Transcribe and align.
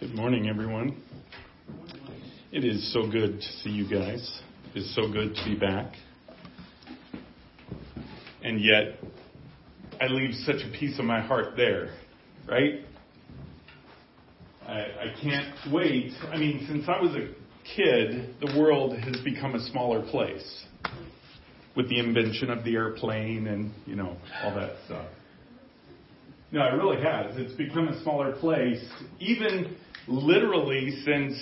Good 0.00 0.14
morning, 0.14 0.48
everyone. 0.48 0.96
It 2.52 2.64
is 2.64 2.90
so 2.90 3.02
good 3.02 3.38
to 3.38 3.46
see 3.62 3.68
you 3.68 3.84
guys. 3.84 4.40
It 4.74 4.78
is 4.78 4.94
so 4.94 5.12
good 5.12 5.34
to 5.34 5.44
be 5.44 5.54
back. 5.54 5.92
And 8.42 8.64
yet, 8.64 8.98
I 10.00 10.06
leave 10.06 10.32
such 10.46 10.62
a 10.66 10.72
piece 10.78 10.98
of 10.98 11.04
my 11.04 11.20
heart 11.20 11.48
there, 11.54 11.92
right? 12.48 12.76
I, 14.66 14.72
I 14.72 15.14
can't 15.20 15.54
wait. 15.70 16.14
I 16.32 16.38
mean, 16.38 16.64
since 16.66 16.86
I 16.88 16.98
was 16.98 17.14
a 17.14 17.34
kid, 17.76 18.36
the 18.40 18.58
world 18.58 18.96
has 18.96 19.18
become 19.22 19.54
a 19.54 19.60
smaller 19.66 20.00
place 20.00 20.64
with 21.76 21.90
the 21.90 21.98
invention 21.98 22.48
of 22.48 22.64
the 22.64 22.74
airplane 22.74 23.48
and, 23.48 23.70
you 23.84 23.96
know, 23.96 24.16
all 24.42 24.54
that 24.54 24.76
stuff. 24.86 25.08
No, 26.52 26.62
it 26.62 26.72
really 26.72 27.02
has. 27.02 27.36
It's 27.36 27.52
become 27.52 27.88
a 27.88 28.02
smaller 28.02 28.32
place. 28.32 28.82
Even 29.20 29.76
literally 30.10 31.02
since 31.04 31.34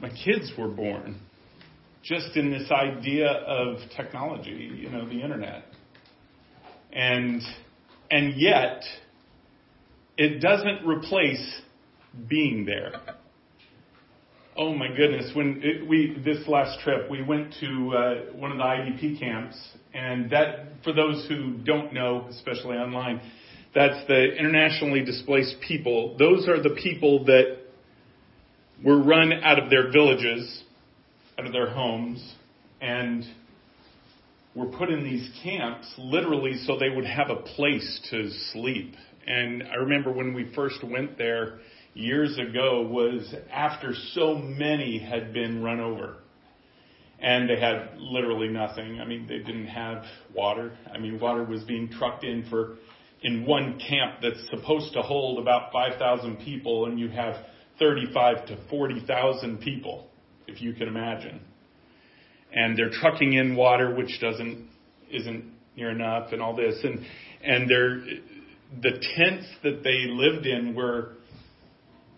my 0.00 0.08
kids 0.08 0.52
were 0.58 0.68
born, 0.68 1.20
just 2.02 2.36
in 2.36 2.50
this 2.50 2.70
idea 2.70 3.28
of 3.28 3.78
technology, 3.96 4.70
you 4.74 4.90
know, 4.90 5.06
the 5.06 5.20
internet. 5.20 5.64
And, 6.92 7.42
and 8.10 8.34
yet, 8.36 8.82
it 10.16 10.40
doesn't 10.40 10.86
replace 10.86 11.60
being 12.28 12.64
there. 12.64 12.92
Oh 14.56 14.72
my 14.72 14.86
goodness! 14.86 15.32
When 15.34 15.60
it, 15.64 15.88
we 15.88 16.16
this 16.24 16.46
last 16.46 16.78
trip, 16.84 17.10
we 17.10 17.22
went 17.22 17.52
to 17.58 17.66
uh, 17.66 18.14
one 18.36 18.52
of 18.52 18.58
the 18.58 18.62
IDP 18.62 19.18
camps, 19.18 19.56
and 19.92 20.30
that 20.30 20.74
for 20.84 20.92
those 20.92 21.26
who 21.28 21.54
don't 21.64 21.92
know, 21.92 22.28
especially 22.30 22.76
online, 22.76 23.20
that's 23.74 24.06
the 24.06 24.36
internationally 24.36 25.04
displaced 25.04 25.56
people. 25.66 26.16
Those 26.18 26.48
are 26.48 26.62
the 26.62 26.76
people 26.82 27.24
that 27.24 27.58
were 28.84 29.02
run 29.02 29.32
out 29.32 29.58
of 29.58 29.70
their 29.70 29.90
villages, 29.90 30.62
out 31.38 31.46
of 31.46 31.52
their 31.52 31.70
homes, 31.70 32.34
and 32.80 33.24
were 34.54 34.66
put 34.66 34.90
in 34.90 35.02
these 35.02 35.28
camps 35.42 35.92
literally 35.98 36.54
so 36.64 36.78
they 36.78 36.90
would 36.90 37.04
have 37.04 37.30
a 37.30 37.36
place 37.36 38.00
to 38.10 38.30
sleep. 38.52 38.94
And 39.26 39.64
I 39.64 39.76
remember 39.76 40.12
when 40.12 40.34
we 40.34 40.52
first 40.54 40.84
went 40.84 41.18
there 41.18 41.58
years 41.94 42.38
ago 42.38 42.82
was 42.82 43.34
after 43.52 43.94
so 44.12 44.34
many 44.34 44.98
had 44.98 45.32
been 45.32 45.62
run 45.62 45.80
over. 45.80 46.16
And 47.20 47.48
they 47.48 47.58
had 47.58 47.96
literally 47.96 48.48
nothing. 48.48 49.00
I 49.00 49.06
mean, 49.06 49.26
they 49.26 49.38
didn't 49.38 49.66
have 49.66 50.04
water. 50.34 50.76
I 50.92 50.98
mean, 50.98 51.18
water 51.18 51.42
was 51.42 51.62
being 51.62 51.88
trucked 51.88 52.22
in 52.22 52.44
for 52.50 52.76
in 53.24 53.46
one 53.46 53.80
camp 53.80 54.20
that's 54.22 54.48
supposed 54.50 54.92
to 54.92 55.00
hold 55.00 55.38
about 55.38 55.72
5,000 55.72 56.36
people 56.36 56.84
and 56.84 57.00
you 57.00 57.08
have 57.08 57.36
35 57.78 58.46
to 58.46 58.58
40,000 58.68 59.58
people, 59.60 60.06
if 60.46 60.60
you 60.60 60.74
can 60.74 60.86
imagine. 60.86 61.40
And 62.52 62.78
they're 62.78 62.90
trucking 62.90 63.32
in 63.32 63.56
water, 63.56 63.94
which 63.94 64.20
doesn't, 64.20 64.68
isn't 65.10 65.44
near 65.74 65.90
enough 65.90 66.32
and 66.32 66.42
all 66.42 66.54
this. 66.54 66.76
And, 66.84 67.04
and 67.42 67.68
they're, 67.68 68.04
the 68.82 69.02
tents 69.16 69.46
that 69.62 69.82
they 69.82 70.04
lived 70.06 70.46
in 70.46 70.74
were 70.74 71.14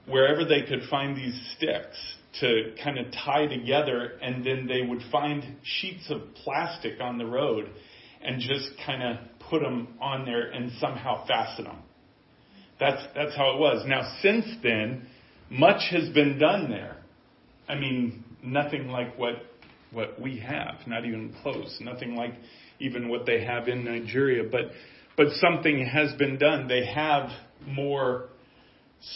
wherever 0.08 0.44
they 0.44 0.62
could 0.62 0.88
find 0.90 1.16
these 1.16 1.40
sticks 1.56 1.96
to 2.40 2.74
kind 2.82 2.98
of 2.98 3.06
tie 3.12 3.46
together 3.46 4.18
and 4.20 4.44
then 4.44 4.66
they 4.66 4.82
would 4.82 5.02
find 5.10 5.56
sheets 5.62 6.10
of 6.10 6.20
plastic 6.34 7.00
on 7.00 7.16
the 7.16 7.24
road 7.24 7.70
and 8.22 8.40
just 8.40 8.70
kind 8.84 9.02
of 9.02 9.35
put 9.48 9.62
them 9.62 9.88
on 10.00 10.24
there 10.24 10.50
and 10.50 10.72
somehow 10.80 11.26
fasten 11.26 11.64
them. 11.64 11.78
That's, 12.78 13.02
that's 13.14 13.34
how 13.36 13.54
it 13.54 13.58
was. 13.58 13.84
Now, 13.86 14.02
since 14.20 14.44
then, 14.62 15.06
much 15.50 15.82
has 15.90 16.08
been 16.10 16.38
done 16.38 16.70
there. 16.70 16.96
I 17.68 17.74
mean, 17.74 18.24
nothing 18.42 18.88
like 18.88 19.18
what, 19.18 19.34
what 19.92 20.20
we 20.20 20.38
have, 20.40 20.86
not 20.86 21.04
even 21.04 21.34
close, 21.42 21.78
nothing 21.80 22.14
like 22.14 22.34
even 22.78 23.08
what 23.08 23.24
they 23.24 23.44
have 23.44 23.68
in 23.68 23.84
Nigeria, 23.84 24.44
but, 24.50 24.66
but 25.16 25.28
something 25.40 25.86
has 25.86 26.12
been 26.18 26.38
done. 26.38 26.68
They 26.68 26.86
have 26.86 27.30
more 27.66 28.28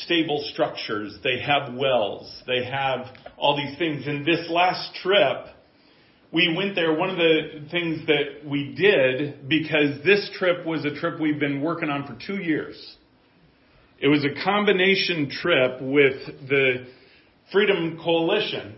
stable 0.05 0.43
structures. 0.53 1.19
They 1.23 1.41
have 1.41 1.75
wells. 1.75 2.43
They 2.47 2.65
have 2.65 3.07
all 3.37 3.57
these 3.57 3.77
things. 3.79 4.07
In 4.07 4.25
this 4.25 4.49
last 4.49 4.95
trip, 5.03 5.47
we 6.33 6.55
went 6.57 6.75
there. 6.75 6.93
One 6.95 7.11
of 7.11 7.17
the 7.17 7.67
things 7.71 8.07
that 8.07 8.49
we 8.49 8.75
did, 8.75 9.49
because 9.49 10.03
this 10.05 10.31
trip 10.39 10.65
was 10.65 10.85
a 10.85 10.95
trip 10.95 11.21
we've 11.21 11.41
been 11.41 11.61
working 11.61 11.91
on 11.91 12.07
for 12.07 12.17
two 12.25 12.41
years. 12.41 12.97
It 13.99 14.09
was 14.09 14.25
a 14.25 14.45
combination 14.45 15.29
trip 15.29 15.81
with 15.81 16.49
the 16.49 16.87
Freedom 17.53 17.99
Coalition. 18.03 18.77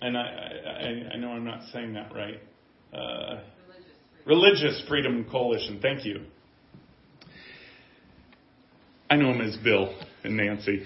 And 0.00 0.16
I, 0.16 0.22
I, 0.22 1.14
I 1.14 1.16
know 1.18 1.30
I'm 1.30 1.44
not 1.44 1.60
saying 1.72 1.94
that 1.94 2.12
right. 2.14 2.40
Uh, 2.92 3.40
Religious, 4.26 4.62
Religious 4.64 4.84
Freedom 4.88 5.26
Coalition. 5.30 5.78
Thank 5.80 6.04
you. 6.04 6.22
I 9.10 9.16
know 9.16 9.32
him 9.32 9.40
as 9.42 9.56
Bill 9.58 9.94
and 10.24 10.36
Nancy. 10.36 10.82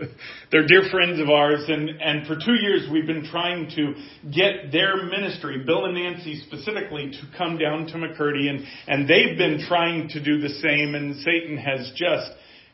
They're 0.50 0.66
dear 0.66 0.84
friends 0.90 1.20
of 1.20 1.28
ours, 1.28 1.64
and, 1.68 1.88
and 1.88 2.26
for 2.26 2.34
two 2.34 2.54
years 2.54 2.88
we've 2.90 3.06
been 3.06 3.24
trying 3.24 3.70
to 3.76 3.94
get 4.30 4.72
their 4.72 5.04
ministry, 5.04 5.62
Bill 5.64 5.84
and 5.86 5.94
Nancy 5.94 6.42
specifically, 6.46 7.10
to 7.10 7.38
come 7.38 7.58
down 7.58 7.86
to 7.86 7.94
Makurdi, 7.94 8.48
and, 8.48 8.64
and 8.86 9.08
they've 9.08 9.36
been 9.36 9.64
trying 9.68 10.08
to 10.10 10.22
do 10.22 10.40
the 10.40 10.48
same, 10.48 10.94
and 10.94 11.16
Satan 11.16 11.56
has 11.56 11.92
just 11.94 12.30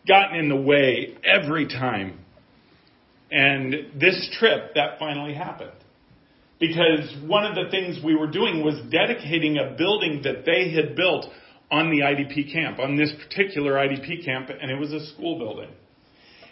gotten 0.06 0.39
in 0.39 0.49
the 0.49 0.56
way 0.56 1.17
every 1.25 1.67
time. 1.67 2.19
And 3.31 4.00
this 4.00 4.31
trip, 4.39 4.75
that 4.75 4.99
finally 4.99 5.35
happened. 5.35 5.73
Because 6.59 7.15
one 7.25 7.45
of 7.45 7.55
the 7.55 7.71
things 7.71 7.99
we 8.03 8.17
were 8.17 8.31
doing 8.31 8.65
was 8.65 8.75
dedicating 8.91 9.59
a 9.59 9.77
building 9.77 10.23
that 10.25 10.45
they 10.45 10.73
had 10.73 10.97
built 10.97 11.27
on 11.71 11.91
the 11.91 12.00
IDP 12.00 12.53
camp, 12.53 12.79
on 12.79 12.97
this 12.97 13.12
particular 13.29 13.75
IDP 13.75 14.25
camp, 14.25 14.49
and 14.49 14.71
it 14.71 14.79
was 14.79 14.93
a 14.93 15.06
school 15.15 15.39
building. 15.39 15.71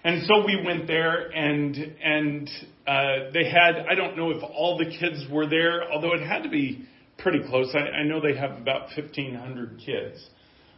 And 0.06 0.24
so 0.24 0.46
we 0.46 0.62
went 0.64 0.86
there, 0.86 1.30
and 1.34 1.76
and 1.76 2.48
uh, 2.86 3.32
they 3.34 3.50
had 3.50 3.86
I 3.90 3.96
don't 3.96 4.16
know 4.16 4.30
if 4.30 4.40
all 4.40 4.78
the 4.78 4.84
kids 4.84 5.24
were 5.28 5.48
there, 5.48 5.90
although 5.90 6.14
it 6.14 6.24
had 6.24 6.44
to 6.44 6.48
be 6.48 6.86
pretty 7.18 7.40
close. 7.48 7.74
I, 7.74 7.78
I 7.78 8.02
know 8.04 8.20
they 8.20 8.36
have 8.36 8.52
about 8.52 8.82
1,500 8.96 9.80
kids 9.84 10.24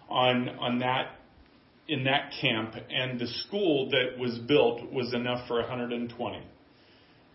on 0.09 0.49
on 0.49 0.79
that 0.79 1.11
in 1.89 2.05
that 2.05 2.33
camp, 2.41 2.73
and 2.89 3.21
the 3.21 3.27
school 3.27 3.91
that 3.91 4.19
was 4.19 4.39
built 4.39 4.91
was 4.91 5.13
enough 5.13 5.47
for 5.47 5.61
120. 5.61 6.37
Uh, 6.39 6.43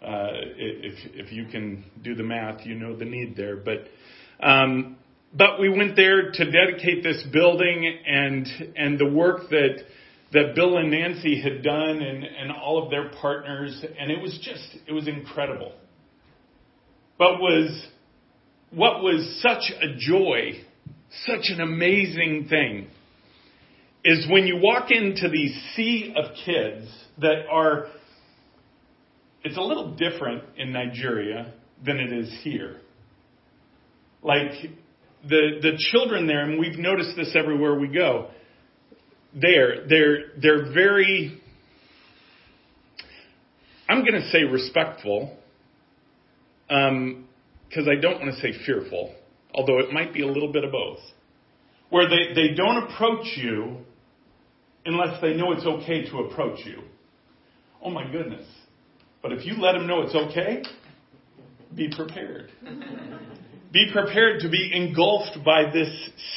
if 0.01 0.95
if 1.13 1.31
you 1.31 1.45
can 1.45 1.85
do 2.03 2.15
the 2.15 2.23
math, 2.23 2.65
you 2.65 2.73
know 2.73 2.97
the 2.97 3.05
need 3.05 3.35
there, 3.37 3.55
but. 3.55 3.85
Um, 4.39 4.97
but 5.35 5.59
we 5.59 5.67
went 5.67 5.95
there 5.95 6.31
to 6.31 6.51
dedicate 6.51 7.01
this 7.01 7.23
building 7.31 7.85
and 8.05 8.47
and 8.75 8.99
the 8.99 9.09
work 9.09 9.49
that 9.49 9.83
that 10.33 10.55
Bill 10.55 10.77
and 10.77 10.89
Nancy 10.89 11.39
had 11.39 11.61
done 11.63 12.01
and, 12.01 12.23
and 12.23 12.51
all 12.51 12.83
of 12.83 12.89
their 12.89 13.09
partners, 13.21 13.83
and 13.99 14.11
it 14.11 14.19
was 14.19 14.37
just, 14.43 14.83
it 14.87 14.91
was 14.91 15.07
incredible. 15.07 15.73
But 17.19 17.39
was, 17.39 17.87
what 18.71 19.03
was 19.03 19.41
such 19.41 19.71
a 19.79 19.95
joy, 19.95 20.63
such 21.27 21.49
an 21.49 21.61
amazing 21.61 22.47
thing, 22.49 22.87
is 24.03 24.25
when 24.29 24.47
you 24.47 24.57
walk 24.57 24.89
into 24.89 25.29
the 25.29 25.53
sea 25.75 26.13
of 26.17 26.35
kids 26.43 26.91
that 27.19 27.45
are, 27.49 27.85
it's 29.43 29.57
a 29.57 29.61
little 29.61 29.95
different 29.95 30.43
in 30.57 30.73
Nigeria 30.73 31.53
than 31.85 31.99
it 31.99 32.11
is 32.11 32.35
here. 32.43 32.77
Like, 34.23 34.51
the, 35.23 35.59
the 35.61 35.77
children 35.91 36.27
there, 36.27 36.41
and 36.41 36.59
we've 36.59 36.79
noticed 36.79 37.15
this 37.15 37.35
everywhere 37.35 37.77
we 37.77 37.87
go, 37.87 38.31
there. 39.39 39.87
They're, 39.87 40.17
they're 40.41 40.73
very, 40.73 41.41
I'm 43.89 44.01
going 44.01 44.21
to 44.21 44.29
say 44.29 44.43
respectful, 44.43 45.37
because 46.67 46.89
um, 46.89 47.27
I 47.89 47.95
don't 48.01 48.19
want 48.19 48.33
to 48.33 48.39
say 48.39 48.53
fearful, 48.65 49.15
although 49.53 49.79
it 49.79 49.91
might 49.91 50.13
be 50.13 50.21
a 50.21 50.27
little 50.27 50.51
bit 50.51 50.63
of 50.63 50.71
both. 50.71 50.99
Where 51.89 52.09
they, 52.09 52.33
they 52.33 52.53
don't 52.55 52.89
approach 52.89 53.27
you 53.35 53.77
unless 54.85 55.21
they 55.21 55.33
know 55.35 55.51
it's 55.51 55.65
okay 55.65 56.09
to 56.09 56.19
approach 56.19 56.59
you. 56.65 56.81
Oh 57.81 57.89
my 57.89 58.09
goodness. 58.11 58.47
But 59.21 59.33
if 59.33 59.45
you 59.45 59.53
let 59.55 59.73
them 59.73 59.87
know 59.87 60.01
it's 60.01 60.15
okay, 60.15 60.63
be 61.75 61.89
prepared. 61.95 62.51
Be 63.73 63.89
prepared 63.91 64.41
to 64.41 64.49
be 64.49 64.71
engulfed 64.71 65.43
by 65.43 65.71
this 65.71 65.89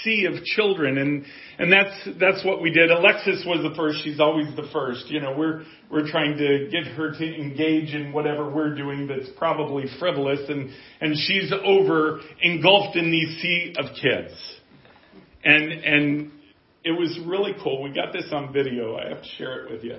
sea 0.02 0.24
of 0.24 0.42
children. 0.42 0.96
And, 0.96 1.24
and 1.58 1.70
that's, 1.70 2.08
that's 2.18 2.42
what 2.46 2.62
we 2.62 2.70
did. 2.70 2.90
Alexis 2.90 3.44
was 3.46 3.62
the 3.62 3.76
first. 3.76 4.02
She's 4.02 4.20
always 4.20 4.46
the 4.56 4.66
first. 4.72 5.10
You 5.10 5.20
know, 5.20 5.34
we're, 5.36 5.62
we're 5.90 6.10
trying 6.10 6.38
to 6.38 6.70
get 6.70 6.84
her 6.94 7.12
to 7.12 7.34
engage 7.36 7.92
in 7.92 8.10
whatever 8.14 8.50
we're 8.50 8.74
doing 8.74 9.06
that's 9.06 9.28
probably 9.36 9.84
frivolous. 9.98 10.40
And, 10.48 10.70
and 11.02 11.14
she's 11.14 11.52
over 11.62 12.20
engulfed 12.40 12.96
in 12.96 13.10
these 13.10 13.38
sea 13.42 13.74
of 13.76 13.94
kids. 14.00 14.32
And, 15.44 15.70
and 15.72 16.32
it 16.84 16.92
was 16.92 17.18
really 17.26 17.52
cool. 17.62 17.82
We 17.82 17.92
got 17.92 18.14
this 18.14 18.30
on 18.32 18.50
video. 18.50 18.96
I 18.96 19.10
have 19.10 19.22
to 19.22 19.28
share 19.36 19.66
it 19.66 19.72
with 19.72 19.84
you. 19.84 19.98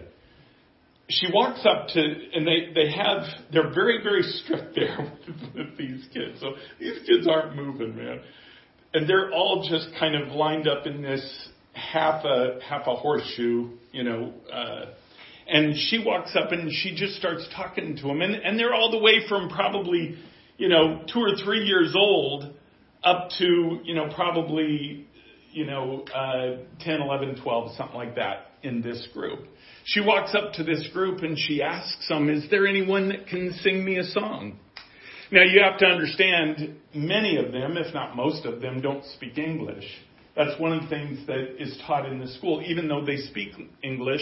She 1.09 1.27
walks 1.33 1.65
up 1.65 1.88
to, 1.89 2.01
and 2.01 2.45
they, 2.45 2.74
they 2.74 2.92
have, 2.92 3.24
they're 3.51 3.74
very, 3.74 4.04
very 4.04 4.24
strict 4.24 4.75
there 4.75 4.98
with, 5.00 5.56
with 5.56 5.77
these 5.77 6.06
kids. 6.13 6.39
So 6.39 6.56
these 6.80 7.00
kids 7.07 7.27
aren't 7.27 7.56
moving, 7.56 7.95
man. 7.95 8.19
And 8.94 9.07
they're 9.07 9.31
all 9.31 9.68
just 9.69 9.89
kind 10.00 10.15
of 10.15 10.30
lined 10.30 10.68
up 10.68 10.86
in 10.86 11.01
this 11.01 11.50
half 11.74 12.25
a, 12.25 12.59
half 12.68 12.88
a 12.88 12.95
horseshoe, 12.95 13.69
you 13.92 14.04
know, 14.04 14.33
uh, 14.51 14.86
and 15.50 15.75
she 15.77 16.04
walks 16.04 16.36
up 16.36 16.51
and 16.51 16.69
she 16.71 16.94
just 16.94 17.15
starts 17.15 17.48
talking 17.56 17.95
to 17.95 18.01
them. 18.01 18.21
And, 18.21 18.36
and 18.36 18.60
they're 18.60 18.74
all 18.74 18.92
the 18.92 19.00
way 19.00 19.25
from 19.30 19.48
probably, 19.50 20.18
you 20.57 20.68
know, 20.68 21.03
two 21.13 21.19
or 21.19 21.38
three 21.42 21.65
years 21.65 21.94
old 21.98 22.53
up 23.03 23.30
to, 23.38 23.80
you 23.83 23.95
know, 23.95 24.10
probably, 24.13 25.07
you 25.53 25.65
know, 25.65 26.03
uh, 26.13 26.63
10, 26.81 27.01
11, 27.01 27.42
12, 27.42 27.75
something 27.77 27.95
like 27.95 28.15
that 28.15 28.47
in 28.63 28.81
this 28.81 29.07
group. 29.13 29.48
She 29.86 30.01
walks 30.01 30.36
up 30.36 30.54
to 30.54 30.63
this 30.63 30.88
group 30.94 31.21
and 31.21 31.38
she 31.38 31.62
asks 31.62 32.07
them, 32.09 32.30
Is 32.30 32.50
there 32.50 32.68
anyone 32.68 33.09
that 33.09 33.27
can 33.27 33.54
sing 33.62 33.83
me 33.83 33.98
a 33.98 34.04
song? 34.04 34.57
Now 35.31 35.44
you 35.44 35.62
have 35.62 35.77
to 35.80 35.86
understand, 35.86 36.77
many 36.94 37.38
of 37.38 37.51
them, 37.51 37.77
if 37.77 37.94
not 37.94 38.15
most 38.15 38.45
of 38.45 38.62
them, 38.62 38.81
don't 38.81 39.04
speak 39.06 39.38
English. 39.38 39.86
That's 40.36 40.59
one 40.59 40.71
of 40.71 40.83
the 40.83 40.88
things 40.88 41.25
that 41.27 41.62
is 41.62 41.77
taught 41.86 42.06
in 42.06 42.19
the 42.19 42.27
school. 42.27 42.63
Even 42.65 42.88
though 42.88 43.04
they 43.04 43.18
speak 43.18 43.50
English 43.83 44.21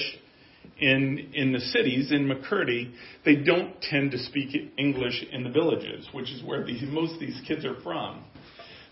in, 0.79 1.31
in 1.33 1.51
the 1.51 1.59
cities, 1.59 2.11
in 2.11 2.27
Makurdi, 2.27 2.93
they 3.23 3.35
don't 3.35 3.79
tend 3.81 4.11
to 4.11 4.17
speak 4.17 4.71
English 4.77 5.25
in 5.31 5.43
the 5.43 5.49
villages, 5.49 6.07
which 6.11 6.31
is 6.31 6.43
where 6.43 6.65
these, 6.65 6.81
most 6.87 7.15
of 7.15 7.19
these 7.19 7.39
kids 7.47 7.65
are 7.65 7.79
from. 7.81 8.23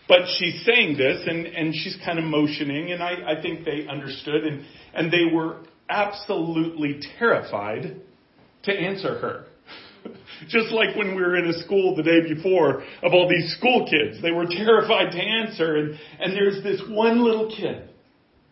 But 0.07 0.21
she's 0.37 0.65
saying 0.65 0.97
this 0.97 1.25
and, 1.25 1.45
and 1.45 1.73
she's 1.73 1.97
kind 2.03 2.19
of 2.19 2.25
motioning 2.25 2.91
and 2.91 3.01
I, 3.01 3.37
I 3.37 3.41
think 3.41 3.63
they 3.63 3.87
understood 3.87 4.43
and, 4.43 4.65
and 4.93 5.11
they 5.11 5.33
were 5.33 5.63
absolutely 5.89 6.99
terrified 7.17 8.01
to 8.63 8.71
answer 8.71 9.17
her. 9.19 9.45
Just 10.49 10.71
like 10.71 10.95
when 10.97 11.15
we 11.15 11.21
were 11.21 11.37
in 11.37 11.47
a 11.47 11.63
school 11.63 11.95
the 11.95 12.03
day 12.03 12.33
before 12.33 12.83
of 13.01 13.13
all 13.13 13.29
these 13.29 13.55
school 13.57 13.87
kids. 13.89 14.21
They 14.21 14.31
were 14.31 14.45
terrified 14.45 15.11
to 15.11 15.19
answer 15.19 15.77
and, 15.77 15.97
and 16.19 16.33
there's 16.33 16.61
this 16.63 16.81
one 16.89 17.23
little 17.23 17.49
kid. 17.49 17.89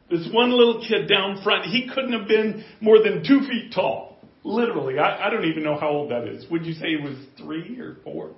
This 0.10 0.28
one 0.32 0.52
little 0.52 0.86
kid 0.88 1.08
down 1.08 1.42
front. 1.44 1.66
He 1.66 1.90
couldn't 1.94 2.14
have 2.14 2.28
been 2.28 2.64
more 2.80 3.02
than 3.04 3.24
two 3.28 3.42
feet 3.48 3.74
tall. 3.74 4.20
Literally. 4.44 5.00
I, 5.00 5.28
I 5.28 5.30
don't 5.30 5.46
even 5.46 5.64
know 5.64 5.78
how 5.78 5.90
old 5.90 6.12
that 6.12 6.28
is. 6.28 6.50
Would 6.50 6.66
you 6.66 6.74
say 6.74 6.90
he 6.90 6.98
was 6.98 7.18
three 7.38 7.80
or 7.80 7.98
four? 8.04 8.32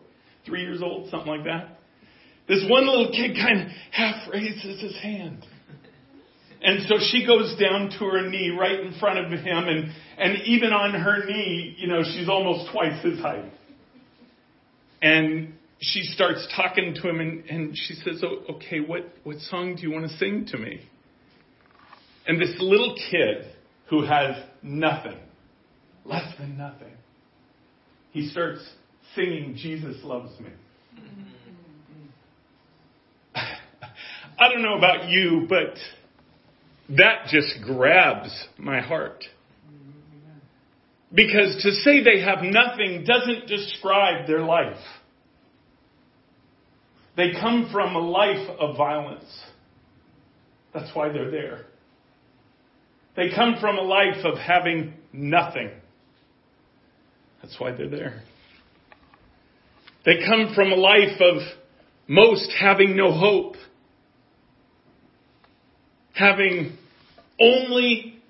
Three 0.45 0.62
years 0.62 0.81
old? 0.81 1.09
Something 1.09 1.30
like 1.30 1.45
that? 1.45 1.80
This 2.48 2.66
one 2.69 2.86
little 2.88 3.12
kid 3.12 3.36
kind 3.36 3.62
of 3.62 3.68
half 3.92 4.30
raises 4.31 4.81
his 4.81 4.98
hand. 5.01 5.45
And 6.62 6.88
so 6.88 6.95
she 7.00 7.25
goes 7.25 7.57
down 7.60 7.90
to 8.00 8.06
her 8.06 8.30
knee 8.30 8.56
right 8.57 8.80
in 8.80 8.98
front 8.98 9.19
of 9.19 9.31
him, 9.31 9.68
and, 9.68 9.92
and 10.18 10.42
even 10.45 10.72
on 10.72 10.94
her 10.94 11.25
knee, 11.25 11.75
you 11.78 11.88
know, 11.88 12.04
she's 12.04 12.30
almost 12.30 12.72
twice 12.72 13.04
his 13.04 13.19
height. 13.19 13.51
And 15.01 15.56
she 15.80 16.04
starts 16.04 16.48
talking 16.56 16.95
to 16.95 17.10
him, 17.10 17.19
and, 17.19 17.45
and 17.45 17.78
she 17.78 17.95
says, 17.95 18.24
oh, 18.24 18.54
Okay, 18.56 18.80
what, 18.80 19.13
what 19.24 19.40
song 19.40 19.75
do 19.75 19.81
you 19.81 19.92
want 19.92 20.10
to 20.10 20.18
sing 20.18 20.45
to 20.51 20.57
me? 20.57 20.81
And 22.25 22.40
this 22.42 22.56
little 22.60 22.95
kid 23.12 23.54
who 23.90 24.06
has 24.06 24.38
nothing, 24.62 25.19
less 26.06 26.34
than 26.40 26.57
nothing, 26.57 26.94
he 28.12 28.30
starts 28.30 28.62
singing, 29.16 29.56
Jesus 29.57 29.98
Loves 30.04 30.40
Me. 30.40 30.50
I 34.44 34.50
don't 34.50 34.62
know 34.62 34.78
about 34.78 35.07
you, 35.07 35.45
but 35.48 35.78
that 36.98 37.28
just 37.30 37.63
grabs 37.63 38.30
my 38.57 38.81
heart. 38.81 39.24
Because 41.13 41.63
to 41.63 41.72
say 41.72 42.04
they 42.04 42.19
have 42.19 42.40
nothing 42.42 43.06
doesn't 43.06 43.48
describe 43.48 44.28
their 44.28 44.42
life. 44.42 44.84
They 47.16 47.31
come 47.40 47.69
from 47.72 47.95
a 47.95 48.00
life 48.00 48.50
of 48.60 48.75
violence. 48.75 49.44
That's 50.74 50.94
why 50.94 51.07
they're 51.10 51.31
there. 51.31 51.66
They 53.16 53.30
come 53.34 53.56
from 53.62 53.78
a 53.78 53.81
life 53.81 54.25
of 54.25 54.38
having 54.38 54.95
nothing. 55.13 55.72
That's 57.42 57.57
why 57.60 57.72
they're 57.72 57.88
there. 57.88 58.24
They 60.06 60.18
come 60.28 60.54
from 60.54 60.74
a 60.74 60.75
life 60.75 61.22
of 61.22 61.44
most 62.10 62.51
having 62.60 62.98
no 62.98 63.13
hope 63.13 63.56
having 66.13 66.77
only 67.39 68.21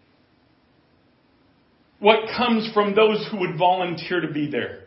what 2.00 2.19
comes 2.35 2.69
from 2.74 2.95
those 2.95 3.25
who 3.31 3.39
would 3.39 3.57
volunteer 3.57 4.21
to 4.21 4.31
be 4.31 4.50
there. 4.50 4.83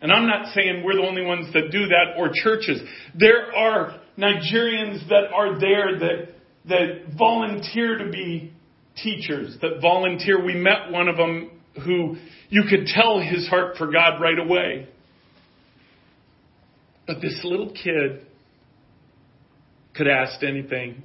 And 0.00 0.12
I'm 0.12 0.26
not 0.26 0.54
saying 0.54 0.82
we're 0.84 0.96
the 0.96 1.06
only 1.06 1.24
ones 1.24 1.52
that 1.52 1.70
do 1.70 1.86
that 1.86 2.18
or 2.18 2.30
churches. 2.34 2.80
There 3.18 3.54
are 3.54 4.00
Nigerians 4.18 5.08
that 5.08 5.30
are 5.34 5.58
there 5.58 5.98
that, 5.98 6.28
that 6.68 7.16
volunteer 7.16 7.98
to 7.98 8.10
be 8.10 8.52
teachers, 9.02 9.56
that 9.62 9.80
volunteer. 9.80 10.44
We 10.44 10.54
met 10.54 10.90
one 10.90 11.08
of 11.08 11.16
them 11.16 11.50
who 11.84 12.16
you 12.48 12.64
could 12.68 12.86
tell 12.86 13.20
his 13.20 13.48
heart 13.48 13.76
for 13.76 13.90
God 13.90 14.20
right 14.20 14.38
away. 14.38 14.88
But 17.06 17.20
this 17.20 17.40
little 17.44 17.70
kid 17.70 18.26
could 19.94 20.08
ask 20.08 20.42
anything 20.42 21.04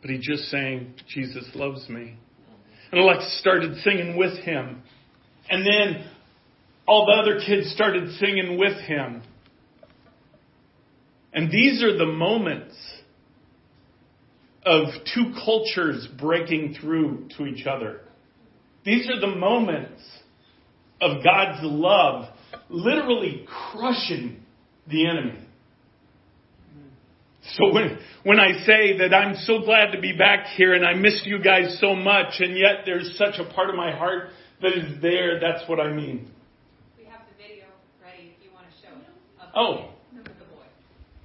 but 0.00 0.10
he 0.10 0.18
just 0.18 0.44
sang, 0.50 0.94
Jesus 1.08 1.48
loves 1.54 1.88
me. 1.88 2.16
And 2.92 3.00
Alexa 3.00 3.38
started 3.40 3.76
singing 3.78 4.16
with 4.16 4.38
him. 4.44 4.82
And 5.48 5.66
then 5.66 6.08
all 6.86 7.06
the 7.06 7.12
other 7.12 7.40
kids 7.44 7.70
started 7.72 8.10
singing 8.18 8.58
with 8.58 8.78
him. 8.80 9.22
And 11.32 11.50
these 11.50 11.82
are 11.82 11.96
the 11.96 12.06
moments 12.06 12.74
of 14.64 14.88
two 15.14 15.32
cultures 15.44 16.08
breaking 16.18 16.76
through 16.80 17.28
to 17.36 17.46
each 17.46 17.66
other. 17.66 18.00
These 18.84 19.08
are 19.10 19.20
the 19.20 19.34
moments 19.36 20.02
of 21.00 21.22
God's 21.22 21.60
love 21.62 22.28
literally 22.68 23.46
crushing 23.72 24.42
the 24.88 25.08
enemy. 25.08 25.45
So 27.56 27.72
when, 27.72 27.98
when 28.22 28.38
I 28.38 28.64
say 28.66 28.98
that 28.98 29.14
I'm 29.14 29.34
so 29.34 29.60
glad 29.60 29.92
to 29.92 30.00
be 30.00 30.12
back 30.12 30.46
here 30.56 30.74
and 30.74 30.84
I 30.84 30.92
miss 30.94 31.22
you 31.24 31.42
guys 31.42 31.78
so 31.80 31.94
much 31.94 32.34
and 32.40 32.56
yet 32.56 32.84
there's 32.84 33.16
such 33.16 33.38
a 33.38 33.50
part 33.54 33.70
of 33.70 33.76
my 33.76 33.96
heart 33.96 34.28
that 34.60 34.72
is 34.72 35.00
there, 35.00 35.40
that's 35.40 35.66
what 35.68 35.80
I 35.80 35.92
mean. 35.92 36.30
We 36.98 37.04
have 37.04 37.20
the 37.30 37.42
video 37.42 37.64
ready 38.02 38.34
if 38.36 38.44
you 38.44 38.52
want 38.52 38.66
to 38.66 38.86
show 38.86 38.94
it. 38.94 39.48
Oh. 39.54 39.92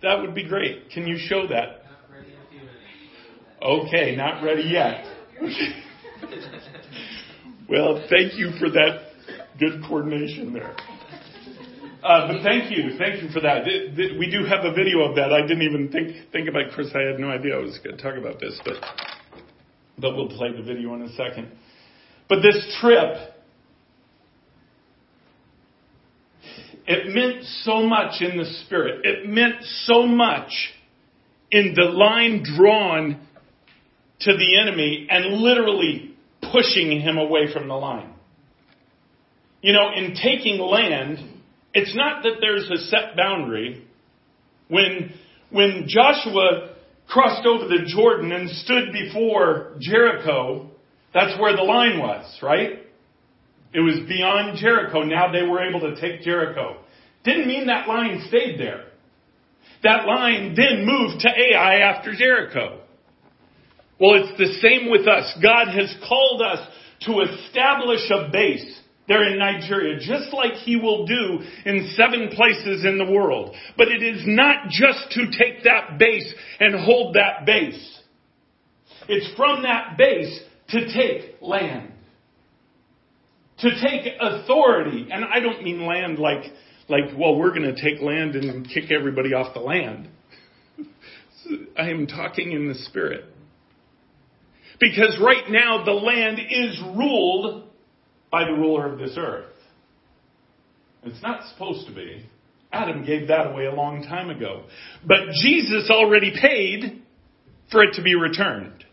That 0.01 0.21
would 0.21 0.33
be 0.33 0.47
great. 0.47 0.89
Can 0.89 1.05
you 1.05 1.17
show 1.17 1.47
that? 1.47 1.81
Okay, 3.61 4.15
not 4.15 4.43
ready 4.43 4.63
yet. 4.63 5.05
well, 7.69 8.03
thank 8.09 8.33
you 8.35 8.51
for 8.57 8.71
that 8.71 9.11
good 9.59 9.83
coordination 9.83 10.51
there. 10.51 10.75
Uh, 12.03 12.27
but 12.27 12.41
thank 12.41 12.71
you, 12.71 12.97
thank 12.97 13.21
you 13.21 13.29
for 13.29 13.41
that. 13.41 13.63
We 14.17 14.29
do 14.31 14.43
have 14.43 14.65
a 14.65 14.73
video 14.73 15.01
of 15.01 15.15
that. 15.17 15.31
I 15.31 15.41
didn't 15.41 15.61
even 15.61 15.89
think 15.91 16.31
think 16.31 16.49
about 16.49 16.71
Chris. 16.73 16.87
I 16.95 17.01
had 17.01 17.19
no 17.19 17.29
idea 17.29 17.55
I 17.55 17.59
was 17.59 17.77
going 17.83 17.95
to 17.95 18.01
talk 18.01 18.17
about 18.17 18.39
this, 18.39 18.59
but 18.65 18.77
but 19.99 20.15
we'll 20.15 20.29
play 20.29 20.51
the 20.51 20.63
video 20.63 20.95
in 20.95 21.03
a 21.03 21.09
second. 21.09 21.51
But 22.27 22.41
this 22.41 22.75
trip, 22.81 23.35
it 26.87 27.13
meant 27.13 27.43
so 27.63 27.83
much 27.83 28.21
in 28.21 28.35
the 28.37 28.45
spirit. 28.65 29.05
It 29.05 29.29
meant 29.29 29.63
so 29.83 30.07
much 30.07 30.51
in 31.51 31.75
the 31.75 31.83
line 31.83 32.43
drawn 32.43 33.27
to 34.21 34.37
the 34.37 34.59
enemy 34.59 35.07
and 35.07 35.35
literally 35.35 36.15
pushing 36.51 36.99
him 36.99 37.17
away 37.17 37.53
from 37.53 37.67
the 37.67 37.75
line. 37.75 38.11
You 39.61 39.73
know, 39.73 39.91
in 39.95 40.15
taking 40.15 40.59
land, 40.59 41.30
it's 41.73 41.95
not 41.95 42.23
that 42.23 42.37
there's 42.41 42.69
a 42.69 42.77
set 42.85 43.15
boundary. 43.15 43.87
When, 44.67 45.13
when 45.49 45.85
Joshua 45.87 46.75
crossed 47.07 47.45
over 47.45 47.67
the 47.67 47.85
Jordan 47.87 48.31
and 48.31 48.49
stood 48.49 48.91
before 48.93 49.75
Jericho, 49.79 50.69
that's 51.13 51.39
where 51.39 51.55
the 51.55 51.63
line 51.63 51.99
was, 51.99 52.39
right? 52.41 52.79
It 53.73 53.79
was 53.79 53.99
beyond 54.07 54.57
Jericho. 54.57 55.03
Now 55.03 55.31
they 55.31 55.43
were 55.43 55.63
able 55.63 55.81
to 55.81 55.99
take 55.99 56.21
Jericho. 56.21 56.77
Didn't 57.23 57.47
mean 57.47 57.67
that 57.67 57.87
line 57.87 58.23
stayed 58.27 58.59
there. 58.59 58.85
That 59.83 60.05
line 60.05 60.55
then 60.55 60.85
moved 60.85 61.21
to 61.21 61.29
Ai 61.29 61.79
after 61.79 62.13
Jericho. 62.13 62.81
Well, 63.99 64.23
it's 64.23 64.37
the 64.37 64.53
same 64.67 64.89
with 64.89 65.07
us. 65.07 65.37
God 65.41 65.67
has 65.67 65.93
called 66.07 66.41
us 66.41 66.67
to 67.05 67.21
establish 67.21 68.09
a 68.09 68.29
base 68.31 68.79
there 69.07 69.27
in 69.31 69.39
Nigeria, 69.39 69.99
just 69.99 70.33
like 70.33 70.53
he 70.53 70.75
will 70.75 71.05
do 71.05 71.39
in 71.65 71.91
seven 71.95 72.29
places 72.29 72.85
in 72.85 72.97
the 72.97 73.11
world. 73.11 73.55
But 73.77 73.89
it 73.89 74.03
is 74.03 74.23
not 74.25 74.69
just 74.69 75.11
to 75.11 75.25
take 75.25 75.63
that 75.63 75.97
base 75.97 76.33
and 76.59 76.75
hold 76.85 77.15
that 77.15 77.45
base. 77.45 77.99
It's 79.09 79.35
from 79.35 79.63
that 79.63 79.97
base 79.97 80.39
to 80.69 80.93
take 80.93 81.41
land. 81.41 81.91
to 83.59 83.69
take 83.69 84.13
authority. 84.19 85.07
And 85.11 85.23
I 85.25 85.39
don't 85.39 85.63
mean 85.63 85.85
land 85.85 86.17
like, 86.19 86.45
like, 86.89 87.15
well, 87.17 87.35
we're 87.35 87.53
going 87.53 87.73
to 87.73 87.81
take 87.81 88.01
land 88.01 88.35
and 88.35 88.67
kick 88.67 88.91
everybody 88.91 89.33
off 89.33 89.53
the 89.53 89.59
land. 89.59 90.09
I 91.77 91.89
am 91.89 92.07
talking 92.07 92.51
in 92.51 92.67
the 92.67 92.75
spirit. 92.75 93.25
Because 94.79 95.17
right 95.23 95.49
now 95.49 95.85
the 95.85 95.91
land 95.91 96.39
is 96.39 96.81
ruled 96.95 97.67
by 98.31 98.45
the 98.45 98.53
ruler 98.53 98.91
of 98.91 98.97
this 98.97 99.15
earth. 99.17 99.45
It's 101.03 101.21
not 101.21 101.47
supposed 101.51 101.87
to 101.87 101.93
be. 101.93 102.25
Adam 102.71 103.05
gave 103.05 103.27
that 103.27 103.47
away 103.51 103.65
a 103.65 103.73
long 103.73 104.03
time 104.03 104.29
ago. 104.29 104.63
But 105.05 105.31
Jesus 105.41 105.89
already 105.89 106.33
paid 106.39 107.01
for 107.71 107.83
it 107.83 107.95
to 107.95 108.01
be 108.01 108.15
returned. 108.15 108.85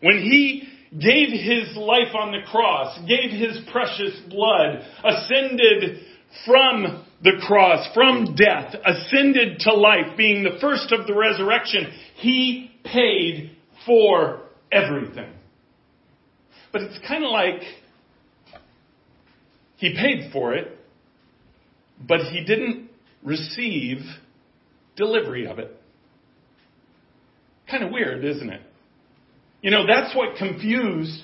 When 0.00 0.18
he 0.18 0.68
gave 0.92 1.30
his 1.30 1.76
life 1.76 2.14
on 2.14 2.32
the 2.32 2.46
cross, 2.48 2.98
gave 3.08 3.30
his 3.30 3.60
precious 3.72 4.20
blood, 4.28 4.84
ascended 5.04 6.02
from 6.46 7.04
the 7.22 7.32
cross, 7.46 7.88
from 7.94 8.36
death, 8.36 8.74
ascended 8.84 9.58
to 9.60 9.74
life, 9.74 10.16
being 10.16 10.44
the 10.44 10.58
first 10.60 10.92
of 10.92 11.06
the 11.06 11.14
resurrection, 11.14 11.92
he 12.16 12.70
paid 12.84 13.56
for 13.84 14.42
everything. 14.70 15.32
But 16.72 16.82
it's 16.82 16.98
kind 17.06 17.24
of 17.24 17.30
like 17.30 17.62
he 19.78 19.94
paid 19.94 20.32
for 20.32 20.54
it, 20.54 20.76
but 22.06 22.20
he 22.20 22.44
didn't 22.44 22.90
receive 23.22 23.98
delivery 24.96 25.46
of 25.46 25.58
it. 25.58 25.74
Kind 27.70 27.84
of 27.84 27.90
weird, 27.90 28.24
isn't 28.24 28.50
it? 28.50 28.60
You 29.62 29.70
know, 29.70 29.86
that's 29.86 30.14
what 30.14 30.36
confused 30.36 31.22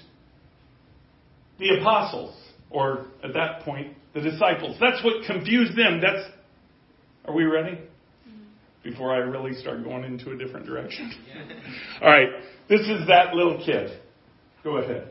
the 1.58 1.78
apostles, 1.80 2.34
or 2.70 3.06
at 3.22 3.34
that 3.34 3.60
point, 3.62 3.96
the 4.14 4.20
disciples. 4.20 4.76
That's 4.80 5.02
what 5.04 5.24
confused 5.26 5.76
them. 5.76 6.00
That's. 6.00 6.28
Are 7.26 7.34
we 7.34 7.44
ready? 7.44 7.78
Before 8.82 9.14
I 9.14 9.18
really 9.18 9.54
start 9.54 9.82
going 9.82 10.04
into 10.04 10.32
a 10.32 10.36
different 10.36 10.66
direction. 10.66 11.10
All 12.02 12.08
right. 12.08 12.28
This 12.68 12.80
is 12.80 13.06
that 13.08 13.34
little 13.34 13.64
kid. 13.64 13.98
Go 14.62 14.76
ahead. 14.76 15.08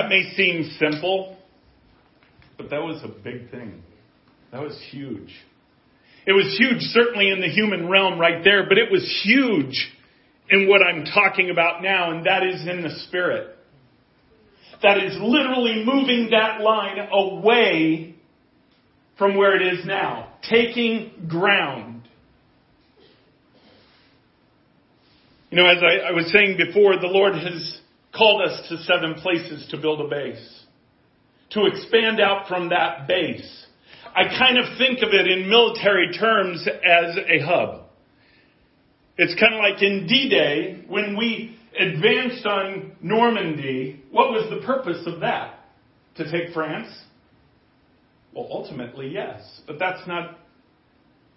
That 0.00 0.08
may 0.08 0.32
seem 0.34 0.64
simple, 0.78 1.36
but 2.56 2.70
that 2.70 2.80
was 2.80 3.02
a 3.04 3.08
big 3.08 3.50
thing. 3.50 3.82
That 4.50 4.62
was 4.62 4.80
huge. 4.90 5.30
It 6.26 6.32
was 6.32 6.56
huge, 6.58 6.80
certainly 6.94 7.28
in 7.28 7.40
the 7.40 7.48
human 7.48 7.86
realm 7.86 8.18
right 8.18 8.42
there, 8.42 8.66
but 8.66 8.78
it 8.78 8.90
was 8.90 9.04
huge 9.24 9.92
in 10.48 10.70
what 10.70 10.80
I'm 10.80 11.04
talking 11.04 11.50
about 11.50 11.82
now, 11.82 12.12
and 12.12 12.24
that 12.24 12.42
is 12.42 12.66
in 12.66 12.82
the 12.82 12.98
spirit. 13.08 13.54
That 14.82 15.04
is 15.04 15.18
literally 15.20 15.84
moving 15.84 16.30
that 16.30 16.62
line 16.62 16.96
away 17.12 18.14
from 19.18 19.36
where 19.36 19.54
it 19.54 19.74
is 19.74 19.84
now, 19.84 20.32
taking 20.48 21.26
ground. 21.28 22.08
You 25.50 25.58
know, 25.58 25.66
as 25.66 25.82
I, 25.82 26.08
I 26.08 26.12
was 26.12 26.32
saying 26.32 26.56
before, 26.56 26.96
the 26.96 27.08
Lord 27.08 27.34
has 27.34 27.80
called 28.20 28.42
us 28.42 28.68
to 28.68 28.76
seven 28.82 29.14
places 29.14 29.66
to 29.70 29.78
build 29.78 29.98
a 30.02 30.08
base, 30.08 30.64
to 31.48 31.64
expand 31.64 32.20
out 32.20 32.46
from 32.48 32.68
that 32.68 33.08
base. 33.08 33.64
I 34.14 34.24
kind 34.38 34.58
of 34.58 34.76
think 34.76 34.98
of 34.98 35.08
it 35.12 35.26
in 35.26 35.48
military 35.48 36.12
terms 36.12 36.68
as 36.68 37.16
a 37.16 37.38
hub. 37.42 37.84
It's 39.16 39.40
kind 39.40 39.54
of 39.54 39.60
like 39.60 39.82
in 39.82 40.06
D-Day, 40.06 40.84
when 40.86 41.16
we 41.16 41.56
advanced 41.78 42.44
on 42.44 42.92
Normandy, 43.00 44.02
what 44.10 44.32
was 44.32 44.50
the 44.50 44.66
purpose 44.66 45.02
of 45.06 45.20
that? 45.20 45.54
To 46.16 46.30
take 46.30 46.52
France? 46.52 46.92
Well, 48.34 48.48
ultimately, 48.50 49.08
yes. 49.08 49.62
But 49.66 49.78
that's 49.78 50.06
not 50.06 50.36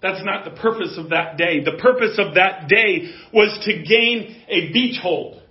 that's 0.01 0.25
not 0.25 0.43
the 0.43 0.59
purpose 0.59 0.97
of 0.97 1.11
that 1.11 1.37
day. 1.37 1.63
The 1.63 1.77
purpose 1.81 2.19
of 2.19 2.33
that 2.33 2.67
day 2.67 3.09
was 3.33 3.57
to 3.63 3.83
gain 3.83 4.43
a 4.49 4.73
beachhold 4.73 5.42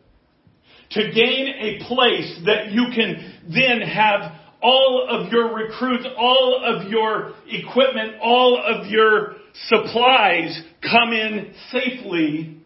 to 0.93 1.13
gain 1.13 1.49
a 1.49 1.85
place 1.87 2.41
that 2.47 2.71
you 2.71 2.87
can 2.95 3.35
then 3.49 3.81
have 3.81 4.33
all 4.63 5.07
of 5.09 5.33
your 5.33 5.55
recruits, 5.55 6.07
all 6.17 6.63
of 6.65 6.89
your 6.89 7.33
equipment, 7.49 8.15
all 8.21 8.63
of 8.63 8.87
your 8.87 9.37
supplies 9.69 10.63
come 10.83 11.13
in 11.13 11.53
safely 11.71 12.59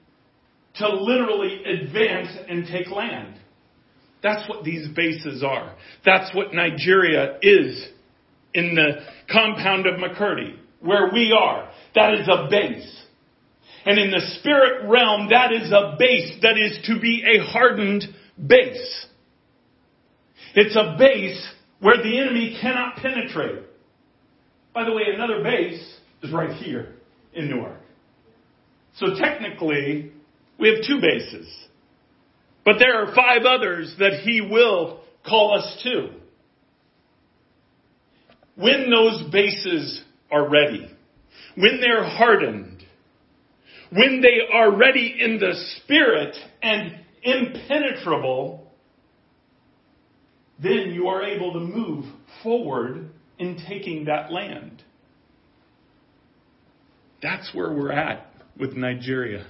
to 0.76 0.88
literally 0.88 1.62
advance 1.64 2.28
and 2.48 2.66
take 2.66 2.88
land. 2.88 3.38
That's 4.22 4.48
what 4.48 4.64
these 4.64 4.88
bases 4.94 5.42
are. 5.42 5.74
That's 6.04 6.34
what 6.34 6.52
Nigeria 6.52 7.38
is 7.40 7.88
in 8.52 8.74
the 8.74 9.04
compound 9.30 9.86
of 9.86 9.94
Makurdi, 10.00 10.56
where 10.80 11.10
we 11.12 11.32
are. 11.38 11.70
That 11.94 12.14
is 12.14 12.28
a 12.28 12.48
base. 12.50 13.04
And 13.84 13.98
in 13.98 14.10
the 14.10 14.20
spirit 14.40 14.88
realm, 14.88 15.28
that 15.30 15.52
is 15.52 15.70
a 15.70 15.96
base 15.98 16.38
that 16.42 16.58
is 16.58 16.78
to 16.86 17.00
be 17.00 17.22
a 17.24 17.44
hardened 17.52 18.04
base. 18.44 19.06
It's 20.54 20.76
a 20.76 20.96
base 20.98 21.46
where 21.80 22.02
the 22.02 22.18
enemy 22.18 22.58
cannot 22.60 22.96
penetrate. 22.96 23.62
By 24.74 24.84
the 24.84 24.92
way, 24.92 25.02
another 25.14 25.42
base 25.42 25.82
is 26.22 26.32
right 26.32 26.52
here 26.56 26.94
in 27.32 27.48
Newark. 27.48 27.80
So 28.96 29.14
technically, 29.18 30.12
we 30.58 30.68
have 30.68 30.84
two 30.86 31.00
bases. 31.00 31.46
But 32.64 32.76
there 32.78 33.02
are 33.02 33.14
five 33.14 33.42
others 33.44 33.94
that 33.98 34.20
he 34.24 34.40
will 34.40 35.00
call 35.24 35.58
us 35.58 35.80
to. 35.84 36.10
When 38.56 38.90
those 38.90 39.30
bases 39.30 40.02
are 40.30 40.48
ready, 40.48 40.90
when 41.56 41.80
they're 41.80 42.04
hardened, 42.04 42.82
when 43.90 44.20
they 44.20 44.52
are 44.52 44.74
ready 44.74 45.16
in 45.20 45.38
the 45.38 45.52
spirit 45.76 46.34
and 46.62 46.98
impenetrable, 47.26 48.72
then 50.62 50.92
you 50.92 51.08
are 51.08 51.22
able 51.22 51.52
to 51.52 51.60
move 51.60 52.04
forward 52.42 53.10
in 53.38 53.58
taking 53.68 54.06
that 54.06 54.32
land. 54.32 54.82
That's 57.22 57.54
where 57.54 57.72
we're 57.72 57.92
at 57.92 58.30
with 58.58 58.72
Nigeria. 58.74 59.46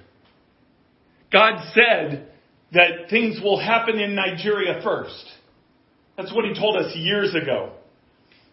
God 1.33 1.61
said 1.75 2.29
that 2.73 3.11
things 3.11 3.41
will 3.43 3.61
happen 3.61 3.99
in 3.99 4.15
Nigeria 4.15 4.81
first. 4.83 5.25
That's 6.17 6.33
what 6.33 6.45
he 6.45 6.59
told 6.59 6.77
us 6.77 6.93
years 6.97 7.35
ago. 7.35 7.73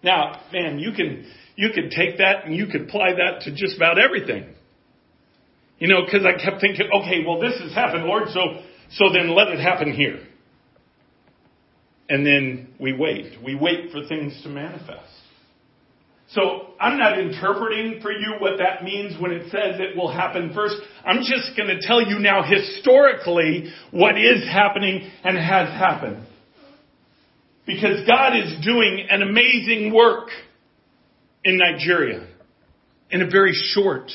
Now, 0.03 0.41
man, 0.51 0.79
you 0.79 0.91
can 0.91 1.25
you 1.55 1.69
could 1.73 1.91
take 1.91 2.17
that 2.17 2.45
and 2.45 2.55
you 2.55 2.67
can 2.67 2.83
apply 2.89 3.13
that 3.13 3.41
to 3.41 3.55
just 3.55 3.77
about 3.77 3.97
everything. 3.99 4.53
You 5.79 5.87
know, 5.87 6.01
because 6.05 6.25
I 6.25 6.43
kept 6.43 6.61
thinking, 6.61 6.89
okay, 6.93 7.23
well, 7.25 7.39
this 7.39 7.59
has 7.61 7.73
happened, 7.73 8.05
Lord, 8.05 8.29
so 8.29 8.39
so 8.93 9.05
then 9.11 9.35
let 9.35 9.49
it 9.49 9.59
happen 9.59 9.93
here. 9.93 10.19
And 12.09 12.25
then 12.25 12.73
we 12.79 12.93
wait. 12.93 13.43
We 13.43 13.55
wait 13.55 13.91
for 13.91 14.05
things 14.07 14.39
to 14.43 14.49
manifest. 14.49 15.09
So 16.29 16.73
I'm 16.79 16.97
not 16.97 17.19
interpreting 17.19 18.01
for 18.01 18.11
you 18.11 18.35
what 18.39 18.57
that 18.57 18.83
means 18.83 19.19
when 19.21 19.31
it 19.31 19.51
says 19.51 19.79
it 19.79 19.95
will 19.95 20.11
happen 20.11 20.51
first. 20.53 20.75
I'm 21.05 21.19
just 21.19 21.55
going 21.55 21.69
to 21.69 21.85
tell 21.85 22.01
you 22.01 22.19
now 22.19 22.43
historically 22.43 23.71
what 23.91 24.17
is 24.17 24.43
happening 24.43 25.09
and 25.23 25.37
has 25.37 25.69
happened. 25.69 26.25
Because 27.65 28.05
God 28.07 28.35
is 28.35 28.65
doing 28.65 29.07
an 29.09 29.21
amazing 29.21 29.93
work 29.93 30.29
in 31.43 31.57
Nigeria 31.57 32.27
in 33.11 33.21
a 33.21 33.29
very 33.29 33.53
short 33.53 34.11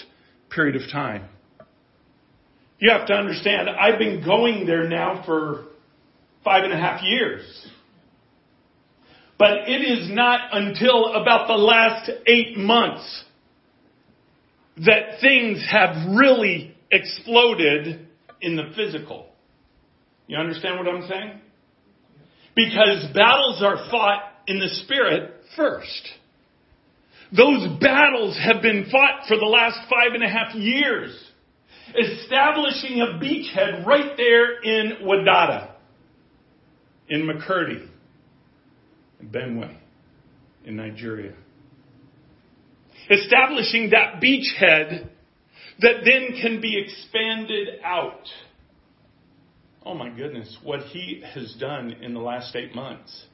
period 0.50 0.76
of 0.76 0.90
time. 0.90 1.28
You 2.78 2.90
have 2.90 3.06
to 3.08 3.14
understand, 3.14 3.68
I've 3.68 3.98
been 3.98 4.24
going 4.24 4.66
there 4.66 4.88
now 4.88 5.22
for 5.26 5.66
five 6.44 6.64
and 6.64 6.72
a 6.72 6.76
half 6.76 7.02
years. 7.02 7.42
But 9.38 9.68
it 9.68 9.82
is 9.82 10.08
not 10.10 10.50
until 10.52 11.14
about 11.14 11.46
the 11.46 11.54
last 11.54 12.10
eight 12.26 12.56
months 12.56 13.24
that 14.78 15.20
things 15.20 15.64
have 15.70 16.16
really 16.16 16.74
exploded 16.90 18.06
in 18.40 18.56
the 18.56 18.72
physical. 18.76 19.26
You 20.26 20.38
understand 20.38 20.78
what 20.78 20.88
I'm 20.88 21.08
saying? 21.08 21.40
Because 22.54 23.06
battles 23.14 23.62
are 23.62 23.88
fought 23.90 24.22
in 24.46 24.58
the 24.58 24.68
spirit 24.84 25.32
first. 25.56 26.08
Those 27.36 27.78
battles 27.80 28.38
have 28.42 28.62
been 28.62 28.88
fought 28.90 29.26
for 29.28 29.36
the 29.36 29.46
last 29.46 29.78
five 29.90 30.14
and 30.14 30.24
a 30.24 30.28
half 30.28 30.54
years. 30.54 31.27
Establishing 31.96 33.00
a 33.00 33.18
beachhead 33.18 33.86
right 33.86 34.16
there 34.16 34.60
in 34.60 34.98
Wadada, 35.02 35.70
in 37.08 37.22
Makurdi, 37.22 37.88
in 39.20 39.28
Benue, 39.28 39.76
in 40.64 40.76
Nigeria. 40.76 41.34
Establishing 43.10 43.90
that 43.90 44.20
beachhead 44.22 45.08
that 45.80 46.04
then 46.04 46.40
can 46.40 46.60
be 46.60 46.78
expanded 46.78 47.80
out. 47.84 48.28
Oh 49.84 49.94
my 49.94 50.10
goodness, 50.10 50.58
what 50.62 50.80
he 50.80 51.22
has 51.34 51.54
done 51.58 51.92
in 52.02 52.12
the 52.12 52.20
last 52.20 52.54
eight 52.54 52.74
months. 52.74 53.24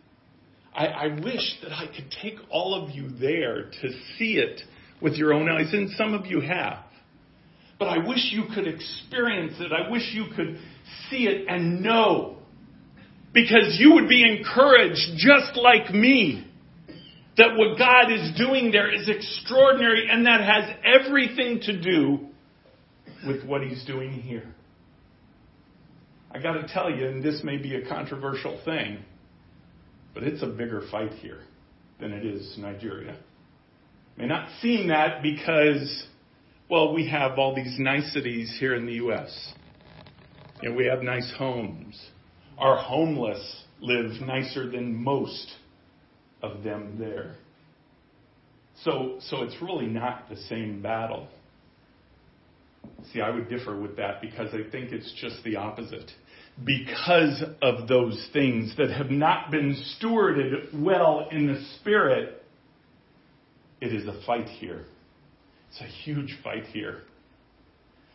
I, 0.75 0.87
I 0.87 1.07
wish 1.09 1.59
that 1.63 1.73
I 1.73 1.87
could 1.87 2.13
take 2.23 2.37
all 2.51 2.75
of 2.75 2.91
you 2.91 3.09
there 3.09 3.71
to 3.71 3.89
see 4.17 4.35
it 4.35 4.61
with 5.01 5.15
your 5.15 5.33
own 5.33 5.49
eyes, 5.49 5.73
and 5.73 5.91
some 5.97 6.15
of 6.15 6.27
you 6.27 6.41
have. 6.41 6.85
But 7.79 7.89
I 7.89 8.07
wish 8.07 8.31
you 8.31 8.45
could 8.55 8.67
experience 8.67 9.55
it. 9.59 9.73
I 9.73 9.91
wish 9.91 10.13
you 10.13 10.27
could 10.35 10.59
see 11.11 11.25
it 11.27 11.47
and 11.49 11.83
know. 11.83 12.39
Because 13.33 13.77
you 13.81 13.95
would 13.95 14.09
be 14.09 14.23
encouraged, 14.23 15.17
just 15.17 15.57
like 15.57 15.93
me, 15.93 16.47
that 17.37 17.57
what 17.57 17.77
God 17.79 18.13
is 18.13 18.39
doing 18.39 18.71
there 18.71 18.93
is 18.93 19.09
extraordinary 19.09 20.09
and 20.09 20.27
that 20.27 20.41
has 20.41 20.77
everything 20.85 21.61
to 21.63 21.81
do 21.81 22.29
with 23.27 23.45
what 23.45 23.63
He's 23.63 23.85
doing 23.85 24.13
here. 24.13 24.55
I 26.31 26.41
got 26.41 26.55
to 26.55 26.67
tell 26.67 26.91
you, 26.91 27.07
and 27.07 27.23
this 27.23 27.43
may 27.45 27.57
be 27.57 27.77
a 27.77 27.89
controversial 27.89 28.61
thing, 28.65 28.99
but 30.15 30.23
it's 30.23 30.43
a 30.43 30.47
bigger 30.47 30.83
fight 30.91 31.13
here 31.15 31.41
than 32.01 32.13
it 32.13 32.25
is 32.25 32.57
Nigeria. 32.59 33.17
May 34.17 34.27
not 34.27 34.49
seem 34.61 34.89
that 34.89 35.23
because, 35.23 36.07
well, 36.69 36.95
we 36.95 37.09
have 37.09 37.39
all 37.39 37.55
these 37.55 37.79
niceties 37.79 38.57
here 38.59 38.75
in 38.75 38.87
the 38.87 38.95
U.S. 38.95 39.53
Know, 40.63 40.73
we 40.73 40.87
have 40.87 41.03
nice 41.03 41.33
homes. 41.37 42.01
Our 42.59 42.77
homeless 42.77 43.65
live 43.81 44.21
nicer 44.21 44.71
than 44.71 44.95
most 44.95 45.53
of 46.43 46.63
them 46.63 46.97
there. 46.99 47.37
So, 48.83 49.19
so 49.21 49.43
it's 49.43 49.57
really 49.61 49.87
not 49.87 50.29
the 50.29 50.37
same 50.37 50.83
battle. 50.83 51.29
See, 53.13 53.21
I 53.21 53.31
would 53.31 53.49
differ 53.49 53.79
with 53.79 53.97
that 53.97 54.21
because 54.21 54.49
I 54.53 54.71
think 54.71 54.93
it's 54.93 55.13
just 55.21 55.43
the 55.45 55.57
opposite 55.57 56.11
because 56.63 57.43
of 57.63 57.89
those 57.89 58.29
things 58.33 58.75
that 58.77 58.91
have 58.91 59.11
not 59.11 59.51
been 59.51 59.77
stewarded 59.99 60.83
well 60.83 61.29
in 61.31 61.49
the 61.49 61.61
Spirit, 61.81 62.43
it 63.81 63.93
is 63.93 64.07
a 64.07 64.21
fight 64.25 64.47
here. 64.47 64.85
It's 65.75 65.81
a 65.81 65.93
huge 66.05 66.39
fight 66.45 66.67
here. 66.67 67.01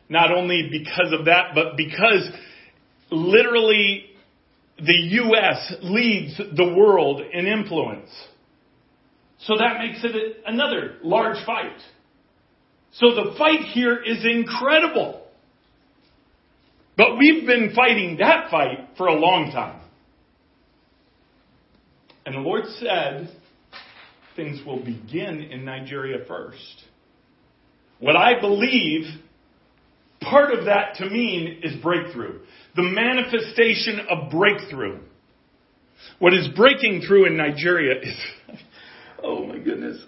Not 0.08 0.32
only 0.32 0.70
because 0.72 1.12
of 1.12 1.26
that, 1.26 1.52
but 1.54 1.76
because 1.76 2.30
literally 3.12 4.06
the 4.78 4.94
U.S. 4.94 5.74
leads 5.82 6.38
the 6.38 6.74
world 6.74 7.22
in 7.22 7.48
influence. 7.48 8.10
So 9.40 9.56
that 9.58 9.78
makes 9.80 10.00
it 10.04 10.38
another 10.46 11.00
large 11.04 11.46
fight. 11.46 11.78
So 12.94 13.08
the 13.14 13.36
fight 13.38 13.62
here 13.74 14.02
is 14.02 14.26
incredible. 14.26 15.28
But 16.96 17.18
we've 17.18 17.46
been 17.46 17.74
fighting 17.76 18.18
that 18.20 18.50
fight 18.50 18.90
for 18.98 19.08
a 19.08 19.16
long 19.16 19.52
time. 19.52 19.82
And 22.26 22.36
the 22.36 22.40
Lord 22.40 22.66
said 22.80 23.30
things 24.38 24.66
will 24.66 24.84
begin 24.84 25.42
in 25.52 25.66
Nigeria 25.66 26.26
first. 26.26 26.86
What 28.00 28.16
I 28.16 28.40
believe 28.40 29.06
part 30.22 30.54
of 30.54 30.66
that 30.66 30.96
to 30.96 31.10
mean 31.10 31.62
is 31.64 31.76
breakthrough. 31.82 32.40
The 32.76 32.84
manifestation 32.84 34.08
of 34.10 34.32
breakthrough. 34.32 35.00
What 36.20 36.34
is 36.34 36.48
breaking 36.56 37.04
through 37.08 37.28
in 37.28 37.38
Nigeria 37.38 38.02
is, 38.02 38.16
oh 39.24 39.46
my 39.46 39.58
goodness. 39.58 40.02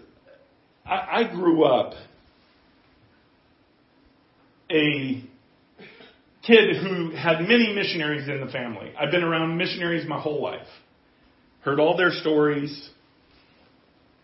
I, 0.86 1.24
I 1.24 1.32
grew 1.34 1.64
up 1.64 1.94
a 4.70 5.24
kid 6.46 6.78
who 6.82 7.12
had 7.12 7.42
many 7.42 7.74
missionaries 7.74 8.28
in 8.28 8.46
the 8.46 8.52
family. 8.52 8.92
I've 9.00 9.12
been 9.12 9.24
around 9.24 9.58
missionaries 9.58 10.08
my 10.08 10.20
whole 10.20 10.42
life. 10.42 10.68
Heard 11.62 11.80
all 11.80 11.96
their 11.96 12.12
stories, 12.12 12.90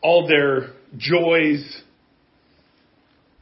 all 0.01 0.27
their 0.27 0.73
joys, 0.97 1.81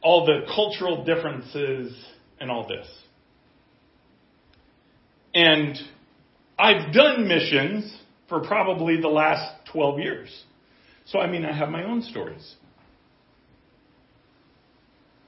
all 0.06 0.24
the 0.24 0.46
cultural 0.54 1.04
differences, 1.04 1.92
and 2.38 2.48
all 2.48 2.64
this. 2.68 2.86
And 5.34 5.76
I've 6.56 6.94
done 6.94 7.26
missions 7.26 7.92
for 8.28 8.38
probably 8.46 9.00
the 9.00 9.08
last 9.08 9.52
12 9.72 9.98
years. 9.98 10.44
So, 11.06 11.18
I 11.18 11.28
mean, 11.28 11.44
I 11.44 11.52
have 11.52 11.70
my 11.70 11.82
own 11.82 12.02
stories. 12.02 12.54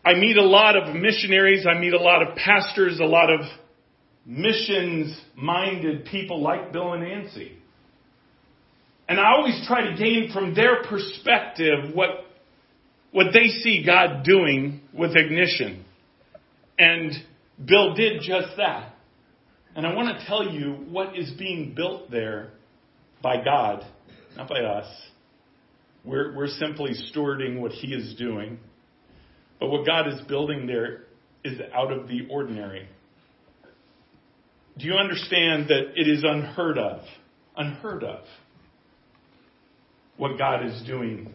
I 0.05 0.15
meet 0.15 0.37
a 0.37 0.45
lot 0.45 0.77
of 0.77 0.95
missionaries, 0.95 1.67
I 1.67 1.77
meet 1.77 1.93
a 1.93 2.01
lot 2.01 2.23
of 2.23 2.37
pastors, 2.37 3.01
a 3.01 3.05
lot 3.05 3.31
of 3.33 3.41
missions 4.25 5.21
minded 5.35 6.05
people 6.05 6.41
like 6.41 6.73
Bill 6.73 6.93
and 6.93 7.03
Nancy. 7.03 7.59
And 9.09 9.19
I 9.19 9.33
always 9.33 9.61
try 9.67 9.91
to 9.91 9.97
gain 9.97 10.31
from 10.33 10.55
their 10.55 10.85
perspective 10.85 11.95
what, 11.95 12.27
what 13.13 13.27
they 13.33 13.49
see 13.49 13.85
God 13.85 14.25
doing 14.25 14.81
with 14.93 15.17
ignition. 15.17 15.85
And 16.79 17.13
Bill 17.65 17.95
did 17.95 18.23
just 18.23 18.57
that. 18.57 18.95
And 19.75 19.87
I 19.87 19.95
want 19.95 20.19
to 20.19 20.27
tell 20.27 20.49
you 20.49 20.73
what 20.91 21.17
is 21.17 21.31
being 21.39 21.75
built 21.75 22.11
there 22.11 22.51
by 23.23 23.43
God, 23.43 23.85
not 24.37 24.49
by 24.49 24.61
us. 24.61 24.87
We're, 26.05 26.35
we're 26.35 26.49
simply 26.49 26.93
stewarding 27.13 27.61
what 27.61 27.73
He 27.73 27.93
is 27.93 28.15
doing. 28.17 28.59
But 29.61 29.69
what 29.69 29.87
God 29.87 30.09
is 30.09 30.21
building 30.27 30.67
there 30.67 31.03
is 31.45 31.59
out 31.75 31.93
of 31.93 32.09
the 32.09 32.27
ordinary. 32.31 32.89
Do 34.79 34.87
you 34.87 34.95
understand 34.95 35.69
that 35.69 35.93
it 35.97 36.09
is 36.09 36.23
unheard 36.25 36.79
of? 36.79 37.01
Unheard 37.57 38.05
of. 38.05 38.21
What 40.17 40.39
God 40.39 40.65
is 40.65 40.83
doing 40.87 41.35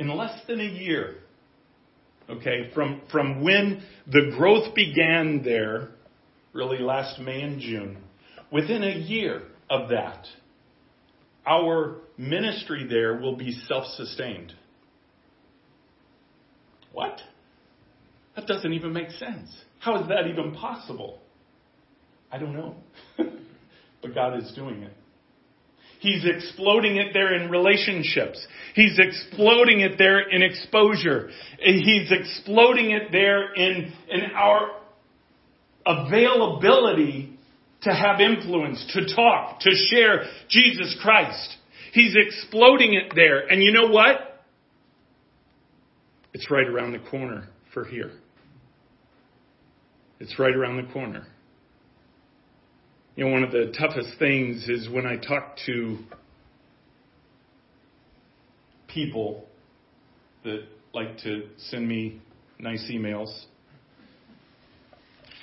in 0.00 0.08
less 0.08 0.40
than 0.48 0.60
a 0.60 0.64
year. 0.64 1.16
Okay, 2.28 2.70
from, 2.74 3.02
from 3.12 3.42
when 3.42 3.82
the 4.06 4.32
growth 4.36 4.74
began 4.74 5.42
there, 5.44 5.90
really 6.52 6.78
last 6.78 7.20
May 7.20 7.42
and 7.42 7.60
June, 7.60 7.98
within 8.50 8.82
a 8.82 8.98
year 8.98 9.42
of 9.68 9.90
that, 9.90 10.26
our 11.46 11.98
ministry 12.16 12.86
there 12.88 13.16
will 13.20 13.36
be 13.36 13.52
self 13.68 13.84
sustained. 13.94 14.54
What? 16.92 17.20
That 18.36 18.46
doesn't 18.46 18.72
even 18.72 18.92
make 18.92 19.10
sense. 19.10 19.50
How 19.80 20.00
is 20.00 20.08
that 20.08 20.28
even 20.28 20.54
possible? 20.54 21.20
I 22.32 22.38
don't 22.38 22.54
know. 22.54 22.76
but 24.02 24.14
God 24.14 24.38
is 24.38 24.52
doing 24.54 24.82
it. 24.82 24.92
He's 26.00 26.24
exploding 26.24 26.96
it 26.96 27.12
there 27.12 27.34
in 27.34 27.50
relationships. 27.50 28.44
He's 28.74 28.98
exploding 28.98 29.80
it 29.80 29.98
there 29.98 30.28
in 30.28 30.42
exposure. 30.42 31.28
He's 31.58 32.10
exploding 32.10 32.90
it 32.90 33.12
there 33.12 33.52
in, 33.52 33.92
in 34.08 34.22
our 34.34 34.70
availability 35.86 37.38
to 37.82 37.90
have 37.90 38.20
influence, 38.20 38.84
to 38.94 39.14
talk, 39.14 39.60
to 39.60 39.70
share 39.90 40.24
Jesus 40.48 40.98
Christ. 41.02 41.56
He's 41.92 42.14
exploding 42.16 42.94
it 42.94 43.12
there. 43.14 43.46
And 43.46 43.62
you 43.62 43.72
know 43.72 43.88
what? 43.88 44.42
It's 46.32 46.50
right 46.50 46.66
around 46.66 46.92
the 46.92 47.10
corner 47.10 47.48
for 47.74 47.84
here. 47.84 48.12
It's 50.18 50.38
right 50.38 50.54
around 50.54 50.76
the 50.76 50.92
corner. 50.92 51.26
You 53.20 53.26
know, 53.26 53.32
one 53.32 53.42
of 53.42 53.52
the 53.52 53.70
toughest 53.78 54.18
things 54.18 54.66
is 54.66 54.88
when 54.88 55.04
I 55.04 55.16
talk 55.16 55.58
to 55.66 55.98
people 58.88 59.44
that 60.42 60.62
like 60.94 61.18
to 61.24 61.48
send 61.68 61.86
me 61.86 62.22
nice 62.58 62.90
emails. 62.90 63.28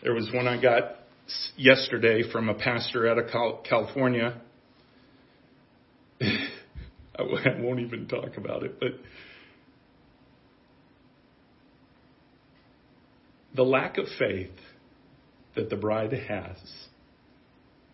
There 0.02 0.16
was 0.16 0.28
one 0.34 0.48
I 0.48 0.60
got 0.60 0.96
yesterday 1.56 2.24
from 2.32 2.50
a 2.50 2.56
pastor 2.56 3.08
out 3.08 3.20
of 3.20 3.64
California. 3.64 4.42
I 6.20 7.22
won't 7.60 7.82
even 7.82 8.08
talk 8.08 8.38
about 8.38 8.64
it, 8.64 8.80
but 8.80 8.94
the 13.56 13.62
lack 13.62 14.00
of 14.00 14.08
faith 14.18 14.50
that 15.54 15.70
the 15.70 15.76
bride 15.76 16.14
has 16.14 16.87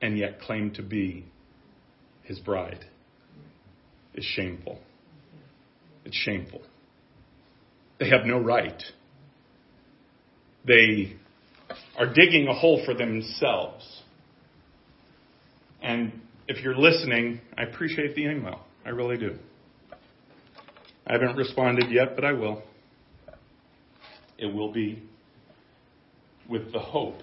and 0.04 0.18
yet 0.18 0.42
claim 0.42 0.70
to 0.70 0.84
be 0.84 1.24
his 2.24 2.38
bride 2.38 2.86
is 4.14 4.26
shameful. 4.26 4.78
It's 6.04 6.16
shameful. 6.18 6.62
They 8.02 8.10
have 8.10 8.26
no 8.26 8.38
right. 8.38 8.84
They 10.68 11.16
are 11.98 12.14
digging 12.14 12.48
a 12.50 12.54
hole 12.54 12.84
for 12.86 12.94
themselves. 12.94 14.02
And 15.82 16.12
if 16.50 16.62
you're 16.62 16.78
listening, 16.78 17.40
I 17.58 17.64
appreciate 17.64 18.14
the 18.14 18.26
email. 18.26 18.60
I 18.86 18.90
really 18.90 19.18
do. 19.18 19.38
I 21.08 21.14
haven't 21.14 21.38
responded 21.38 21.90
yet, 21.90 22.16
but 22.16 22.26
I 22.26 22.34
will. 22.34 22.62
It 24.38 24.54
will 24.54 24.74
be 24.74 25.02
with 26.50 26.74
the 26.74 26.80
hope 26.80 27.22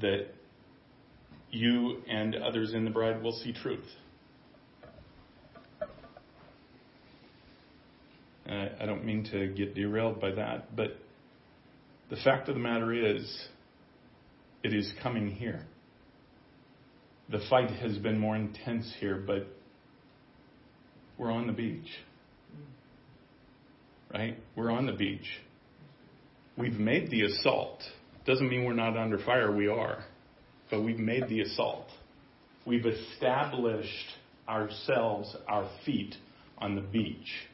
that 0.00 0.26
you 1.50 2.02
and 2.08 2.34
others 2.34 2.74
in 2.74 2.84
the 2.84 2.90
bride 2.90 3.22
will 3.22 3.32
see 3.32 3.52
truth. 3.52 3.84
I 8.46 8.86
don't 8.86 9.04
mean 9.04 9.24
to 9.32 9.46
get 9.48 9.74
derailed 9.74 10.20
by 10.20 10.32
that, 10.32 10.76
but 10.76 10.98
the 12.10 12.16
fact 12.16 12.48
of 12.48 12.54
the 12.54 12.60
matter 12.60 12.92
is, 12.92 13.48
it 14.62 14.74
is 14.74 14.92
coming 15.02 15.30
here. 15.30 15.64
The 17.30 17.40
fight 17.48 17.70
has 17.70 17.96
been 17.98 18.18
more 18.18 18.36
intense 18.36 18.92
here, 19.00 19.22
but 19.26 19.46
we're 21.16 21.32
on 21.32 21.46
the 21.46 21.52
beach. 21.54 21.88
Right? 24.12 24.38
We're 24.54 24.70
on 24.70 24.86
the 24.86 24.92
beach. 24.92 25.26
We've 26.56 26.78
made 26.78 27.10
the 27.10 27.22
assault. 27.22 27.82
Doesn't 28.26 28.48
mean 28.48 28.64
we're 28.64 28.72
not 28.72 28.96
under 28.96 29.18
fire, 29.18 29.54
we 29.54 29.68
are. 29.68 30.04
But 30.70 30.82
we've 30.82 30.98
made 30.98 31.28
the 31.28 31.40
assault. 31.42 31.86
We've 32.66 32.86
established 32.86 34.06
ourselves, 34.48 35.36
our 35.46 35.68
feet, 35.84 36.14
on 36.58 36.74
the 36.74 36.80
beach. 36.80 37.48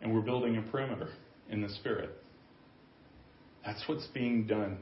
And 0.00 0.14
we're 0.14 0.20
building 0.20 0.56
a 0.56 0.62
perimeter 0.62 1.08
in 1.50 1.60
the 1.60 1.68
Spirit. 1.68 2.10
That's 3.64 3.82
what's 3.88 4.06
being 4.08 4.46
done. 4.46 4.78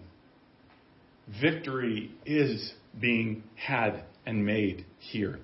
Victory 1.41 2.11
is 2.25 2.73
being 3.01 3.43
had 3.57 4.05
and 4.27 4.45
made 4.45 4.85
here. 4.99 5.39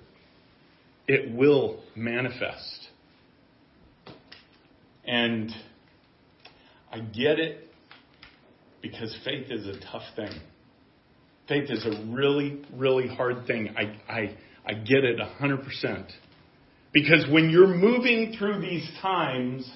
It 1.07 1.33
will 1.33 1.81
manifest. 1.95 2.87
And 5.05 5.51
I 6.91 6.99
get 6.99 7.39
it 7.39 7.72
because 8.83 9.17
faith 9.23 9.47
is 9.49 9.65
a 9.65 9.79
tough 9.91 10.03
thing. 10.15 10.29
Faith 11.47 11.71
is 11.71 11.85
a 11.85 12.13
really, 12.13 12.61
really 12.75 13.07
hard 13.07 13.47
thing. 13.47 13.73
I, 13.75 14.11
I, 14.11 14.37
I 14.65 14.73
get 14.73 15.03
it 15.03 15.19
100%. 15.19 16.11
Because 16.91 17.25
when 17.31 17.49
you're 17.49 17.73
moving 17.73 18.35
through 18.37 18.61
these 18.61 18.87
times, 19.01 19.67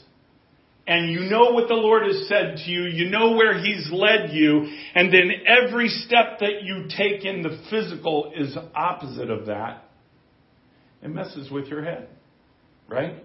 and 0.86 1.10
you 1.10 1.22
know 1.22 1.52
what 1.52 1.70
the 1.70 1.74
Lord 1.74 2.06
has 2.06 2.28
said 2.28 2.58
to 2.58 2.70
you, 2.70 2.84
you 2.84 3.10
know 3.10 3.32
where 3.32 3.58
He's 3.58 3.90
led 3.92 4.32
you, 4.34 4.72
and 4.94 5.12
then 5.12 5.32
every 5.46 5.88
step 5.88 6.40
that 6.42 6.64
you 6.64 6.88
take 6.96 7.26
in 7.26 7.42
the 7.42 7.62
physical 7.70 8.34
is 8.36 8.56
opposite 8.76 9.30
of 9.30 9.48
that, 9.48 9.86
it 11.02 11.10
messes 11.10 11.50
with 11.50 11.68
your 11.68 11.84
head. 11.84 12.10
Right? 12.90 13.24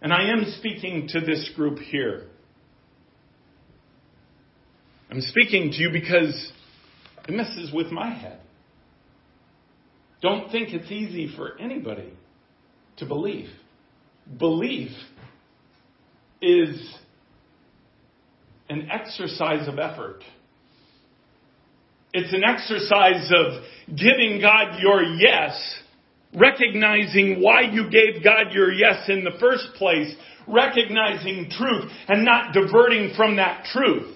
And 0.00 0.12
I 0.12 0.30
am 0.30 0.44
speaking 0.58 1.08
to 1.12 1.20
this 1.20 1.50
group 1.54 1.78
here. 1.78 2.28
I'm 5.14 5.20
speaking 5.20 5.70
to 5.70 5.76
you 5.76 5.90
because 5.92 6.52
it 7.28 7.30
messes 7.30 7.72
with 7.72 7.92
my 7.92 8.12
head. 8.12 8.40
Don't 10.20 10.50
think 10.50 10.70
it's 10.72 10.90
easy 10.90 11.32
for 11.36 11.56
anybody 11.60 12.12
to 12.96 13.06
believe. 13.06 13.48
Belief 14.38 14.90
is 16.42 16.96
an 18.68 18.88
exercise 18.90 19.68
of 19.68 19.78
effort. 19.78 20.24
It's 22.12 22.32
an 22.32 22.42
exercise 22.42 23.30
of 23.36 23.96
giving 23.96 24.40
God 24.40 24.80
your 24.80 25.00
yes, 25.00 25.78
recognizing 26.34 27.40
why 27.40 27.60
you 27.70 27.88
gave 27.88 28.24
God 28.24 28.52
your 28.52 28.72
yes 28.72 29.08
in 29.08 29.22
the 29.22 29.38
first 29.38 29.74
place, 29.76 30.12
recognizing 30.48 31.50
truth 31.56 31.88
and 32.08 32.24
not 32.24 32.52
diverting 32.52 33.12
from 33.16 33.36
that 33.36 33.66
truth. 33.66 34.10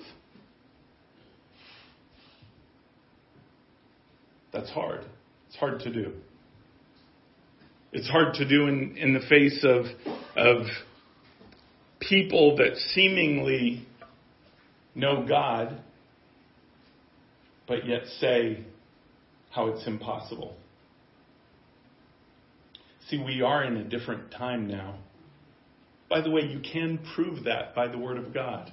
That's 4.59 4.71
hard. 4.71 5.05
It's 5.47 5.57
hard 5.57 5.79
to 5.83 5.93
do. 5.93 6.15
It's 7.93 8.09
hard 8.09 8.35
to 8.35 8.49
do 8.49 8.67
in, 8.67 8.97
in 8.97 9.15
the 9.15 9.21
face 9.29 9.63
of, 9.63 9.85
of 10.37 10.67
people 12.01 12.57
that 12.57 12.77
seemingly 12.93 13.87
know 14.97 15.25
God, 15.29 15.81
but 17.69 17.87
yet 17.87 18.03
say 18.19 18.65
how 19.51 19.69
it's 19.69 19.87
impossible. 19.87 20.57
See, 23.09 23.23
we 23.25 23.43
are 23.43 23.63
in 23.63 23.77
a 23.77 23.85
different 23.85 24.33
time 24.33 24.67
now. 24.67 24.97
By 26.11 26.21
the 26.21 26.31
way, 26.31 26.43
you 26.43 26.59
can 26.59 26.99
prove 27.15 27.45
that 27.45 27.77
by 27.77 27.87
the 27.87 27.97
Word 27.97 28.19
of 28.19 28.35
God. 28.35 28.73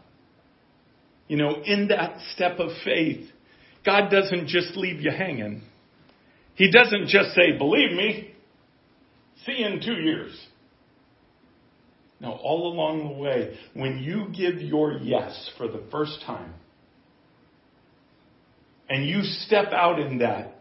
You 1.27 1.37
know, 1.37 1.61
in 1.63 1.89
that 1.89 2.17
step 2.33 2.57
of 2.57 2.71
faith, 2.83 3.29
God 3.85 4.09
doesn't 4.09 4.47
just 4.47 4.75
leave 4.75 5.01
you 5.01 5.11
hanging. 5.11 5.61
He 6.55 6.71
doesn't 6.71 7.07
just 7.07 7.35
say, 7.35 7.57
believe 7.57 7.91
me, 7.91 8.31
see 9.45 9.57
you 9.59 9.67
in 9.67 9.81
two 9.81 10.01
years. 10.01 10.33
No, 12.19 12.31
all 12.31 12.73
along 12.73 13.07
the 13.07 13.13
way, 13.13 13.57
when 13.73 13.99
you 13.99 14.27
give 14.35 14.61
your 14.61 14.93
yes 14.93 15.51
for 15.57 15.67
the 15.67 15.83
first 15.91 16.23
time, 16.25 16.53
and 18.89 19.07
you 19.07 19.21
step 19.21 19.73
out 19.73 19.99
in 19.99 20.19
that, 20.19 20.55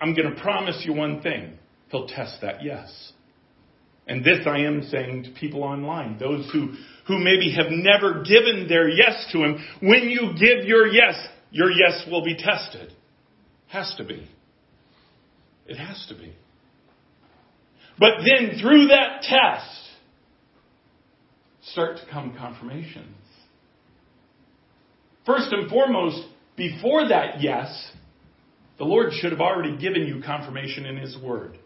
I'm 0.00 0.14
going 0.14 0.34
to 0.34 0.40
promise 0.40 0.82
you 0.84 0.92
one 0.92 1.20
thing. 1.20 1.58
He'll 1.88 2.06
test 2.06 2.38
that 2.42 2.62
yes. 2.62 3.12
And 4.06 4.24
this 4.24 4.46
I 4.46 4.60
am 4.60 4.82
saying 4.90 5.24
to 5.24 5.30
people 5.30 5.62
online, 5.62 6.18
those 6.18 6.48
who, 6.52 6.74
who 7.06 7.18
maybe 7.18 7.54
have 7.56 7.70
never 7.70 8.22
given 8.22 8.66
their 8.68 8.88
yes 8.88 9.26
to 9.32 9.38
Him. 9.38 9.64
When 9.80 10.08
you 10.08 10.32
give 10.38 10.64
your 10.66 10.86
yes, 10.86 11.14
your 11.50 11.70
yes 11.70 12.06
will 12.10 12.24
be 12.24 12.36
tested. 12.36 12.92
Has 13.68 13.94
to 13.98 14.04
be. 14.04 14.28
It 15.70 15.78
has 15.78 16.04
to 16.08 16.16
be. 16.16 16.34
But 17.96 18.24
then 18.26 18.58
through 18.60 18.88
that 18.88 19.22
test, 19.22 19.70
start 21.62 21.98
to 21.98 22.02
come 22.10 22.34
confirmations. 22.36 23.14
First 25.24 25.52
and 25.52 25.70
foremost, 25.70 26.26
before 26.56 27.08
that 27.08 27.40
yes, 27.40 27.92
the 28.78 28.84
Lord 28.84 29.12
should 29.12 29.30
have 29.30 29.40
already 29.40 29.76
given 29.76 30.08
you 30.08 30.20
confirmation 30.26 30.86
in 30.86 30.96
His 30.96 31.16
Word. 31.22 31.56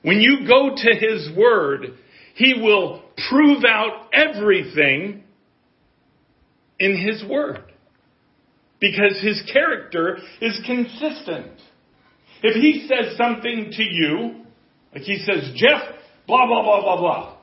When 0.00 0.20
you 0.20 0.48
go 0.48 0.70
to 0.74 0.96
His 0.96 1.28
Word, 1.36 1.98
He 2.34 2.54
will 2.54 3.02
prove 3.28 3.62
out 3.68 4.08
everything 4.14 5.22
in 6.78 6.96
His 6.96 7.22
Word. 7.28 7.64
Because 8.80 9.20
His 9.20 9.42
character 9.52 10.16
is 10.40 10.58
consistent. 10.64 11.50
If 12.42 12.54
he 12.54 12.86
says 12.88 13.16
something 13.16 13.72
to 13.72 13.82
you, 13.82 14.44
like 14.94 15.02
he 15.02 15.18
says, 15.18 15.52
Jeff, 15.54 15.82
blah, 16.26 16.46
blah, 16.46 16.62
blah, 16.62 16.82
blah, 16.82 16.96
blah. 16.96 17.36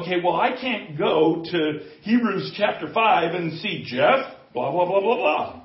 Okay, 0.00 0.16
well, 0.24 0.36
I 0.36 0.56
can't 0.58 0.96
go 0.96 1.44
to 1.50 1.80
Hebrews 2.02 2.54
chapter 2.56 2.92
5 2.92 3.34
and 3.34 3.60
see 3.60 3.84
Jeff, 3.86 4.34
blah, 4.54 4.70
blah, 4.70 4.86
blah, 4.86 5.00
blah, 5.00 5.16
blah. 5.16 5.62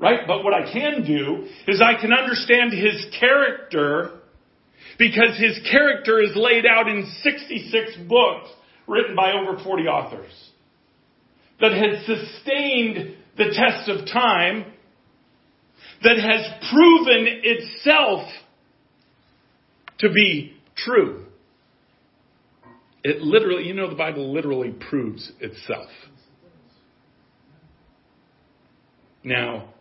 Right? 0.00 0.20
But 0.26 0.44
what 0.44 0.54
I 0.54 0.72
can 0.72 1.04
do 1.04 1.46
is 1.66 1.82
I 1.82 2.00
can 2.00 2.12
understand 2.12 2.72
his 2.72 3.06
character 3.18 4.18
because 4.98 5.38
his 5.38 5.58
character 5.70 6.20
is 6.20 6.30
laid 6.34 6.64
out 6.66 6.88
in 6.88 7.10
66 7.22 8.08
books 8.08 8.48
written 8.86 9.14
by 9.14 9.32
over 9.32 9.62
40 9.62 9.84
authors 9.84 10.50
that 11.60 11.72
has 11.72 12.06
sustained 12.06 13.16
the 13.36 13.52
test 13.52 13.88
of 13.88 14.06
time 14.06 14.72
that 16.02 16.18
has 16.18 16.70
proven 16.70 17.26
itself 17.42 18.28
to 19.98 20.12
be 20.12 20.56
true. 20.76 21.26
It 23.02 23.20
literally, 23.20 23.64
you 23.64 23.74
know, 23.74 23.88
the 23.88 23.96
Bible 23.96 24.32
literally 24.32 24.74
proves 24.90 25.30
itself. 25.40 25.88
Now, 29.24 29.74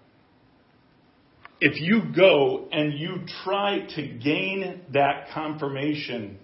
if 1.60 1.80
you 1.82 2.02
go 2.16 2.68
and 2.72 2.94
you 2.94 3.24
try 3.44 3.86
to 3.96 4.08
gain 4.08 4.82
that 4.94 5.30
confirmation 5.34 6.38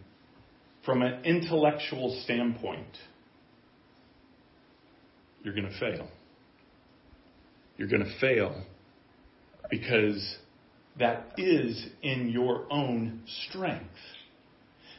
from 0.86 1.02
an 1.02 1.24
intellectual 1.24 2.20
standpoint, 2.24 2.98
you're 5.44 5.54
going 5.54 5.70
to 5.70 5.80
fail. 5.80 6.08
You're 7.78 7.88
going 7.88 8.04
to 8.04 8.20
fail 8.20 8.64
because 9.70 10.38
that 11.00 11.34
is 11.38 11.86
in 12.02 12.30
your 12.30 12.66
own 12.72 13.22
strength. 13.48 13.90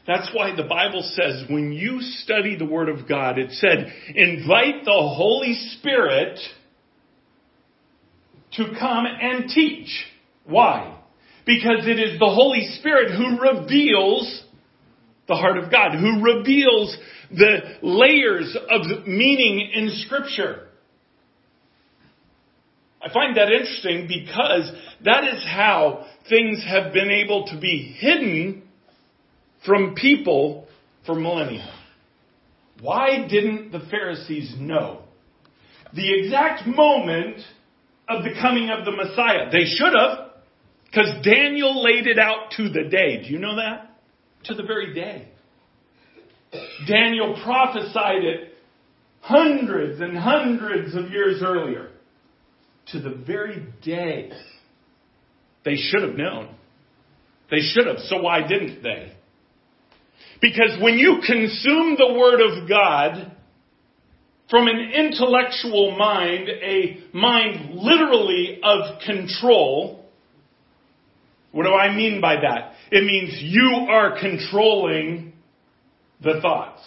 That's 0.07 0.29
why 0.33 0.55
the 0.55 0.63
Bible 0.63 1.01
says 1.01 1.45
when 1.49 1.71
you 1.71 1.99
study 2.01 2.57
the 2.57 2.65
Word 2.65 2.89
of 2.89 3.07
God, 3.07 3.39
it 3.39 3.51
said, 3.51 3.91
invite 4.13 4.85
the 4.85 4.91
Holy 4.91 5.55
Spirit 5.77 6.37
to 8.53 8.65
come 8.79 9.05
and 9.05 9.49
teach. 9.49 9.89
Why? 10.45 10.99
Because 11.45 11.87
it 11.87 11.99
is 11.99 12.19
the 12.19 12.29
Holy 12.29 12.67
Spirit 12.79 13.11
who 13.11 13.39
reveals 13.41 14.43
the 15.27 15.35
heart 15.35 15.57
of 15.57 15.71
God, 15.71 15.93
who 15.95 16.23
reveals 16.23 16.95
the 17.31 17.77
layers 17.81 18.55
of 18.69 19.07
meaning 19.07 19.71
in 19.73 19.89
Scripture. 20.05 20.64
I 23.05 23.13
find 23.13 23.37
that 23.37 23.51
interesting 23.51 24.07
because 24.07 24.71
that 25.03 25.25
is 25.25 25.43
how 25.45 26.07
things 26.27 26.63
have 26.67 26.91
been 26.91 27.11
able 27.11 27.45
to 27.47 27.59
be 27.59 27.95
hidden 27.99 28.63
from 29.63 29.93
people 29.93 30.67
for 31.05 31.13
millennia. 31.13 31.71
Why 32.81 33.27
didn't 33.27 33.71
the 33.71 33.81
Pharisees 33.91 34.55
know 34.57 35.03
the 35.93 36.19
exact 36.19 36.67
moment 36.67 37.41
of 38.09 38.23
the 38.23 38.31
coming 38.41 38.71
of 38.71 38.85
the 38.85 38.91
Messiah? 38.91 39.51
They 39.51 39.65
should 39.65 39.93
have, 39.93 40.31
because 40.85 41.23
Daniel 41.23 41.83
laid 41.83 42.07
it 42.07 42.17
out 42.17 42.51
to 42.57 42.69
the 42.69 42.89
day. 42.89 43.21
Do 43.23 43.29
you 43.29 43.37
know 43.37 43.57
that? 43.57 43.99
To 44.45 44.55
the 44.55 44.63
very 44.63 44.95
day. 44.95 45.29
Daniel 46.87 47.39
prophesied 47.43 48.23
it 48.23 48.53
hundreds 49.21 50.01
and 50.01 50.17
hundreds 50.17 50.95
of 50.95 51.11
years 51.11 51.43
earlier. 51.43 51.91
To 52.91 52.99
the 52.99 53.15
very 53.25 53.65
day. 53.83 54.31
They 55.63 55.75
should 55.75 56.03
have 56.03 56.15
known. 56.15 56.55
They 57.49 57.59
should 57.59 57.87
have, 57.87 57.97
so 57.99 58.21
why 58.21 58.47
didn't 58.47 58.81
they? 58.83 59.13
Because 60.41 60.77
when 60.81 60.97
you 60.97 61.21
consume 61.25 61.95
the 61.97 62.13
Word 62.13 62.41
of 62.41 62.69
God 62.69 63.31
from 64.49 64.67
an 64.67 64.91
intellectual 64.93 65.95
mind, 65.97 66.49
a 66.49 67.03
mind 67.13 67.75
literally 67.75 68.59
of 68.63 68.99
control, 69.01 70.05
what 71.51 71.63
do 71.63 71.73
I 71.73 71.95
mean 71.95 72.21
by 72.21 72.35
that? 72.41 72.73
It 72.91 73.03
means 73.03 73.39
you 73.41 73.87
are 73.89 74.19
controlling 74.19 75.33
the 76.21 76.39
thoughts. 76.41 76.81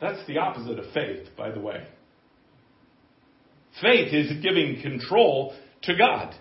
That's 0.00 0.26
the 0.26 0.38
opposite 0.38 0.78
of 0.78 0.92
faith, 0.92 1.28
by 1.36 1.50
the 1.50 1.60
way. 1.60 1.86
Faith 3.80 4.12
is 4.12 4.42
giving 4.42 4.80
control 4.82 5.54
to 5.82 5.96
God. 5.96 6.34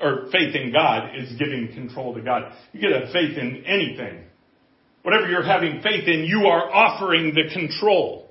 Or 0.00 0.26
faith 0.32 0.54
in 0.54 0.72
God 0.72 1.10
is 1.16 1.32
giving 1.38 1.68
control 1.72 2.14
to 2.14 2.20
God. 2.20 2.52
You 2.72 2.80
get 2.80 2.90
a 2.90 3.12
faith 3.12 3.38
in 3.38 3.64
anything. 3.64 4.24
Whatever 5.02 5.28
you're 5.28 5.44
having 5.44 5.80
faith 5.82 6.08
in, 6.08 6.24
you 6.24 6.46
are 6.46 6.72
offering 6.72 7.34
the 7.34 7.52
control 7.52 8.28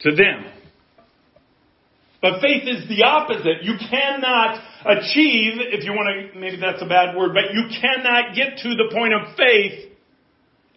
to 0.00 0.14
them. 0.14 0.46
But 2.22 2.40
faith 2.40 2.64
is 2.66 2.88
the 2.88 3.02
opposite. 3.04 3.62
You 3.62 3.74
cannot 3.90 4.62
achieve, 4.84 5.54
if 5.72 5.84
you 5.84 5.92
want 5.92 6.32
to, 6.32 6.38
maybe 6.38 6.58
that's 6.60 6.82
a 6.82 6.86
bad 6.86 7.16
word, 7.16 7.32
but 7.34 7.52
you 7.54 7.64
cannot 7.80 8.34
get 8.34 8.58
to 8.58 8.68
the 8.68 8.90
point 8.92 9.14
of 9.14 9.36
faith 9.36 9.92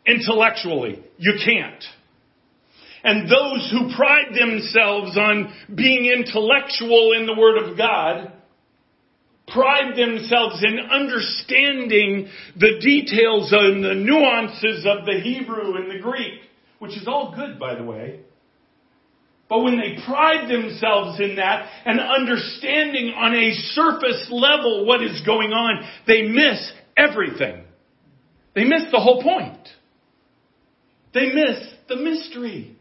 intellectually. 0.06 1.04
You 1.18 1.34
can't. 1.44 1.84
And 3.04 3.30
those 3.30 3.70
who 3.70 3.94
pride 3.96 4.34
themselves 4.34 5.18
on 5.18 5.54
being 5.76 6.06
intellectual 6.06 7.14
in 7.18 7.26
the 7.26 7.36
Word 7.38 7.58
of 7.58 7.78
God 7.78 8.32
pride 9.48 9.98
themselves 9.98 10.64
in 10.64 10.80
understanding 10.80 12.30
the 12.56 12.80
details 12.80 13.52
and 13.52 13.84
the 13.84 13.94
nuances 13.94 14.86
of 14.86 15.06
the 15.06 15.20
Hebrew 15.22 15.76
and 15.76 15.92
the 15.92 16.02
Greek, 16.02 16.40
which 16.80 16.96
is 16.96 17.08
all 17.08 17.36
good, 17.36 17.60
by 17.60 17.76
the 17.76 17.84
way. 17.84 18.22
But 19.50 19.64
when 19.64 19.78
they 19.78 20.02
pride 20.06 20.50
themselves 20.50 21.20
in 21.20 21.36
that 21.36 21.70
and 21.86 22.00
understanding 22.00 23.14
on 23.16 23.36
a 23.36 23.52
surface 23.74 24.28
level 24.32 24.86
what 24.86 25.04
is 25.04 25.22
going 25.26 25.52
on, 25.52 25.84
they 26.08 26.22
miss 26.24 26.72
everything. 26.96 27.66
They 28.56 28.64
miss 28.64 28.84
the 28.92 29.00
whole 29.00 29.22
point. 29.22 29.68
They 31.14 31.34
miss 31.34 31.60
the 31.90 31.98
mystery 31.98 32.73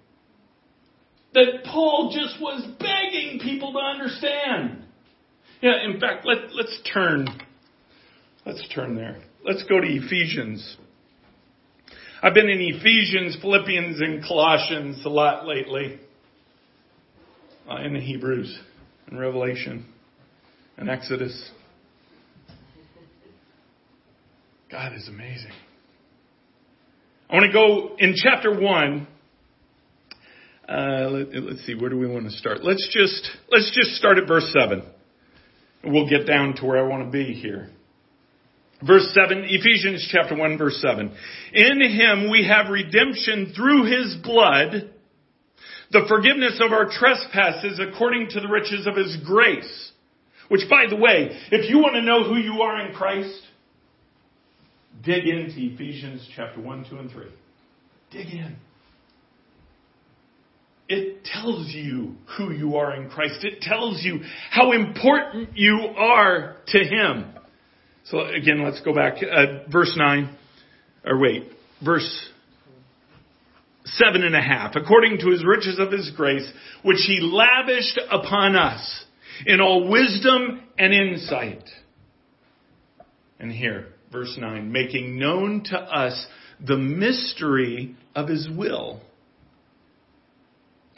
that 1.35 1.65
Paul 1.65 2.13
just 2.15 2.41
was 2.41 2.67
begging 2.79 3.41
people 3.41 3.73
to 3.73 3.79
understand. 3.79 4.85
Yeah, 5.61 5.85
in 5.85 6.01
fact, 6.01 6.27
let, 6.27 6.55
let's 6.55 6.81
turn. 6.93 7.29
Let's 8.45 8.67
turn 8.75 8.97
there. 8.97 9.19
Let's 9.45 9.63
go 9.65 9.81
to 9.81 9.87
Ephesians. 9.87 10.77
I've 12.23 12.35
been 12.35 12.49
in 12.49 12.61
Ephesians, 12.61 13.37
Philippians, 13.41 14.01
and 14.01 14.25
Colossians 14.25 15.05
a 15.05 15.09
lot 15.09 15.47
lately. 15.47 15.99
Uh, 17.69 17.81
in 17.83 17.95
the 17.95 18.01
Hebrews 18.01 18.59
and 19.07 19.21
Revelation 19.21 19.87
and 20.77 20.91
Exodus. 20.91 21.51
God 24.69 24.95
is 24.95 25.07
amazing. 25.07 25.53
I 27.31 27.35
want 27.35 27.47
to 27.47 27.53
go 27.53 27.95
in 27.99 28.15
chapter 28.17 28.59
1. 28.59 29.07
Uh, 30.69 31.09
let, 31.11 31.29
us 31.29 31.61
see, 31.67 31.75
where 31.75 31.91
do 31.91 31.99
we 31.99 32.07
want 32.07 32.25
to 32.25 32.31
start? 32.31 32.63
Let's 32.63 32.89
just, 32.93 33.29
let's 33.51 33.71
just 33.75 33.97
start 33.97 34.19
at 34.19 34.29
verse 34.29 34.53
7. 34.53 34.83
We'll 35.85 36.09
get 36.09 36.27
down 36.27 36.55
to 36.57 36.65
where 36.65 36.79
I 36.79 36.89
want 36.89 37.05
to 37.05 37.11
be 37.11 37.35
here. 37.35 37.71
Verse 38.87 39.13
7, 39.15 39.45
Ephesians 39.49 40.09
chapter 40.11 40.37
1 40.37 40.59
verse 40.59 40.81
7. 40.81 41.13
In 41.53 41.81
him 41.81 42.31
we 42.31 42.47
have 42.47 42.71
redemption 42.71 43.53
through 43.55 43.85
his 43.85 44.17
blood, 44.23 44.91
the 45.91 46.05
forgiveness 46.09 46.61
of 46.61 46.73
our 46.73 46.89
trespasses 46.91 47.81
according 47.81 48.29
to 48.31 48.41
the 48.41 48.49
riches 48.49 48.87
of 48.87 48.97
his 48.97 49.17
grace. 49.25 49.93
Which 50.49 50.69
by 50.69 50.87
the 50.89 50.97
way, 50.97 51.39
if 51.51 51.71
you 51.71 51.79
want 51.79 51.95
to 51.95 52.03
know 52.03 52.25
who 52.25 52.37
you 52.37 52.63
are 52.63 52.87
in 52.87 52.95
Christ, 52.95 53.41
dig 55.05 55.27
into 55.27 55.55
Ephesians 55.57 56.29
chapter 56.35 56.61
1, 56.61 56.87
2, 56.91 56.97
and 56.99 57.11
3. 57.11 57.27
Dig 58.11 58.27
in. 58.29 58.57
It 60.89 61.25
tells 61.25 61.69
you 61.69 62.17
who 62.37 62.53
you 62.53 62.77
are 62.77 62.95
in 62.95 63.09
Christ. 63.09 63.45
It 63.45 63.61
tells 63.61 64.03
you 64.03 64.21
how 64.51 64.73
important 64.73 65.57
you 65.57 65.79
are 65.97 66.57
to 66.69 66.79
Him. 66.79 67.33
So 68.05 68.21
again, 68.21 68.63
let's 68.65 68.81
go 68.81 68.95
back. 68.95 69.15
Uh, 69.23 69.71
verse 69.71 69.95
9, 69.97 70.37
or 71.05 71.19
wait, 71.19 71.45
verse 71.85 72.29
seven 73.85 74.23
and 74.23 74.35
a 74.35 74.41
half. 74.41 74.75
According 74.77 75.19
to 75.19 75.31
His 75.31 75.45
riches 75.45 75.79
of 75.79 75.93
His 75.93 76.11
grace, 76.17 76.51
which 76.83 76.99
He 77.07 77.21
lavished 77.21 78.01
upon 78.11 78.57
us 78.57 79.05
in 79.47 79.61
all 79.61 79.89
wisdom 79.89 80.63
and 80.79 80.93
insight. 80.93 81.65
And 83.39 83.51
here, 83.51 83.87
verse 84.11 84.37
9, 84.39 84.71
making 84.71 85.19
known 85.19 85.65
to 85.65 85.79
us 85.79 86.27
the 86.65 86.77
mystery 86.77 87.97
of 88.15 88.29
His 88.29 88.49
will 88.55 89.01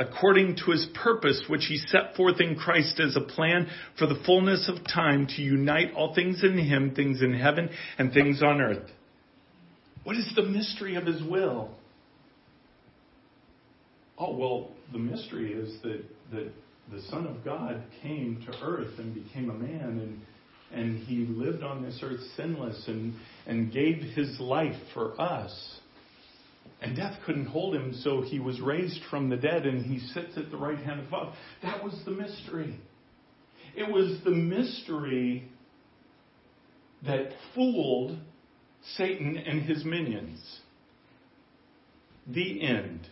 according 0.08 0.56
to 0.56 0.70
his 0.70 0.86
purpose, 0.94 1.44
which 1.48 1.66
he 1.66 1.78
set 1.78 2.14
forth 2.16 2.40
in 2.40 2.56
Christ 2.56 3.00
as 3.00 3.16
a 3.16 3.20
plan 3.20 3.68
for 3.98 4.06
the 4.06 4.20
fullness 4.26 4.68
of 4.68 4.86
time 4.86 5.26
to 5.36 5.42
unite 5.42 5.92
all 5.94 6.14
things 6.14 6.42
in 6.42 6.58
him, 6.58 6.94
things 6.94 7.22
in 7.22 7.34
heaven 7.34 7.70
and 7.98 8.12
things 8.12 8.42
on 8.42 8.60
earth. 8.60 8.90
What 10.04 10.16
is 10.16 10.30
the 10.36 10.42
mystery 10.42 10.96
of 10.96 11.06
his 11.06 11.22
will? 11.22 11.70
Oh, 14.18 14.36
well, 14.36 14.70
the 14.92 14.98
mystery 14.98 15.52
is 15.52 15.80
that, 15.82 16.04
that 16.32 16.52
the 16.92 17.00
Son 17.10 17.26
of 17.26 17.44
God 17.44 17.82
came 18.02 18.44
to 18.46 18.58
earth 18.62 18.98
and 18.98 19.14
became 19.14 19.50
a 19.50 19.54
man 19.54 19.98
and, 20.00 20.20
and 20.72 20.98
he 21.06 21.26
lived 21.26 21.62
on 21.62 21.82
this 21.82 21.98
earth 22.02 22.20
sinless 22.36 22.84
and, 22.86 23.14
and 23.46 23.72
gave 23.72 24.02
his 24.14 24.38
life 24.38 24.76
for 24.92 25.20
us. 25.20 25.73
And 26.84 26.94
death 26.94 27.16
couldn't 27.24 27.46
hold 27.46 27.74
him, 27.74 27.94
so 28.02 28.20
he 28.20 28.38
was 28.38 28.60
raised 28.60 29.00
from 29.08 29.30
the 29.30 29.38
dead 29.38 29.64
and 29.64 29.86
he 29.86 30.00
sits 30.08 30.36
at 30.36 30.50
the 30.50 30.58
right 30.58 30.78
hand 30.78 31.00
of 31.00 31.10
God. 31.10 31.32
That 31.62 31.82
was 31.82 31.98
the 32.04 32.10
mystery. 32.10 32.78
It 33.74 33.90
was 33.90 34.18
the 34.22 34.30
mystery 34.30 35.48
that 37.06 37.30
fooled 37.54 38.18
Satan 38.96 39.38
and 39.38 39.62
his 39.62 39.82
minions. 39.82 40.60
The 42.26 42.60
end. 42.60 43.08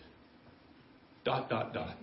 Dot, 1.24 1.48
dot, 1.48 1.72
dot. 1.72 1.96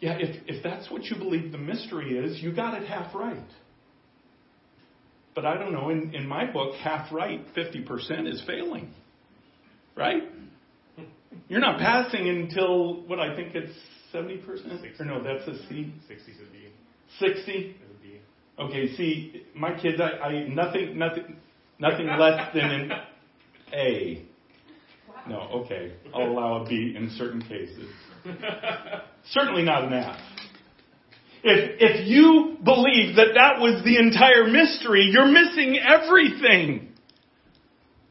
Yeah, 0.00 0.18
if, 0.20 0.42
if 0.46 0.62
that's 0.62 0.90
what 0.90 1.04
you 1.04 1.16
believe 1.16 1.52
the 1.52 1.58
mystery 1.58 2.18
is, 2.18 2.42
you 2.42 2.54
got 2.54 2.80
it 2.82 2.86
half 2.86 3.14
right. 3.14 3.48
But 5.34 5.46
I 5.46 5.56
don't 5.56 5.72
know, 5.72 5.88
in, 5.88 6.14
in 6.14 6.28
my 6.28 6.44
book, 6.52 6.74
half 6.74 7.10
right, 7.10 7.40
50% 7.56 8.30
is 8.30 8.42
failing. 8.46 8.92
Right? 9.96 10.22
You're 11.48 11.60
not 11.60 11.78
passing 11.78 12.28
until, 12.28 13.02
what 13.06 13.18
I 13.18 13.34
think 13.34 13.54
it's 13.54 13.72
70%? 14.12 15.00
Or 15.00 15.04
no, 15.04 15.22
that's 15.22 15.46
a 15.48 15.56
C? 15.68 15.92
60 16.08 16.32
is 16.32 16.38
a 16.38 16.52
B. 16.52 16.68
60? 17.18 17.52
Is 17.52 17.74
a 17.80 18.02
B. 18.02 18.20
Okay, 18.58 18.96
see, 18.96 19.42
my 19.54 19.78
kids, 19.78 20.00
I, 20.00 20.18
I 20.18 20.48
nothing, 20.48 20.98
nothing, 20.98 21.36
nothing 21.78 22.06
less 22.06 22.54
than 22.54 22.64
an 22.64 22.92
A. 23.72 24.24
No, 25.28 25.40
okay, 25.64 25.94
I'll 26.14 26.30
allow 26.30 26.64
a 26.64 26.68
B 26.68 26.94
in 26.96 27.10
certain 27.16 27.42
cases. 27.42 27.90
Certainly 29.30 29.62
not 29.62 29.84
an 29.84 29.92
F. 29.92 30.16
If, 31.42 31.76
if 31.80 32.06
you 32.08 32.56
believe 32.64 33.16
that 33.16 33.34
that 33.34 33.60
was 33.60 33.82
the 33.84 33.98
entire 33.98 34.44
mystery, 34.44 35.10
you're 35.12 35.30
missing 35.30 35.78
everything. 35.78 36.92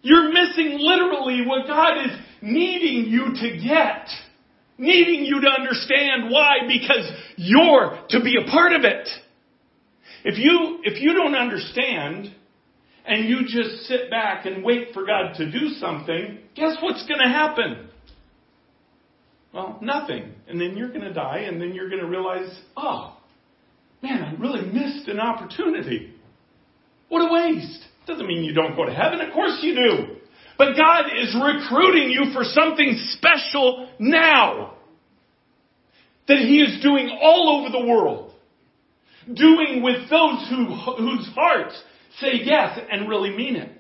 You're 0.06 0.32
missing 0.32 0.78
literally 0.78 1.42
what 1.48 1.66
God 1.66 2.06
is 2.06 2.12
needing 2.40 3.12
you 3.12 3.34
to 3.34 3.58
get. 3.58 4.08
Needing 4.78 5.26
you 5.26 5.42
to 5.42 5.48
understand 5.48 6.30
why, 6.30 6.58
because 6.68 7.10
you're 7.38 8.06
to 8.10 8.20
be 8.24 8.36
a 8.40 8.48
part 8.52 8.74
of 8.74 8.84
it. 8.84 9.10
If 10.24 10.38
you, 10.38 10.80
if 10.84 11.02
you 11.02 11.14
don't 11.14 11.34
understand, 11.34 12.36
and 13.04 13.28
you 13.28 13.48
just 13.48 13.86
sit 13.88 14.12
back 14.12 14.46
and 14.46 14.64
wait 14.64 14.90
for 14.94 15.08
God 15.08 15.34
to 15.38 15.52
do 15.52 15.70
something, 15.80 16.38
guess 16.56 16.78
what's 16.82 17.08
going 17.08 17.22
to 17.22 17.30
happen? 17.30 17.90
Well, 19.56 19.80
nothing. 19.82 20.34
And 20.48 20.62
then 20.62 20.78
you're 20.78 20.90
going 20.90 21.02
to 21.02 21.14
die, 21.14 21.46
and 21.48 21.60
then 21.60 21.74
you're 21.74 21.90
going 21.90 22.02
to 22.02 22.08
realize, 22.08 22.56
oh, 22.78 23.18
man, 24.04 24.22
I 24.22 24.40
really 24.40 24.68
missed 24.68 25.08
an 25.08 25.20
opportunity. 25.20 26.14
What 27.10 27.28
a 27.28 27.34
waste. 27.34 27.86
Doesn't 28.06 28.28
mean 28.28 28.44
you 28.44 28.54
don't 28.54 28.76
go 28.76 28.86
to 28.86 28.94
heaven. 28.94 29.22
Of 29.22 29.34
course 29.34 29.60
you 29.62 29.76
do. 29.76 30.16
But 30.58 30.78
God 30.78 31.06
is 31.18 31.36
recruiting 31.36 32.12
you 32.12 32.32
for 32.34 32.44
something 32.44 32.98
special 33.12 33.90
now. 34.00 34.76
That 36.28 36.40
He 36.40 36.62
is 36.62 36.82
doing 36.82 37.18
all 37.22 37.60
over 37.60 37.72
the 37.72 37.86
world. 37.86 38.34
Doing 39.26 39.82
with 39.82 40.10
those 40.10 40.48
who, 40.50 40.66
whose 40.98 41.28
hearts 41.34 41.82
say 42.20 42.42
yes 42.44 42.80
and 42.92 43.10
really 43.10 43.32
mean 43.32 43.56
it. 43.56 43.72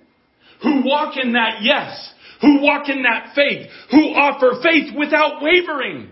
Who 0.64 0.82
walk 0.84 1.16
in 1.18 1.34
that 1.34 1.62
yes. 1.62 2.14
Who 2.42 2.62
walk 2.62 2.90
in 2.90 3.04
that 3.04 3.34
faith. 3.36 3.68
Who 3.92 4.14
offer 4.16 4.60
faith 4.62 4.94
without 4.98 5.42
wavering. 5.42 6.10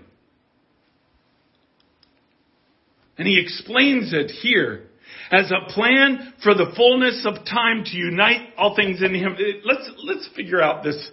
And 3.18 3.28
he 3.28 3.40
explains 3.40 4.14
it 4.14 4.32
here 4.32 4.88
as 5.32 5.52
a 5.52 5.72
plan 5.72 6.34
for 6.44 6.54
the 6.54 6.72
fullness 6.76 7.26
of 7.26 7.46
time 7.46 7.84
to 7.86 7.98
unite 7.98 8.50
all 8.58 8.76
things 8.76 9.02
in 9.02 9.14
him. 9.14 9.36
Let's, 9.66 9.90
let's 10.04 10.30
figure 10.36 10.62
out 10.62 10.84
this, 10.84 11.10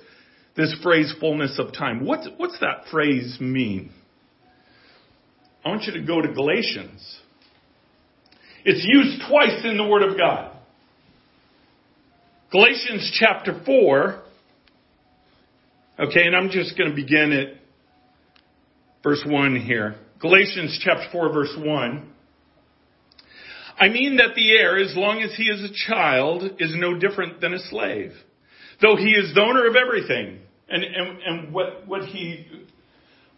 this 0.57 0.75
phrase 0.83 1.14
fullness 1.20 1.59
of 1.59 1.73
time. 1.73 2.05
What's, 2.05 2.29
what's 2.37 2.59
that 2.61 2.85
phrase 2.90 3.38
mean? 3.40 3.92
I 5.64 5.68
want 5.68 5.85
you 5.85 5.92
to 5.92 6.03
go 6.03 6.20
to 6.20 6.33
Galatians. 6.33 7.20
It's 8.64 8.85
used 8.87 9.23
twice 9.29 9.64
in 9.64 9.77
the 9.77 9.87
Word 9.87 10.03
of 10.03 10.16
God. 10.16 10.57
Galatians 12.51 13.16
chapter 13.18 13.62
4. 13.64 14.23
Okay, 16.01 16.27
and 16.27 16.35
I'm 16.35 16.51
just 16.51 16.77
going 16.77 16.90
to 16.90 16.96
begin 16.96 17.33
at 17.33 17.61
verse 19.03 19.23
1 19.27 19.57
here. 19.57 19.96
Galatians 20.20 20.81
chapter 20.83 21.07
4 21.12 21.33
verse 21.33 21.55
1. 21.57 22.12
I 23.81 23.88
mean 23.88 24.19
that 24.19 24.35
the 24.37 24.51
heir, 24.53 24.77
as 24.79 24.95
long 24.95 25.23
as 25.23 25.35
he 25.37 25.45
is 25.45 25.62
a 25.62 25.73
child, 25.88 26.43
is 26.59 26.75
no 26.77 26.99
different 26.99 27.40
than 27.40 27.55
a 27.55 27.59
slave. 27.59 28.12
Though 28.83 28.97
he 28.97 29.11
is 29.12 29.35
the 29.35 29.40
owner 29.40 29.66
of 29.66 29.75
everything. 29.75 30.40
And, 30.69 30.85
and, 30.85 31.23
and 31.23 31.53
what, 31.53 31.87
what 31.88 32.03
he, 32.03 32.47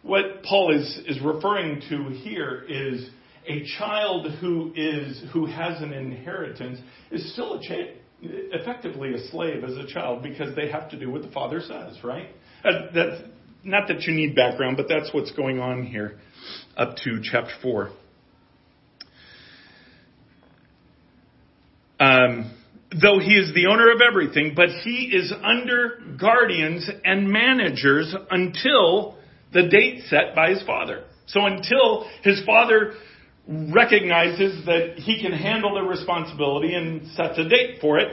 what 0.02 0.42
Paul 0.42 0.76
is, 0.76 1.00
is 1.06 1.20
referring 1.22 1.80
to 1.88 2.08
here 2.22 2.64
is 2.68 3.08
a 3.48 3.64
child 3.78 4.32
who 4.40 4.72
is, 4.74 5.22
who 5.32 5.46
has 5.46 5.80
an 5.80 5.92
inheritance 5.92 6.80
is 7.10 7.32
still 7.32 7.54
a 7.54 7.62
child 7.62 7.88
effectively 8.24 9.14
a 9.14 9.28
slave 9.30 9.64
as 9.64 9.76
a 9.76 9.86
child 9.86 10.22
because 10.22 10.54
they 10.54 10.70
have 10.70 10.88
to 10.90 10.98
do 10.98 11.10
what 11.10 11.22
the 11.22 11.30
father 11.30 11.60
says, 11.60 11.98
right? 12.04 12.28
Uh, 12.64 12.86
that's 12.94 13.22
not 13.64 13.88
that 13.88 14.02
you 14.02 14.14
need 14.14 14.36
background, 14.36 14.76
but 14.76 14.86
that's 14.88 15.12
what's 15.12 15.32
going 15.32 15.58
on 15.58 15.84
here 15.84 16.20
up 16.76 16.96
to 16.98 17.20
chapter 17.22 17.52
4. 17.62 17.90
Um, 22.02 22.50
though 23.00 23.20
he 23.20 23.36
is 23.36 23.54
the 23.54 23.66
owner 23.66 23.92
of 23.92 24.00
everything, 24.06 24.54
but 24.56 24.68
he 24.82 25.12
is 25.14 25.32
under 25.42 26.00
guardians 26.18 26.90
and 27.04 27.28
managers 27.28 28.12
until 28.28 29.16
the 29.52 29.68
date 29.68 30.02
set 30.08 30.34
by 30.34 30.50
his 30.50 30.62
father. 30.64 31.04
So 31.26 31.46
until 31.46 32.08
his 32.24 32.44
father 32.44 32.94
recognizes 33.46 34.66
that 34.66 34.94
he 34.96 35.22
can 35.22 35.32
handle 35.32 35.74
the 35.74 35.82
responsibility 35.82 36.74
and 36.74 37.06
sets 37.12 37.38
a 37.38 37.48
date 37.48 37.78
for 37.80 37.98
it, 37.98 38.12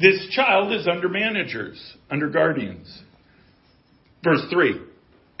this 0.00 0.28
child 0.30 0.72
is 0.72 0.86
under 0.86 1.08
managers, 1.08 1.96
under 2.08 2.30
guardians. 2.30 3.02
Verse 4.22 4.42
3. 4.50 4.80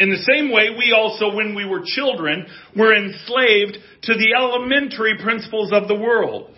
In 0.00 0.10
the 0.10 0.26
same 0.30 0.50
way, 0.50 0.70
we 0.76 0.92
also, 0.92 1.34
when 1.34 1.54
we 1.54 1.64
were 1.64 1.82
children, 1.84 2.46
were 2.76 2.94
enslaved 2.94 3.78
to 4.02 4.14
the 4.14 4.34
elementary 4.36 5.18
principles 5.22 5.72
of 5.72 5.88
the 5.88 5.94
world. 5.94 6.55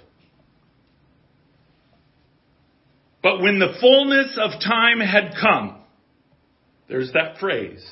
But 3.23 3.41
when 3.41 3.59
the 3.59 3.75
fullness 3.81 4.39
of 4.41 4.61
time 4.61 5.01
had 5.01 5.35
come, 5.41 5.81
there's 6.89 7.13
that 7.13 7.39
phrase. 7.39 7.85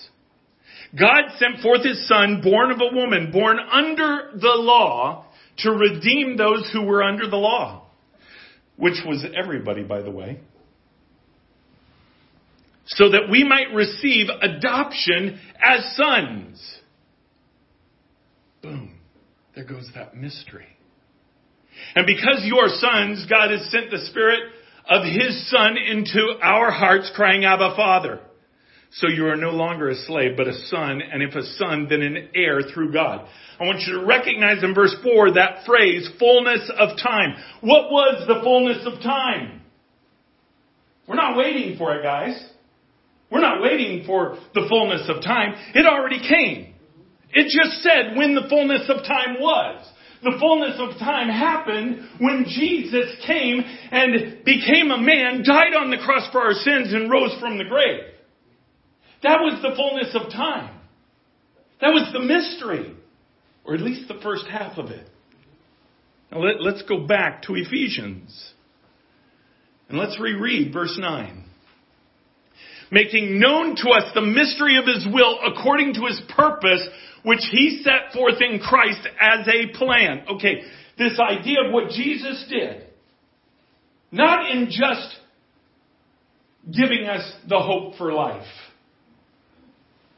God 0.98 1.24
sent 1.38 1.60
forth 1.62 1.84
his 1.84 2.06
son, 2.08 2.40
born 2.42 2.70
of 2.70 2.80
a 2.80 2.94
woman, 2.94 3.32
born 3.32 3.58
under 3.58 4.30
the 4.34 4.54
law, 4.56 5.26
to 5.58 5.70
redeem 5.70 6.36
those 6.36 6.68
who 6.72 6.82
were 6.82 7.02
under 7.02 7.28
the 7.28 7.36
law. 7.36 7.86
Which 8.76 8.98
was 9.06 9.24
everybody, 9.34 9.82
by 9.82 10.02
the 10.02 10.10
way. 10.10 10.40
So 12.86 13.10
that 13.10 13.28
we 13.30 13.42
might 13.42 13.74
receive 13.74 14.28
adoption 14.28 15.40
as 15.60 15.96
sons. 15.96 16.78
Boom. 18.62 18.98
There 19.54 19.64
goes 19.64 19.90
that 19.94 20.16
mystery. 20.16 20.66
And 21.94 22.06
because 22.06 22.42
you 22.44 22.58
are 22.58 22.68
sons, 22.68 23.26
God 23.28 23.50
has 23.50 23.70
sent 23.70 23.90
the 23.90 24.06
Spirit 24.06 24.40
of 24.88 25.04
His 25.04 25.50
Son 25.50 25.76
into 25.76 26.38
our 26.42 26.70
hearts, 26.70 27.10
crying, 27.14 27.44
Abba, 27.44 27.74
Father. 27.76 28.20
So 28.92 29.08
you 29.08 29.26
are 29.26 29.36
no 29.36 29.50
longer 29.50 29.90
a 29.90 29.96
slave, 29.96 30.36
but 30.36 30.48
a 30.48 30.54
son, 30.68 31.02
and 31.02 31.22
if 31.22 31.34
a 31.34 31.42
son, 31.58 31.86
then 31.90 32.02
an 32.02 32.28
heir 32.34 32.62
through 32.62 32.92
God. 32.92 33.26
I 33.60 33.64
want 33.64 33.80
you 33.80 34.00
to 34.00 34.06
recognize 34.06 34.62
in 34.62 34.74
verse 34.74 34.94
4 35.02 35.34
that 35.34 35.66
phrase, 35.66 36.08
fullness 36.18 36.70
of 36.78 36.96
time. 36.96 37.34
What 37.60 37.90
was 37.90 38.24
the 38.26 38.40
fullness 38.42 38.86
of 38.86 39.02
time? 39.02 39.62
We're 41.06 41.16
not 41.16 41.36
waiting 41.36 41.76
for 41.76 41.94
it, 41.96 42.02
guys. 42.02 42.42
We're 43.30 43.40
not 43.40 43.60
waiting 43.60 44.04
for 44.06 44.38
the 44.54 44.66
fullness 44.68 45.08
of 45.08 45.22
time. 45.22 45.54
It 45.74 45.84
already 45.84 46.20
came. 46.20 46.74
It 47.32 47.44
just 47.44 47.82
said 47.82 48.16
when 48.16 48.34
the 48.34 48.48
fullness 48.48 48.88
of 48.88 48.98
time 49.04 49.40
was. 49.40 49.86
The 50.22 50.36
fullness 50.40 50.76
of 50.78 50.98
time 50.98 51.28
happened 51.28 52.08
when 52.18 52.46
Jesus 52.48 53.06
came 53.26 53.60
and 53.90 54.44
became 54.44 54.90
a 54.90 54.98
man, 54.98 55.42
died 55.44 55.74
on 55.74 55.90
the 55.90 55.98
cross 55.98 56.30
for 56.32 56.40
our 56.40 56.54
sins, 56.54 56.92
and 56.92 57.10
rose 57.10 57.38
from 57.38 57.58
the 57.58 57.64
grave. 57.64 58.00
That 59.22 59.40
was 59.40 59.60
the 59.62 59.74
fullness 59.76 60.14
of 60.14 60.32
time. 60.32 60.74
That 61.80 61.92
was 61.92 62.10
the 62.12 62.20
mystery, 62.20 62.94
or 63.64 63.74
at 63.74 63.80
least 63.80 64.08
the 64.08 64.20
first 64.22 64.46
half 64.46 64.78
of 64.78 64.90
it. 64.90 65.08
Now 66.32 66.38
let, 66.38 66.74
us 66.74 66.82
go 66.88 67.06
back 67.06 67.42
to 67.42 67.54
Ephesians. 67.54 68.52
And 69.88 69.98
let's 69.98 70.18
reread 70.18 70.72
verse 70.72 70.96
9. 70.98 71.45
Making 72.90 73.40
known 73.40 73.76
to 73.76 73.90
us 73.90 74.12
the 74.14 74.22
mystery 74.22 74.78
of 74.78 74.86
his 74.86 75.06
will 75.12 75.38
according 75.44 75.94
to 75.94 76.06
his 76.06 76.20
purpose, 76.36 76.86
which 77.24 77.40
he 77.50 77.82
set 77.82 78.12
forth 78.12 78.40
in 78.40 78.60
Christ 78.60 79.06
as 79.20 79.46
a 79.48 79.76
plan. 79.76 80.24
Okay, 80.36 80.62
this 80.96 81.18
idea 81.18 81.64
of 81.66 81.72
what 81.72 81.90
Jesus 81.90 82.46
did. 82.48 82.86
Not 84.12 84.50
in 84.50 84.66
just 84.70 85.16
giving 86.70 87.06
us 87.06 87.30
the 87.48 87.58
hope 87.58 87.96
for 87.96 88.12
life 88.12 88.46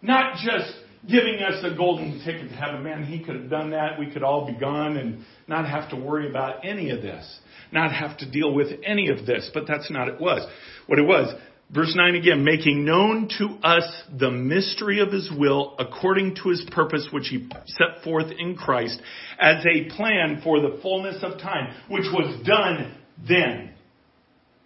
not 0.03 0.37
just 0.37 0.75
giving 1.09 1.41
us 1.43 1.65
a 1.65 1.77
golden 1.77 2.23
ticket 2.25 2.49
to 2.49 2.55
heaven. 2.55 2.83
Man, 2.83 3.05
he 3.05 3.23
could 3.23 3.37
have 3.37 3.51
done 3.51 3.71
that. 3.71 3.99
We 3.99 4.11
could 4.11 4.23
all 4.23 4.47
be 4.47 4.59
gone 4.59 4.97
and 4.97 5.25
not 5.47 5.69
have 5.69 5.91
to 5.91 5.97
worry 5.97 6.29
about 6.29 6.65
any 6.65 6.91
of 6.91 7.03
this, 7.03 7.41
not 7.73 7.93
have 7.93 8.19
to 8.19 8.31
deal 8.31 8.53
with 8.53 8.69
any 8.85 9.09
of 9.09 9.27
this. 9.27 9.51
But 9.55 9.65
that's 9.67 9.91
not 9.91 10.09
it 10.09 10.21
was. 10.21 10.47
What 10.87 10.99
it 10.99 11.07
was. 11.07 11.35
Verse 11.71 11.93
9 11.95 12.15
again, 12.15 12.45
making 12.45 12.87
known 12.87 13.29
to 13.39 13.59
us 13.63 13.85
the 14.19 14.31
mystery 14.31 15.01
of 15.01 15.13
his 15.13 15.31
will 15.31 15.77
according 15.79 16.35
to 16.37 16.49
his 16.49 16.65
purpose 16.73 17.07
which 17.13 17.29
he 17.29 17.47
set 17.67 18.03
forth 18.03 18.33
in 18.39 18.57
Christ 18.57 19.01
as 19.39 19.65
a 19.67 19.91
plan 19.91 20.41
for 20.43 20.61
the 20.61 20.79
fullness 20.81 21.23
of 21.23 21.39
time, 21.39 21.75
which 21.89 22.07
was 22.11 22.43
done 22.47 22.97
then. 23.29 23.75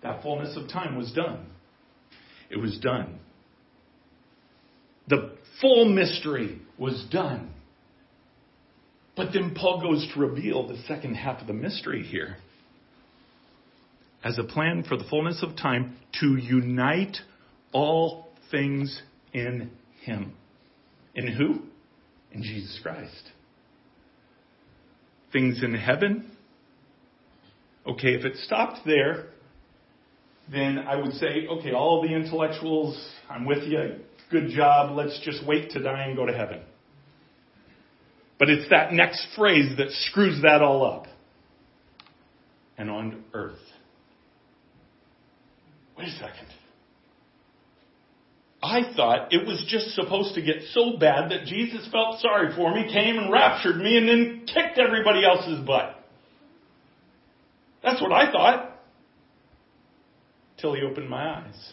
That 0.02 0.22
fullness 0.22 0.56
of 0.56 0.68
time 0.68 0.96
was 0.96 1.12
done. 1.12 1.46
It 2.50 2.58
was 2.58 2.78
done. 2.78 3.18
The 5.08 5.36
full 5.60 5.86
mystery 5.86 6.60
was 6.78 7.04
done. 7.10 7.50
But 9.16 9.32
then 9.32 9.54
Paul 9.56 9.80
goes 9.80 10.08
to 10.14 10.20
reveal 10.20 10.68
the 10.68 10.78
second 10.86 11.16
half 11.16 11.40
of 11.40 11.48
the 11.48 11.52
mystery 11.52 12.04
here 12.04 12.36
as 14.24 14.38
a 14.38 14.44
plan 14.44 14.84
for 14.84 14.96
the 14.96 15.04
fullness 15.04 15.42
of 15.42 15.56
time 15.56 15.96
to 16.20 16.36
unite 16.36 17.16
all 17.72 18.28
things 18.50 19.02
in 19.32 19.70
Him. 20.02 20.32
In 21.14 21.26
who? 21.26 21.62
In 22.32 22.42
Jesus 22.42 22.78
Christ. 22.82 23.30
Things 25.32 25.62
in 25.62 25.74
heaven. 25.74 26.30
Okay, 27.86 28.14
if 28.14 28.24
it 28.24 28.36
stopped 28.36 28.80
there, 28.86 29.26
then 30.50 30.78
I 30.78 30.96
would 30.96 31.12
say, 31.14 31.46
okay, 31.50 31.72
all 31.72 32.02
the 32.02 32.14
intellectuals, 32.14 32.96
I'm 33.28 33.44
with 33.44 33.64
you. 33.64 33.96
Good 34.30 34.50
job. 34.50 34.96
Let's 34.96 35.20
just 35.24 35.46
wait 35.46 35.70
to 35.70 35.82
die 35.82 36.04
and 36.04 36.16
go 36.16 36.26
to 36.26 36.32
heaven. 36.32 36.62
But 38.38 38.50
it's 38.50 38.68
that 38.70 38.92
next 38.92 39.26
phrase 39.36 39.76
that 39.78 39.90
screws 39.90 40.42
that 40.42 40.62
all 40.62 40.84
up. 40.84 41.06
And 42.76 42.90
on 42.90 43.24
earth. 43.34 43.58
Wait 46.02 46.08
a 46.08 46.12
second. 46.14 46.48
I 48.60 48.92
thought 48.96 49.32
it 49.32 49.46
was 49.46 49.64
just 49.68 49.94
supposed 49.94 50.34
to 50.34 50.42
get 50.42 50.56
so 50.72 50.96
bad 50.98 51.30
that 51.30 51.46
Jesus 51.46 51.88
felt 51.92 52.20
sorry 52.20 52.54
for 52.56 52.74
me, 52.74 52.92
came 52.92 53.18
and 53.18 53.30
raptured 53.30 53.76
me, 53.76 53.96
and 53.96 54.08
then 54.08 54.46
kicked 54.46 54.78
everybody 54.78 55.24
else's 55.24 55.64
butt. 55.64 55.96
That's 57.84 58.00
what 58.00 58.12
I 58.12 58.32
thought. 58.32 58.80
Till 60.58 60.74
he 60.74 60.82
opened 60.82 61.08
my 61.08 61.36
eyes. 61.36 61.72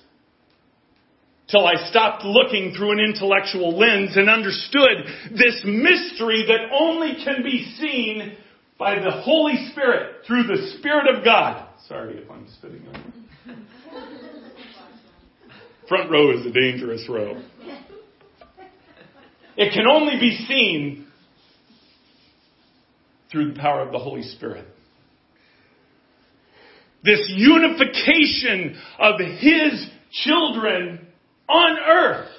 Till 1.50 1.66
I 1.66 1.90
stopped 1.90 2.24
looking 2.24 2.76
through 2.76 2.92
an 2.92 3.00
intellectual 3.00 3.78
lens 3.78 4.16
and 4.16 4.30
understood 4.30 5.06
this 5.32 5.62
mystery 5.66 6.46
that 6.48 6.72
only 6.72 7.24
can 7.24 7.42
be 7.44 7.74
seen 7.80 8.38
by 8.78 8.96
the 8.96 9.12
Holy 9.12 9.70
Spirit 9.72 10.26
through 10.28 10.44
the 10.44 10.76
Spirit 10.78 11.16
of 11.16 11.24
God. 11.24 11.68
Sorry 11.88 12.18
if 12.18 12.30
I'm 12.30 12.48
spitting 12.58 12.84
on 12.94 12.96
you. 12.96 13.20
Front 15.90 16.12
row 16.12 16.32
is 16.38 16.46
a 16.46 16.52
dangerous 16.52 17.06
row. 17.10 17.42
It 19.58 19.74
can 19.74 19.88
only 19.88 20.18
be 20.18 20.46
seen 20.48 21.06
through 23.30 23.52
the 23.54 23.60
power 23.60 23.82
of 23.82 23.92
the 23.92 24.00
Holy 24.00 24.24
Spirit. 24.24 24.66
This 27.04 27.20
unification 27.36 28.80
of 28.98 29.20
His 29.20 29.86
children 30.12 31.06
on 31.50 31.78
earth 31.78 32.30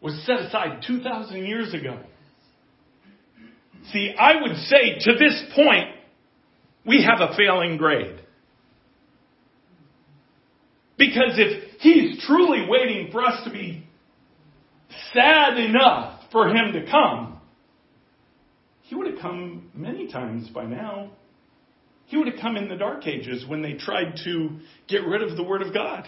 was 0.00 0.14
set 0.24 0.40
aside 0.40 0.84
2,000 0.86 1.44
years 1.44 1.74
ago. 1.74 2.00
See, 3.92 4.14
I 4.18 4.40
would 4.40 4.56
say 4.56 4.98
to 5.00 5.12
this 5.18 5.44
point, 5.54 5.88
we 6.86 7.02
have 7.04 7.20
a 7.20 7.36
failing 7.36 7.76
grade. 7.76 8.20
Because 10.98 11.34
if 11.36 11.55
truly 12.26 12.66
waiting 12.68 13.10
for 13.12 13.24
us 13.24 13.44
to 13.44 13.50
be 13.50 13.86
sad 15.12 15.58
enough 15.58 16.20
for 16.32 16.48
him 16.48 16.72
to 16.72 16.90
come, 16.90 17.40
he 18.82 18.94
would 18.94 19.06
have 19.12 19.20
come 19.20 19.70
many 19.74 20.10
times 20.10 20.48
by 20.48 20.64
now. 20.64 21.10
He 22.06 22.16
would 22.16 22.28
have 22.28 22.40
come 22.40 22.56
in 22.56 22.68
the 22.68 22.76
dark 22.76 23.06
ages 23.06 23.44
when 23.46 23.62
they 23.62 23.74
tried 23.74 24.14
to 24.24 24.50
get 24.88 25.04
rid 25.04 25.22
of 25.22 25.36
the 25.36 25.42
Word 25.42 25.62
of 25.62 25.74
God. 25.74 26.04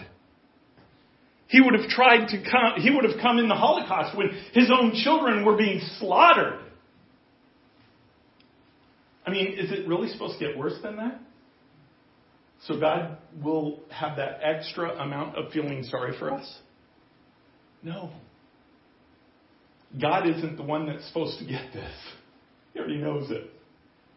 He 1.47 1.59
would 1.59 1.73
have 1.73 1.89
tried 1.89 2.27
to 2.27 2.37
come, 2.37 2.75
he 2.77 2.89
would 2.91 3.03
have 3.03 3.19
come 3.21 3.39
in 3.39 3.49
the 3.49 3.55
Holocaust 3.55 4.15
when 4.17 4.29
his 4.53 4.71
own 4.71 4.93
children 5.03 5.43
were 5.43 5.57
being 5.57 5.81
slaughtered. 5.97 6.59
I 9.25 9.31
mean, 9.31 9.57
is 9.57 9.71
it 9.71 9.87
really 9.87 10.09
supposed 10.09 10.39
to 10.39 10.47
get 10.47 10.57
worse 10.57 10.79
than 10.81 10.97
that? 10.97 11.19
So 12.67 12.79
God 12.79 13.17
will 13.41 13.79
have 13.89 14.17
that 14.17 14.39
extra 14.43 14.89
amount 14.99 15.37
of 15.37 15.51
feeling 15.51 15.83
sorry 15.83 16.17
for 16.17 16.33
us? 16.33 16.59
No. 17.81 18.11
God 19.99 20.27
isn't 20.27 20.57
the 20.57 20.63
one 20.63 20.85
that's 20.85 21.07
supposed 21.07 21.39
to 21.39 21.45
get 21.45 21.73
this. 21.73 21.91
He 22.73 22.79
already 22.79 22.97
knows 22.97 23.31
it. 23.31 23.49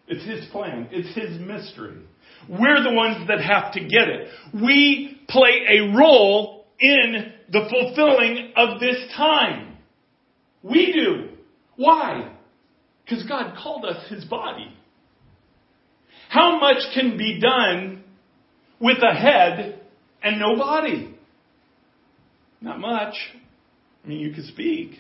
It's 0.09 0.25
His 0.25 0.51
plan. 0.51 0.89
It's 0.91 1.15
His 1.17 1.41
mystery. 1.41 2.03
We're 2.49 2.83
the 2.83 2.93
ones 2.93 3.29
that 3.29 3.41
have 3.41 3.73
to 3.75 3.81
get 3.81 4.09
it. 4.09 4.29
We 4.53 5.21
play 5.29 5.79
a 5.79 5.97
role 5.97 6.67
in 6.81 7.33
the 7.51 7.69
fulfilling 7.71 8.53
of 8.57 8.81
this 8.81 8.97
time. 9.17 9.77
We 10.63 10.93
do. 10.93 11.29
Why? 11.77 12.33
Because 13.05 13.25
God 13.25 13.57
called 13.57 13.85
us 13.85 14.11
His 14.11 14.25
body. 14.25 14.77
How 16.29 16.59
much 16.59 16.79
can 16.95 17.17
be 17.17 17.41
done 17.41 18.02
with 18.83 18.99
a 19.03 19.15
head 19.15 19.81
and 20.23 20.41
no 20.41 20.57
body? 20.57 21.17
Not 22.61 22.81
much. 22.81 23.15
I 24.05 24.09
mean, 24.09 24.19
you 24.19 24.33
can 24.35 24.45
speak. 24.49 24.99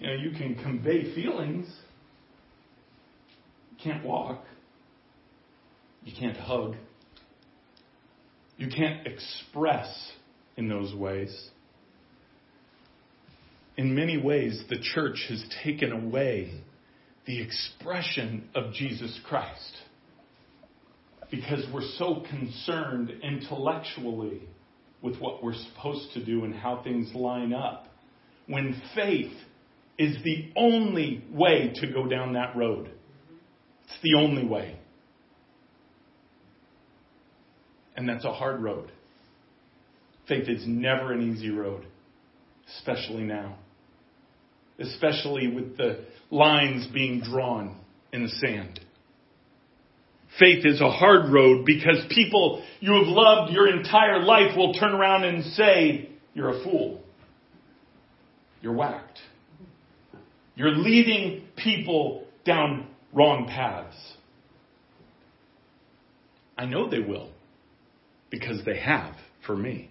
You 0.00 0.06
know, 0.08 0.14
you 0.14 0.30
can 0.30 0.54
convey 0.56 1.14
feelings. 1.14 1.68
You 3.70 3.76
can't 3.84 4.04
walk. 4.04 4.42
You 6.02 6.12
can't 6.18 6.36
hug. 6.36 6.74
You 8.56 8.68
can't 8.68 9.06
express 9.06 10.12
in 10.56 10.68
those 10.68 10.94
ways. 10.94 11.50
In 13.76 13.94
many 13.94 14.18
ways, 14.18 14.62
the 14.68 14.78
church 14.94 15.26
has 15.28 15.42
taken 15.62 15.92
away 15.92 16.60
the 17.26 17.40
expression 17.40 18.48
of 18.54 18.72
Jesus 18.72 19.18
Christ 19.26 19.81
because 21.32 21.64
we're 21.72 21.88
so 21.96 22.22
concerned 22.28 23.10
intellectually 23.22 24.42
with 25.00 25.18
what 25.18 25.42
we're 25.42 25.54
supposed 25.54 26.12
to 26.12 26.22
do 26.22 26.44
and 26.44 26.54
how 26.54 26.82
things 26.84 27.12
line 27.14 27.54
up. 27.54 27.86
When 28.46 28.80
faith 28.94 29.32
is 29.98 30.22
the 30.24 30.52
only 30.56 31.24
way 31.32 31.72
to 31.76 31.90
go 31.90 32.06
down 32.06 32.34
that 32.34 32.54
road, 32.54 32.90
it's 33.84 34.02
the 34.02 34.14
only 34.18 34.44
way. 34.44 34.78
And 37.96 38.06
that's 38.06 38.26
a 38.26 38.32
hard 38.32 38.62
road. 38.62 38.92
Faith 40.28 40.48
is 40.48 40.64
never 40.66 41.12
an 41.12 41.32
easy 41.32 41.50
road, 41.50 41.86
especially 42.76 43.24
now, 43.24 43.56
especially 44.78 45.48
with 45.48 45.78
the 45.78 46.04
lines 46.30 46.86
being 46.92 47.22
drawn 47.22 47.80
in 48.12 48.22
the 48.22 48.28
sand. 48.28 48.80
Faith 50.38 50.64
is 50.64 50.80
a 50.80 50.90
hard 50.90 51.30
road 51.30 51.66
because 51.66 51.98
people 52.08 52.64
you 52.80 52.94
have 52.94 53.06
loved 53.06 53.52
your 53.52 53.68
entire 53.68 54.22
life 54.22 54.56
will 54.56 54.72
turn 54.74 54.92
around 54.92 55.24
and 55.24 55.44
say, 55.54 56.08
You're 56.34 56.60
a 56.60 56.64
fool. 56.64 57.02
You're 58.62 58.72
whacked. 58.72 59.18
You're 60.54 60.74
leading 60.74 61.46
people 61.56 62.24
down 62.44 62.86
wrong 63.12 63.46
paths. 63.46 63.96
I 66.56 66.66
know 66.66 66.88
they 66.88 67.00
will 67.00 67.30
because 68.30 68.64
they 68.64 68.78
have 68.78 69.14
for 69.46 69.56
me. 69.56 69.90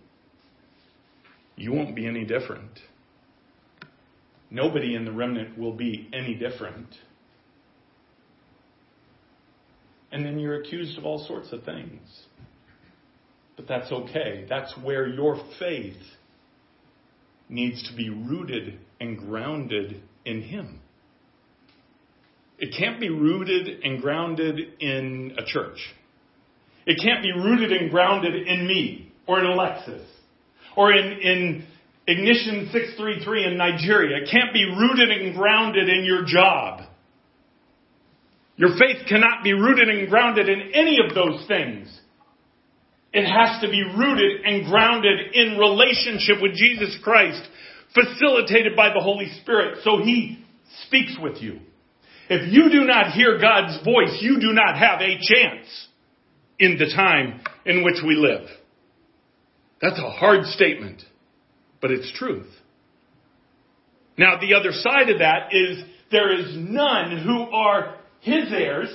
You 1.56 1.74
won't 1.74 1.96
be 1.96 2.08
any 2.08 2.26
different. 2.26 2.80
Nobody 4.50 4.96
in 4.96 5.06
the 5.06 5.12
remnant 5.12 5.58
will 5.58 5.74
be 5.74 6.10
any 6.14 6.34
different 6.34 6.88
and 10.12 10.26
then 10.26 10.40
you're 10.40 10.62
accused 10.62 10.98
of 10.98 11.06
all 11.06 11.26
sorts 11.26 11.52
of 11.52 11.64
things. 11.64 12.02
But 13.56 13.68
that's 13.68 13.92
okay. 13.92 14.46
That's 14.50 14.74
where 14.84 15.08
your 15.08 15.42
faith 15.60 16.02
needs 17.50 17.88
to 17.90 17.96
be 17.96 18.10
rooted 18.10 18.80
and 19.00 19.18
grounded 19.18 20.02
in 20.26 20.42
Him. 20.42 20.80
It 22.58 22.76
can't 22.78 23.00
be 23.00 23.10
rooted 23.10 23.82
and 23.84 24.02
grounded 24.02 24.60
in 24.80 25.36
a 25.38 25.46
church. 25.46 25.80
It 26.86 27.02
can't 27.04 27.22
be 27.22 27.32
rooted 27.32 27.72
and 27.72 27.92
grounded 27.92 28.36
in 28.36 28.68
me 28.68 29.12
or 29.28 29.40
in 29.40 29.46
Alexis 29.46 30.08
or 30.76 30.92
in, 30.92 31.12
in 31.20 31.68
Ignition 32.08 32.70
633 32.72 33.46
in 33.46 33.58
Nigeria. 33.58 34.24
It 34.24 34.30
can't 34.32 34.54
be 34.54 34.66
rooted 34.66 35.10
and 35.10 35.36
grounded 35.36 35.90
in 35.90 36.06
your 36.06 36.24
job. 36.26 36.82
Your 38.58 38.78
faith 38.78 39.08
cannot 39.08 39.44
be 39.44 39.54
rooted 39.54 39.90
and 39.90 40.10
grounded 40.10 40.50
in 40.50 40.72
any 40.74 41.00
of 41.06 41.16
those 41.16 41.46
things. 41.48 41.88
It 43.14 43.26
has 43.26 43.62
to 43.62 43.70
be 43.70 43.84
rooted 43.84 44.42
and 44.46 44.66
grounded 44.66 45.34
in 45.34 45.58
relationship 45.58 46.42
with 46.42 46.54
Jesus 46.56 46.98
Christ, 47.04 47.42
facilitated 47.94 48.76
by 48.76 48.90
the 48.90 49.02
Holy 49.02 49.30
Spirit. 49.42 49.80
So 49.84 49.98
He 50.04 50.46
speaks 50.86 51.18
with 51.22 51.42
you. 51.42 51.60
If 52.30 52.54
you 52.54 52.70
do 52.70 52.86
not 52.86 53.12
hear 53.12 53.38
God's 53.40 53.84
voice, 53.84 54.18
you 54.22 54.40
do 54.40 54.54
not 54.54 54.78
have 54.78 55.02
a 55.02 55.18
chance 55.20 55.88
in 56.60 56.78
the 56.78 56.86
time 56.96 57.42
in 57.66 57.84
which 57.84 57.98
we 58.06 58.16
live. 58.16 58.48
That's 59.82 60.00
a 60.00 60.10
hard 60.10 60.46
statement, 60.46 61.02
but 61.82 61.92
it's 61.92 62.12
truth. 62.18 62.48
Now, 64.18 64.40
the 64.40 64.54
other 64.54 64.72
side 64.72 65.10
of 65.10 65.20
that 65.20 65.50
is 65.52 65.84
there 66.12 66.32
is 66.40 66.56
none 66.56 67.24
who 67.26 67.50
are 67.52 67.98
his 68.22 68.46
heirs, 68.52 68.90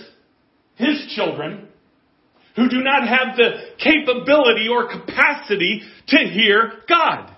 his 0.76 1.12
children, 1.14 1.68
who 2.56 2.68
do 2.68 2.82
not 2.82 3.06
have 3.06 3.36
the 3.36 3.50
capability 3.78 4.68
or 4.68 4.88
capacity 4.88 5.82
to 6.08 6.16
hear 6.16 6.72
God. 6.88 7.32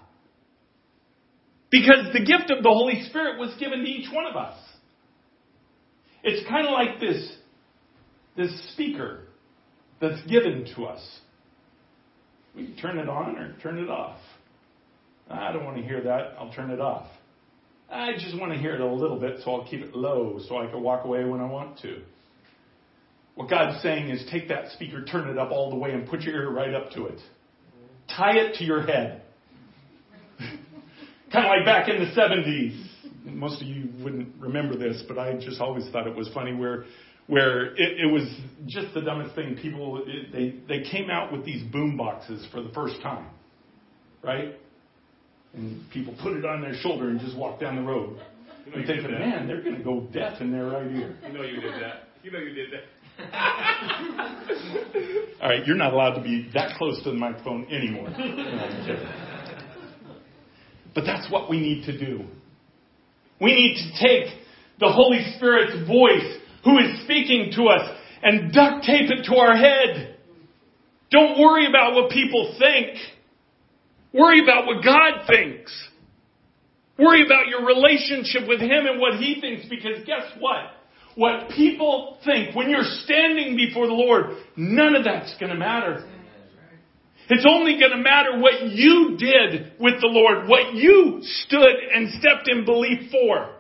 Because 1.71 2.13
the 2.13 2.25
gift 2.25 2.51
of 2.51 2.63
the 2.63 2.71
Holy 2.71 3.03
Spirit 3.09 3.39
was 3.39 3.55
given 3.59 3.81
to 3.81 3.87
each 3.87 4.11
one 4.13 4.27
of 4.27 4.37
us. 4.37 4.57
It's 6.23 6.49
kind 6.49 6.67
of 6.67 6.73
like 6.73 7.01
this, 7.01 7.37
this 8.37 8.73
speaker 8.73 9.25
that's 10.01 10.21
given 10.27 10.67
to 10.77 10.85
us. 10.85 11.21
We 12.55 12.67
can 12.67 12.77
turn 12.77 12.99
it 12.99 13.09
on 13.09 13.37
or 13.37 13.57
turn 13.63 13.79
it 13.79 13.91
off. 13.91 14.19
I 15.31 15.53
don't 15.53 15.65
want 15.65 15.77
to 15.77 15.83
hear 15.83 16.03
that. 16.03 16.35
I'll 16.39 16.53
turn 16.53 16.71
it 16.71 16.81
off. 16.81 17.07
I 17.91 18.13
just 18.13 18.39
want 18.39 18.53
to 18.53 18.59
hear 18.59 18.75
it 18.75 18.81
a 18.81 18.87
little 18.87 19.19
bit, 19.19 19.41
so 19.45 19.55
I'll 19.55 19.69
keep 19.69 19.81
it 19.81 19.95
low 19.95 20.39
so 20.47 20.59
I 20.59 20.67
can 20.71 20.83
walk 20.83 21.05
away 21.05 21.25
when 21.25 21.41
I 21.41 21.47
want 21.47 21.79
to. 21.81 22.03
What 23.35 23.49
God's 23.49 23.83
saying 23.83 24.11
is 24.11 24.27
take 24.31 24.49
that 24.49 24.73
speaker, 24.73 25.05
turn 25.05 25.29
it 25.29 25.39
up 25.39 25.51
all 25.51 25.71
the 25.71 25.77
way, 25.77 25.93
and 25.93 26.07
put 26.09 26.23
your 26.23 26.35
ear 26.35 26.51
right 26.51 26.75
up 26.75 26.91
to 26.93 27.07
it. 27.07 27.19
Tie 28.15 28.37
it 28.37 28.57
to 28.57 28.65
your 28.65 28.83
head. 28.83 29.23
kind 31.33 31.47
of 31.47 31.51
like 31.51 31.65
back 31.65 31.89
in 31.89 32.01
the 32.01 32.11
70s. 32.11 32.85
Most 33.25 33.63
of 33.63 33.69
you 33.69 33.89
wouldn't 34.03 34.35
remember 34.41 34.77
this, 34.77 35.03
but 35.07 35.19
I 35.19 35.35
just 35.35 35.61
always 35.61 35.89
thought 35.91 36.07
it 36.07 36.17
was 36.17 36.29
funny 36.35 36.55
where 36.55 36.85
where 37.27 37.67
it, 37.77 38.01
it 38.01 38.11
was 38.11 38.25
just 38.67 38.93
the 38.95 39.03
dumbest 39.03 39.35
thing. 39.35 39.57
People 39.61 40.03
it, 40.07 40.33
they 40.33 40.55
they 40.67 40.89
came 40.89 41.11
out 41.11 41.31
with 41.31 41.45
these 41.45 41.63
boom 41.71 41.97
boxes 41.97 42.47
for 42.51 42.63
the 42.63 42.71
first 42.71 43.01
time, 43.03 43.29
right? 44.23 44.55
And 45.55 45.91
people 45.91 46.15
put 46.23 46.37
it 46.37 46.45
on 46.45 46.61
their 46.61 46.75
shoulder 46.75 47.09
and 47.09 47.21
just 47.21 47.37
walk 47.37 47.61
down 47.61 47.77
the 47.77 47.83
road. 47.83 48.21
You 48.67 48.73
know, 48.73 48.87
thinking, 48.87 49.11
man, 49.13 49.47
they're 49.47 49.63
going 49.63 49.77
to 49.77 49.83
go 49.83 50.01
deaf 50.13 50.41
in 50.41 50.53
their 50.53 50.67
right 50.67 50.87
ear. 50.87 51.17
You 51.27 51.33
know 51.33 51.43
you 51.43 51.61
did 51.61 51.83
that. 51.83 52.09
You 52.23 52.31
know 52.31 52.39
you 52.39 52.55
did 52.55 52.69
that. 52.73 52.85
All 55.41 55.49
right, 55.49 55.67
you're 55.67 55.77
not 55.77 55.93
allowed 55.93 56.15
to 56.15 56.23
be 56.23 56.49
that 56.55 56.77
close 56.77 57.03
to 57.03 57.11
the 57.11 57.17
microphone 57.17 57.67
anymore. 57.67 58.09
but 60.95 61.05
that's 61.05 61.31
what 61.33 61.51
we 61.51 61.59
need 61.61 61.85
to 61.87 61.99
do. 61.99 62.25
We 63.41 63.55
need 63.55 63.77
to 63.77 64.07
take 64.07 64.27
the 64.79 64.93
Holy 64.93 65.25
Spirit's 65.37 65.87
voice 65.87 66.39
who 66.65 66.79
is 66.79 67.03
speaking 67.05 67.53
to 67.57 67.69
us 67.69 67.97
and 68.23 68.53
duct 68.53 68.85
tape 68.85 69.11
it 69.11 69.25
to 69.25 69.37
our 69.37 69.57
head. 69.57 70.17
Don't 71.11 71.39
worry 71.39 71.67
about 71.67 71.95
what 71.95 72.11
people 72.11 72.55
think. 72.59 72.99
Worry 74.13 74.43
about 74.43 74.67
what 74.67 74.85
God 74.85 75.27
thinks. 75.27 75.73
Worry 76.99 77.25
about 77.25 77.47
your 77.49 77.65
relationship 77.65 78.49
with 78.49 78.61
Him 78.61 78.87
and 78.87 79.01
what 79.01 79.21
He 79.21 79.41
thinks 79.41 79.67
because 79.69 80.05
guess 80.07 80.25
what? 80.39 80.73
What 81.15 81.51
people 81.51 82.19
think 82.25 82.55
when 82.55 82.71
you're 82.71 82.89
standing 83.05 83.57
before 83.57 83.87
the 83.87 83.93
Lord, 83.93 84.37
none 84.57 84.95
of 84.95 85.05
that's 85.05 85.35
going 85.39 85.51
to 85.51 85.59
matter. 85.59 86.09
It's 87.31 87.47
only 87.49 87.79
going 87.79 87.91
to 87.91 87.99
matter 87.99 88.39
what 88.39 88.63
you 88.63 89.17
did 89.19 89.73
with 89.79 90.01
the 90.01 90.07
Lord, 90.07 90.49
what 90.49 90.75
you 90.75 91.19
stood 91.23 91.77
and 91.95 92.09
stepped 92.21 92.49
in 92.49 92.65
belief 92.65 93.11
for 93.11 93.51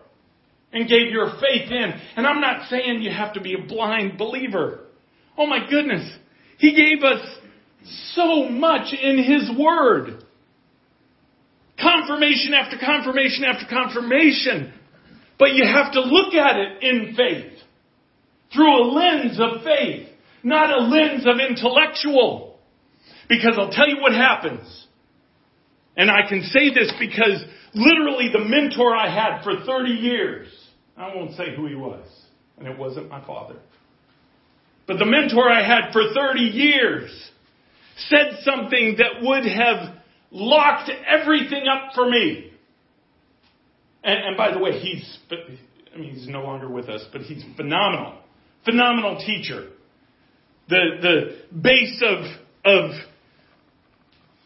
and 0.72 0.88
gave 0.88 1.10
your 1.10 1.32
faith 1.40 1.70
in. 1.70 1.92
And 2.16 2.26
I'm 2.26 2.40
not 2.40 2.68
saying 2.68 3.02
you 3.02 3.10
have 3.10 3.34
to 3.34 3.40
be 3.40 3.54
a 3.54 3.66
blind 3.66 4.16
believer. 4.16 4.80
Oh 5.36 5.46
my 5.46 5.68
goodness. 5.68 6.10
He 6.58 6.74
gave 6.74 7.04
us 7.04 7.20
so 8.14 8.48
much 8.48 8.94
in 8.94 9.18
His 9.18 9.50
Word. 9.58 10.24
Confirmation 11.80 12.54
after 12.54 12.76
confirmation 12.76 13.44
after 13.44 13.66
confirmation. 13.66 14.72
But 15.38 15.52
you 15.52 15.64
have 15.64 15.92
to 15.92 16.00
look 16.00 16.34
at 16.34 16.56
it 16.56 16.82
in 16.82 17.14
faith. 17.14 17.52
Through 18.52 18.82
a 18.82 18.84
lens 18.92 19.38
of 19.40 19.62
faith. 19.62 20.08
Not 20.42 20.70
a 20.70 20.82
lens 20.82 21.24
of 21.26 21.38
intellectual. 21.38 22.58
Because 23.28 23.56
I'll 23.58 23.70
tell 23.70 23.88
you 23.88 24.00
what 24.00 24.12
happens. 24.12 24.86
And 25.96 26.10
I 26.10 26.28
can 26.28 26.42
say 26.42 26.72
this 26.72 26.92
because 26.98 27.44
literally 27.74 28.30
the 28.32 28.44
mentor 28.44 28.96
I 28.96 29.12
had 29.12 29.42
for 29.42 29.64
30 29.64 29.90
years, 29.90 30.48
I 30.96 31.14
won't 31.14 31.34
say 31.34 31.54
who 31.56 31.66
he 31.66 31.74
was, 31.74 32.06
and 32.56 32.66
it 32.66 32.78
wasn't 32.78 33.08
my 33.08 33.24
father. 33.24 33.56
But 34.86 34.98
the 34.98 35.06
mentor 35.06 35.50
I 35.50 35.62
had 35.62 35.92
for 35.92 36.02
30 36.14 36.40
years 36.40 37.30
said 38.08 38.38
something 38.42 38.96
that 38.98 39.22
would 39.22 39.44
have 39.44 39.97
locked 40.30 40.90
everything 41.06 41.64
up 41.68 41.94
for 41.94 42.08
me. 42.08 42.52
And, 44.04 44.28
and 44.28 44.36
by 44.36 44.52
the 44.52 44.58
way, 44.58 44.78
he's, 44.78 45.18
I 45.94 45.98
mean, 45.98 46.14
he's 46.14 46.28
no 46.28 46.42
longer 46.42 46.68
with 46.68 46.88
us, 46.88 47.04
but 47.12 47.22
he's 47.22 47.44
phenomenal. 47.56 48.18
Phenomenal 48.64 49.18
teacher. 49.24 49.68
The, 50.68 50.98
the 51.00 51.58
base 51.58 52.02
of, 52.02 52.24
of 52.64 52.90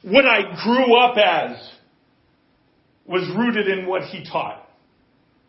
what 0.03 0.25
I 0.25 0.63
grew 0.63 0.97
up 0.97 1.17
as 1.17 1.71
was 3.07 3.29
rooted 3.37 3.67
in 3.67 3.87
what 3.87 4.03
he 4.03 4.25
taught 4.25 4.69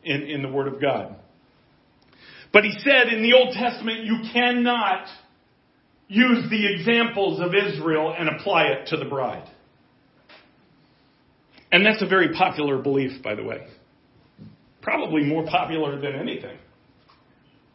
in, 0.04 0.24
in 0.24 0.42
the 0.42 0.50
Word 0.50 0.68
of 0.68 0.82
God. 0.82 1.16
But 2.52 2.64
he 2.64 2.72
said 2.80 3.12
in 3.12 3.24
the 3.24 3.34
Old 3.34 3.54
Testament, 3.54 4.06
you 4.06 4.18
cannot 4.32 5.08
use 6.08 6.50
the 6.50 6.74
examples 6.74 7.40
of 7.40 7.54
Israel 7.56 8.14
and 8.18 8.30
apply 8.30 8.66
it 8.66 8.88
to 8.88 8.98
the 8.98 9.06
bride. 9.06 9.50
And 11.74 11.84
that's 11.84 12.04
a 12.04 12.08
very 12.08 12.36
popular 12.36 12.78
belief, 12.78 13.24
by 13.24 13.34
the 13.34 13.44
way. 13.44 13.66
Probably 14.84 15.24
more 15.24 15.44
popular 15.44 16.00
than 16.00 16.14
anything. 16.14 16.56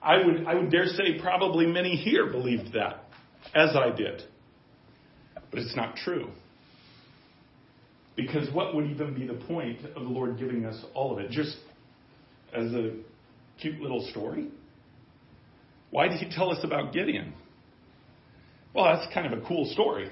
I 0.01 0.25
would, 0.25 0.47
I 0.47 0.55
would 0.55 0.71
dare 0.71 0.87
say 0.87 1.19
probably 1.21 1.67
many 1.67 1.97
here 1.97 2.31
believed 2.31 2.75
that, 2.75 3.03
as 3.57 3.75
I 3.75 3.91
did. 3.91 4.23
But 5.51 5.59
it's 5.59 5.75
not 5.75 5.97
true. 5.97 6.31
Because 8.15 8.49
what 8.55 8.77
would 8.77 8.89
even 8.89 9.15
be 9.15 9.27
the 9.27 9.35
point 9.35 9.81
of 9.85 10.05
the 10.05 10.09
Lord 10.09 10.39
giving 10.39 10.65
us 10.65 10.81
all 10.95 11.13
of 11.13 11.19
it? 11.19 11.33
Just 11.33 11.57
as 12.55 12.73
a 12.75 12.93
cute 13.61 13.81
little 13.81 14.07
story? 14.13 14.47
Why 15.91 16.07
did 16.07 16.21
he 16.21 16.31
tell 16.31 16.53
us 16.53 16.59
about 16.63 16.93
Gideon? 16.93 17.35
Well, 18.73 18.85
that's 18.85 19.13
kind 19.13 19.33
of 19.33 19.43
a 19.43 19.45
cool 19.45 19.67
story. 19.73 20.09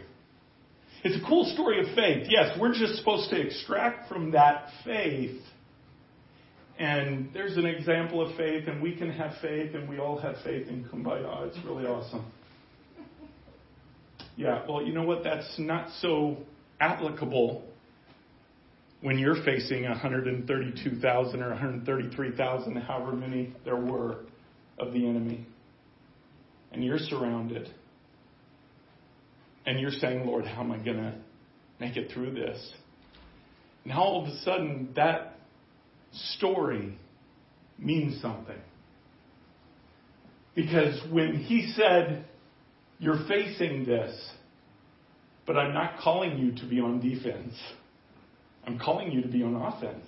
It's 1.06 1.22
a 1.22 1.28
cool 1.28 1.44
story 1.54 1.78
of 1.78 1.94
faith. 1.94 2.26
Yes, 2.28 2.58
we're 2.60 2.74
just 2.74 2.96
supposed 2.96 3.30
to 3.30 3.40
extract 3.40 4.08
from 4.08 4.32
that 4.32 4.70
faith. 4.84 5.40
And 6.80 7.30
there's 7.32 7.56
an 7.56 7.64
example 7.64 8.20
of 8.20 8.36
faith, 8.36 8.66
and 8.66 8.82
we 8.82 8.96
can 8.96 9.12
have 9.12 9.34
faith, 9.40 9.76
and 9.76 9.88
we 9.88 10.00
all 10.00 10.18
have 10.18 10.34
faith 10.42 10.66
in 10.66 10.84
Kumbaya. 10.84 11.46
It's 11.46 11.64
really 11.64 11.86
awesome. 11.86 12.26
Yeah, 14.34 14.64
well, 14.68 14.82
you 14.82 14.92
know 14.92 15.04
what? 15.04 15.22
That's 15.22 15.48
not 15.60 15.90
so 16.00 16.38
applicable 16.80 17.62
when 19.00 19.16
you're 19.16 19.44
facing 19.44 19.84
132,000 19.84 21.40
or 21.40 21.48
133,000, 21.50 22.76
however 22.78 23.12
many 23.12 23.54
there 23.64 23.76
were 23.76 24.24
of 24.80 24.92
the 24.92 25.08
enemy, 25.08 25.46
and 26.72 26.82
you're 26.82 26.98
surrounded, 26.98 27.70
and 29.66 29.80
you're 29.80 29.90
saying, 29.90 30.24
Lord, 30.26 30.46
how 30.46 30.62
am 30.62 30.72
I 30.72 30.78
going 30.78 30.96
to 30.98 31.14
make 31.80 31.96
it 31.96 32.12
through 32.12 32.32
this? 32.32 32.72
Now 33.84 34.00
all 34.00 34.22
of 34.22 34.28
a 34.28 34.38
sudden, 34.38 34.92
that 34.96 35.38
story 36.12 36.96
means 37.78 38.20
something. 38.22 38.56
Because 40.54 41.00
when 41.12 41.36
he 41.36 41.72
said, 41.76 42.24
You're 42.98 43.26
facing 43.28 43.84
this, 43.84 44.30
but 45.46 45.56
I'm 45.56 45.74
not 45.74 45.98
calling 46.00 46.38
you 46.38 46.52
to 46.56 46.66
be 46.66 46.80
on 46.80 47.00
defense. 47.00 47.54
I'm 48.66 48.78
calling 48.78 49.12
you 49.12 49.22
to 49.22 49.28
be 49.28 49.42
on 49.42 49.54
offense. 49.54 50.06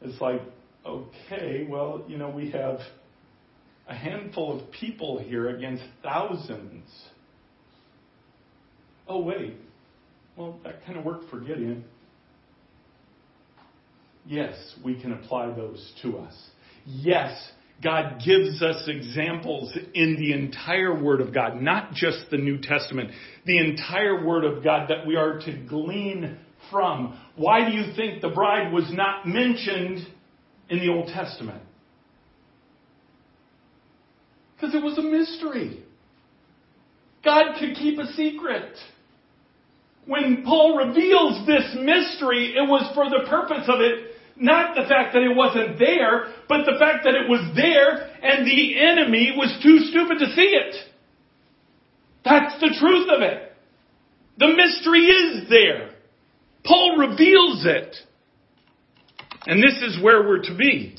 It's 0.00 0.20
like, 0.20 0.40
okay, 0.84 1.66
well, 1.68 2.02
you 2.08 2.16
know, 2.16 2.30
we 2.30 2.50
have 2.50 2.80
a 3.86 3.94
handful 3.94 4.58
of 4.58 4.72
people 4.72 5.18
here 5.18 5.50
against 5.50 5.84
thousands. 6.02 6.84
Oh, 9.12 9.20
wait. 9.20 9.56
Well, 10.36 10.58
that 10.64 10.86
kind 10.86 10.98
of 10.98 11.04
worked 11.04 11.28
for 11.28 11.38
Gideon. 11.38 11.84
Yes, 14.24 14.54
we 14.82 14.98
can 14.98 15.12
apply 15.12 15.54
those 15.54 15.92
to 16.00 16.16
us. 16.16 16.34
Yes, 16.86 17.38
God 17.82 18.22
gives 18.24 18.62
us 18.62 18.88
examples 18.88 19.76
in 19.92 20.16
the 20.18 20.32
entire 20.32 20.98
Word 20.98 21.20
of 21.20 21.34
God, 21.34 21.60
not 21.60 21.92
just 21.92 22.30
the 22.30 22.38
New 22.38 22.56
Testament, 22.62 23.10
the 23.44 23.58
entire 23.58 24.24
Word 24.24 24.46
of 24.46 24.64
God 24.64 24.88
that 24.88 25.06
we 25.06 25.16
are 25.16 25.38
to 25.40 25.66
glean 25.68 26.38
from. 26.70 27.20
Why 27.36 27.68
do 27.68 27.76
you 27.76 27.92
think 27.94 28.22
the 28.22 28.30
bride 28.30 28.72
was 28.72 28.90
not 28.94 29.28
mentioned 29.28 30.06
in 30.70 30.78
the 30.78 30.88
Old 30.88 31.08
Testament? 31.08 31.62
Because 34.54 34.74
it 34.74 34.82
was 34.82 34.96
a 34.96 35.02
mystery. 35.02 35.84
God 37.22 37.56
could 37.60 37.74
keep 37.74 37.98
a 37.98 38.06
secret. 38.14 38.74
When 40.06 40.42
Paul 40.44 40.76
reveals 40.76 41.46
this 41.46 41.76
mystery, 41.76 42.54
it 42.56 42.68
was 42.68 42.90
for 42.94 43.08
the 43.08 43.28
purpose 43.28 43.68
of 43.68 43.80
it 43.80 44.12
not 44.36 44.74
the 44.74 44.88
fact 44.88 45.12
that 45.12 45.22
it 45.22 45.36
wasn't 45.36 45.78
there, 45.78 46.34
but 46.48 46.64
the 46.64 46.78
fact 46.78 47.04
that 47.04 47.14
it 47.14 47.28
was 47.28 47.54
there 47.54 48.10
and 48.22 48.46
the 48.46 48.80
enemy 48.80 49.34
was 49.36 49.56
too 49.62 49.78
stupid 49.90 50.18
to 50.18 50.34
see 50.34 50.42
it. 50.42 50.74
That's 52.24 52.58
the 52.60 52.74
truth 52.78 53.08
of 53.14 53.22
it. 53.22 53.52
The 54.38 54.48
mystery 54.48 55.06
is 55.06 55.48
there. 55.48 55.90
Paul 56.64 56.96
reveals 56.98 57.64
it. 57.66 57.96
And 59.46 59.62
this 59.62 59.82
is 59.82 60.02
where 60.02 60.22
we're 60.22 60.42
to 60.42 60.56
be. 60.56 60.96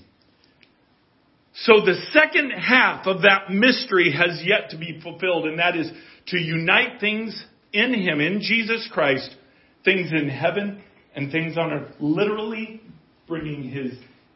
So 1.55 1.81
the 1.85 1.95
second 2.11 2.51
half 2.51 3.07
of 3.07 3.21
that 3.21 3.49
mystery 3.49 4.11
has 4.11 4.41
yet 4.43 4.71
to 4.71 4.77
be 4.77 4.99
fulfilled, 5.01 5.45
and 5.45 5.59
that 5.59 5.77
is 5.77 5.89
to 6.27 6.37
unite 6.37 6.99
things 6.99 7.45
in 7.73 7.93
Him, 7.93 8.21
in 8.21 8.41
Jesus 8.41 8.87
Christ, 8.91 9.35
things 9.83 10.11
in 10.11 10.29
heaven 10.29 10.81
and 11.15 11.31
things 11.31 11.57
on 11.57 11.71
earth. 11.71 11.95
Literally 11.99 12.81
bringing 13.27 13.63
His 13.63 13.93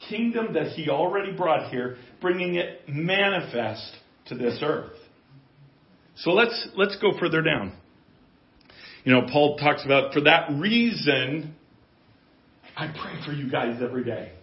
kingdom 0.10 0.54
that 0.54 0.68
He 0.68 0.90
already 0.90 1.32
brought 1.32 1.70
here, 1.70 1.98
bringing 2.22 2.56
it 2.56 2.82
manifest 2.88 3.96
to 4.28 4.36
this 4.36 4.60
earth. 4.62 4.94
So 6.18 6.32
let's, 6.32 6.68
let's 6.76 6.98
go 6.98 7.12
further 7.20 7.42
down. 7.42 7.74
You 9.04 9.14
know, 9.14 9.28
Paul 9.32 9.58
talks 9.58 9.86
about, 9.86 10.14
for 10.14 10.22
that 10.22 10.50
reason, 10.60 11.56
I 12.76 12.88
pray 12.88 13.22
for 13.26 13.32
you 13.32 13.50
guys 13.50 13.80
every 13.82 14.04
day. 14.04 14.34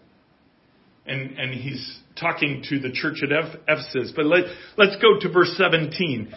And, 1.06 1.38
and 1.38 1.52
he's 1.52 2.00
talking 2.18 2.64
to 2.70 2.78
the 2.78 2.90
church 2.90 3.22
at 3.22 3.30
Ephesus. 3.68 4.12
But 4.16 4.24
let, 4.24 4.44
let's 4.78 4.96
go 5.02 5.20
to 5.20 5.28
verse 5.28 5.54
17. 5.58 6.32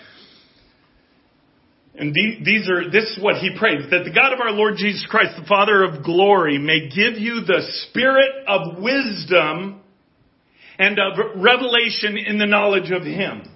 And 1.99 2.13
these 2.13 2.69
are, 2.69 2.91
this 2.91 3.05
is 3.05 3.19
what 3.19 3.37
he 3.37 3.57
prays, 3.57 3.89
that 3.89 4.03
the 4.03 4.13
God 4.13 4.31
of 4.31 4.39
our 4.39 4.51
Lord 4.51 4.75
Jesus 4.77 5.05
Christ, 5.09 5.31
the 5.39 5.47
Father 5.47 5.83
of 5.83 6.03
glory, 6.03 6.59
may 6.59 6.89
give 6.89 7.19
you 7.19 7.41
the 7.41 7.61
spirit 7.89 8.45
of 8.47 8.77
wisdom 8.79 9.81
and 10.77 10.99
of 10.99 11.41
revelation 11.41 12.17
in 12.17 12.37
the 12.37 12.45
knowledge 12.45 12.91
of 12.91 13.01
him. 13.01 13.49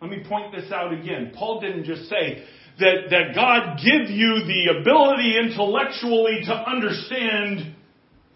Let 0.00 0.10
me 0.10 0.24
point 0.26 0.52
this 0.54 0.72
out 0.72 0.94
again. 0.94 1.32
Paul 1.36 1.60
didn't 1.60 1.84
just 1.84 2.08
say 2.08 2.46
that, 2.78 3.10
that 3.10 3.34
God 3.34 3.76
give 3.76 4.08
you 4.08 4.40
the 4.46 4.80
ability 4.80 5.36
intellectually 5.38 6.40
to 6.46 6.54
understand 6.54 7.74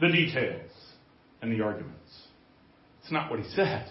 the 0.03 0.09
details 0.09 0.71
and 1.41 1.51
the 1.51 1.65
arguments. 1.65 1.95
It's 3.01 3.11
not 3.11 3.31
what 3.31 3.41
he 3.41 3.49
said. 3.55 3.91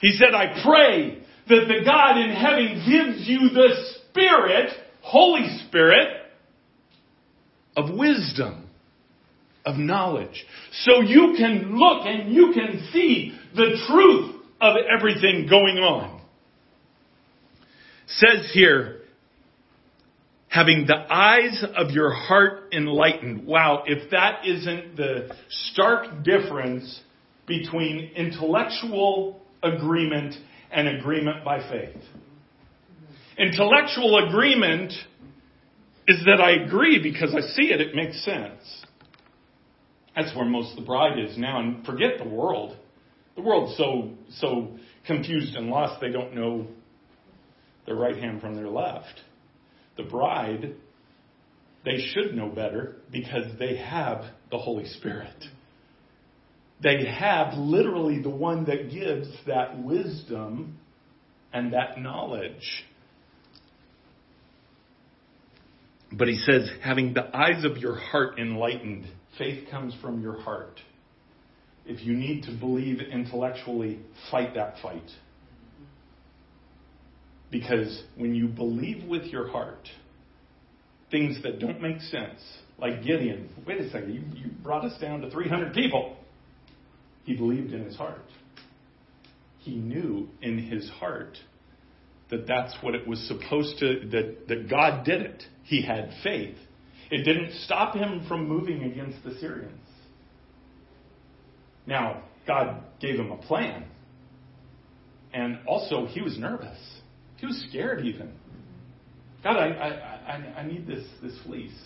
He 0.00 0.12
said, 0.12 0.34
I 0.34 0.62
pray 0.64 1.22
that 1.48 1.66
the 1.68 1.84
God 1.84 2.18
in 2.18 2.30
heaven 2.30 2.84
gives 2.86 3.28
you 3.28 3.50
the 3.50 3.98
Spirit, 4.10 4.70
Holy 5.02 5.58
Spirit, 5.66 6.08
of 7.76 7.94
wisdom, 7.94 8.68
of 9.64 9.76
knowledge. 9.76 10.44
So 10.72 11.00
you 11.00 11.34
can 11.36 11.76
look 11.76 12.06
and 12.06 12.32
you 12.32 12.52
can 12.52 12.88
see 12.92 13.38
the 13.54 13.78
truth 13.88 14.36
of 14.60 14.76
everything 14.96 15.46
going 15.48 15.78
on. 15.78 16.20
Says 18.06 18.50
here, 18.52 19.02
having 20.48 20.86
the 20.86 20.96
eyes 21.12 21.64
of 21.76 21.90
your 21.90 22.12
heart 22.12 22.72
enlightened. 22.72 23.46
Wow, 23.46 23.84
if 23.86 24.10
that 24.10 24.46
isn't 24.46 24.96
the 24.96 25.30
stark 25.48 26.24
difference 26.24 27.00
between 27.46 28.10
intellectual 28.16 29.40
agreement 29.62 30.34
and 30.70 30.88
agreement 30.88 31.44
by 31.44 31.60
faith. 31.68 32.02
Intellectual 33.38 34.26
agreement 34.28 34.92
is 36.06 36.24
that 36.24 36.40
I 36.40 36.52
agree 36.52 37.00
because 37.02 37.34
I 37.34 37.40
see 37.40 37.70
it, 37.70 37.80
it 37.80 37.94
makes 37.94 38.24
sense. 38.24 38.84
That's 40.16 40.34
where 40.34 40.46
most 40.46 40.72
of 40.72 40.76
the 40.76 40.86
bride 40.86 41.18
is 41.18 41.38
now. 41.38 41.60
And 41.60 41.84
forget 41.86 42.18
the 42.18 42.28
world. 42.28 42.76
The 43.36 43.42
world's 43.42 43.76
so, 43.76 44.10
so 44.38 44.76
confused 45.06 45.54
and 45.54 45.68
lost 45.68 46.00
they 46.00 46.10
don't 46.10 46.34
know 46.34 46.66
their 47.86 47.94
right 47.94 48.16
hand 48.16 48.40
from 48.40 48.56
their 48.56 48.68
left. 48.68 49.20
The 49.96 50.02
bride, 50.02 50.74
they 51.84 51.98
should 51.98 52.34
know 52.34 52.48
better 52.48 52.96
because 53.12 53.46
they 53.58 53.76
have 53.76 54.24
the 54.50 54.58
Holy 54.58 54.86
Spirit. 54.86 55.44
They 56.82 57.06
have 57.06 57.54
literally 57.54 58.22
the 58.22 58.30
one 58.30 58.64
that 58.66 58.90
gives 58.90 59.28
that 59.46 59.82
wisdom 59.82 60.78
and 61.52 61.72
that 61.72 61.98
knowledge. 61.98 62.84
But 66.12 66.28
he 66.28 66.36
says, 66.38 66.70
having 66.82 67.14
the 67.14 67.36
eyes 67.36 67.64
of 67.64 67.78
your 67.78 67.96
heart 67.96 68.38
enlightened, 68.38 69.06
faith 69.36 69.68
comes 69.70 69.94
from 70.00 70.22
your 70.22 70.40
heart. 70.40 70.80
If 71.84 72.04
you 72.04 72.14
need 72.14 72.44
to 72.44 72.52
believe 72.52 73.00
intellectually, 73.00 74.00
fight 74.30 74.54
that 74.54 74.76
fight. 74.82 75.10
Because 77.50 78.04
when 78.16 78.34
you 78.34 78.46
believe 78.46 79.08
with 79.08 79.24
your 79.24 79.48
heart, 79.48 79.88
things 81.10 81.42
that 81.42 81.58
don't 81.58 81.80
make 81.80 82.00
sense, 82.02 82.40
like 82.78 83.02
Gideon, 83.02 83.48
wait 83.66 83.80
a 83.80 83.90
second, 83.90 84.14
you, 84.14 84.22
you 84.38 84.50
brought 84.62 84.84
us 84.84 84.98
down 85.00 85.22
to 85.22 85.30
300 85.30 85.72
people. 85.72 86.17
He 87.28 87.36
believed 87.36 87.74
in 87.74 87.84
his 87.84 87.94
heart. 87.94 88.24
He 89.58 89.76
knew 89.76 90.30
in 90.40 90.56
his 90.56 90.88
heart 90.88 91.36
that 92.30 92.46
that's 92.46 92.74
what 92.80 92.94
it 92.94 93.06
was 93.06 93.20
supposed 93.28 93.78
to, 93.80 94.08
that, 94.12 94.48
that 94.48 94.70
God 94.70 95.04
did 95.04 95.20
it. 95.20 95.42
He 95.62 95.82
had 95.82 96.10
faith. 96.22 96.56
It 97.10 97.24
didn't 97.24 97.52
stop 97.64 97.94
him 97.94 98.24
from 98.26 98.48
moving 98.48 98.84
against 98.84 99.22
the 99.24 99.38
Syrians. 99.40 99.78
Now, 101.86 102.22
God 102.46 102.82
gave 102.98 103.16
him 103.16 103.30
a 103.30 103.36
plan. 103.36 103.84
And 105.34 105.58
also, 105.66 106.06
he 106.06 106.22
was 106.22 106.38
nervous. 106.38 106.78
He 107.36 107.44
was 107.44 107.62
scared 107.68 108.06
even. 108.06 108.32
God, 109.44 109.58
I, 109.58 109.66
I, 109.66 110.32
I, 110.32 110.60
I 110.60 110.66
need 110.66 110.86
this, 110.86 111.04
this 111.22 111.38
fleece 111.44 111.78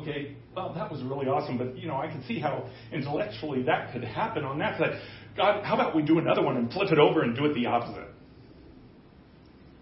okay, 0.00 0.36
well, 0.54 0.72
that 0.74 0.90
was 0.90 1.02
really 1.02 1.26
awesome, 1.26 1.58
but 1.58 1.76
you 1.76 1.86
know, 1.86 1.96
I 1.96 2.06
can 2.06 2.22
see 2.26 2.38
how 2.38 2.68
intellectually 2.92 3.62
that 3.64 3.92
could 3.92 4.04
happen 4.04 4.44
on 4.44 4.58
that 4.58 4.78
side. 4.78 5.00
God, 5.36 5.64
how 5.64 5.74
about 5.74 5.94
we 5.94 6.02
do 6.02 6.18
another 6.18 6.42
one 6.42 6.56
and 6.56 6.72
flip 6.72 6.90
it 6.92 6.98
over 6.98 7.22
and 7.22 7.36
do 7.36 7.44
it 7.46 7.54
the 7.54 7.66
opposite? 7.66 8.08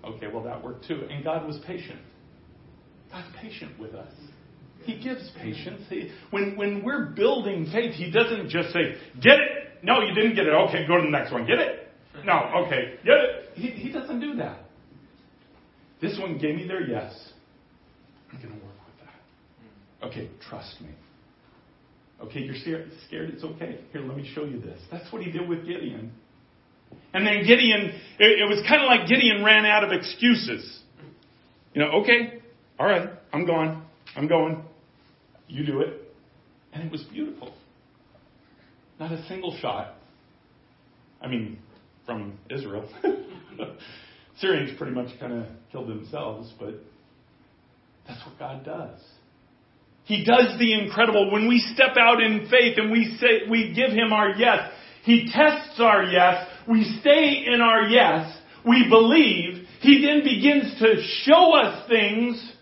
Okay, 0.05 0.27
well, 0.33 0.43
that 0.45 0.63
worked 0.63 0.87
too. 0.87 1.07
And 1.11 1.23
God 1.23 1.47
was 1.47 1.59
patient. 1.67 2.01
God's 3.11 3.29
patient 3.41 3.79
with 3.79 3.95
us. 3.95 4.13
He 4.85 4.99
gives 5.01 5.31
patience. 5.39 5.83
He, 5.89 6.11
when, 6.31 6.57
when 6.57 6.83
we're 6.83 7.07
building 7.07 7.69
faith, 7.71 7.95
He 7.95 8.11
doesn't 8.11 8.49
just 8.49 8.73
say, 8.73 8.97
get 9.21 9.39
it. 9.39 9.79
No, 9.83 10.01
you 10.01 10.15
didn't 10.15 10.35
get 10.35 10.47
it. 10.47 10.53
Okay, 10.53 10.87
go 10.87 10.97
to 10.97 11.03
the 11.03 11.11
next 11.11 11.33
one. 11.33 11.47
Get 11.47 11.59
it? 11.59 11.89
No, 12.25 12.65
okay, 12.67 12.95
get 13.05 13.15
it. 13.15 13.51
He, 13.55 13.69
he 13.69 13.93
doesn't 13.93 14.21
do 14.21 14.37
that. 14.37 14.61
This 16.01 16.19
one 16.19 16.39
gave 16.39 16.57
me 16.57 16.67
their 16.67 16.83
yes. 16.83 17.13
I'm 18.33 18.41
going 18.41 18.59
to 18.59 18.65
work 18.65 18.72
Okay, 20.03 20.29
trust 20.49 20.81
me. 20.81 20.91
Okay, 22.21 22.41
you're 22.41 22.57
scared, 22.57 22.91
it's 23.31 23.43
okay. 23.43 23.81
Here, 23.93 24.01
let 24.03 24.17
me 24.17 24.31
show 24.35 24.45
you 24.45 24.61
this. 24.61 24.81
That's 24.91 25.13
what 25.13 25.23
he 25.23 25.33
did 25.33 25.49
with 25.49 25.67
Gideon. 25.67 26.13
And 27.13 27.27
then 27.27 27.45
Gideon, 27.45 27.93
it, 28.19 28.41
it 28.41 28.49
was 28.49 28.65
kind 28.69 28.83
of 28.83 28.87
like 28.87 29.09
Gideon 29.09 29.45
ran 29.45 29.65
out 29.65 29.83
of 29.85 29.93
excuses. 29.93 30.81
You 31.75 31.83
know, 31.83 31.91
okay, 32.03 32.41
all 32.79 32.87
right, 32.87 33.09
I'm 33.33 33.47
gone. 33.47 33.85
I'm 34.15 34.29
going. 34.29 34.63
You 35.49 35.65
do 35.67 35.81
it. 35.81 36.15
And 36.73 36.85
it 36.85 36.93
was 36.93 37.03
beautiful. 37.05 37.55
Not 39.01 39.13
a 39.13 39.27
single 39.27 39.57
shot. 39.61 39.95
I 41.21 41.29
mean, 41.29 41.59
from 42.07 42.39
Israel. 42.51 42.89
Syrians 44.39 44.77
pretty 44.79 44.95
much 44.95 45.19
kind 45.21 45.33
of 45.33 45.47
killed 45.71 45.89
themselves, 45.89 46.53
but 46.59 46.75
that's 48.07 48.25
what 48.27 48.39
God 48.39 48.65
does. 48.65 49.01
He 50.05 50.25
does 50.25 50.59
the 50.59 50.73
incredible. 50.73 51.31
When 51.31 51.49
we 51.49 51.61
step 51.75 51.97
out 51.99 52.23
in 52.23 52.49
faith 52.51 52.79
and 52.79 52.91
we 52.91 53.17
say, 53.21 53.49
we 53.51 53.73
give 53.75 53.91
Him 53.91 54.13
our 54.13 54.31
yes, 54.31 54.71
He 55.05 55.31
tests 55.33 55.79
our 55.79 56.05
yes. 56.05 56.47
We 56.69 56.85
stay 57.01 57.45
in 57.47 57.61
our 57.61 57.83
yes. 57.83 58.37
We 58.67 58.89
believe. 58.89 59.67
He 59.81 60.05
then 60.05 60.23
begins 60.23 60.79
to 60.81 61.03
show 61.25 61.55
us 61.57 61.89
things 61.89 62.53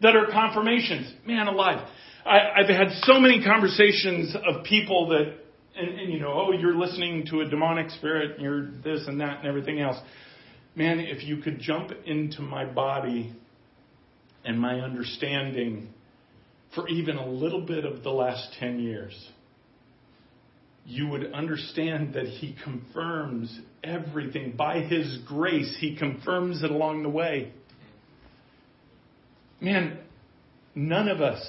that 0.00 0.16
are 0.16 0.26
confirmations. 0.32 1.12
Man 1.26 1.46
alive. 1.46 1.86
I, 2.24 2.60
I've 2.60 2.68
had 2.68 2.88
so 3.02 3.20
many 3.20 3.44
conversations 3.44 4.34
of 4.34 4.64
people 4.64 5.08
that 5.08 5.36
And, 5.76 6.00
and 6.00 6.12
you 6.12 6.18
know, 6.18 6.32
oh, 6.34 6.52
you're 6.52 6.76
listening 6.76 7.26
to 7.30 7.40
a 7.42 7.48
demonic 7.48 7.90
spirit, 7.90 8.36
and 8.36 8.42
you're 8.42 8.66
this 8.82 9.06
and 9.06 9.20
that 9.20 9.38
and 9.38 9.46
everything 9.46 9.80
else. 9.80 9.96
Man, 10.74 11.00
if 11.00 11.22
you 11.24 11.38
could 11.38 11.60
jump 11.60 11.92
into 12.04 12.42
my 12.42 12.64
body 12.64 13.34
and 14.44 14.58
my 14.58 14.80
understanding 14.80 15.92
for 16.74 16.88
even 16.88 17.16
a 17.16 17.26
little 17.26 17.62
bit 17.62 17.84
of 17.84 18.02
the 18.02 18.10
last 18.10 18.54
10 18.58 18.80
years, 18.80 19.28
you 20.84 21.08
would 21.08 21.32
understand 21.32 22.14
that 22.14 22.26
He 22.26 22.56
confirms 22.62 23.60
everything. 23.82 24.54
By 24.56 24.80
His 24.80 25.18
grace, 25.26 25.76
He 25.80 25.96
confirms 25.96 26.62
it 26.62 26.70
along 26.70 27.02
the 27.02 27.08
way. 27.08 27.52
Man, 29.60 29.98
none 30.74 31.08
of 31.08 31.20
us 31.20 31.40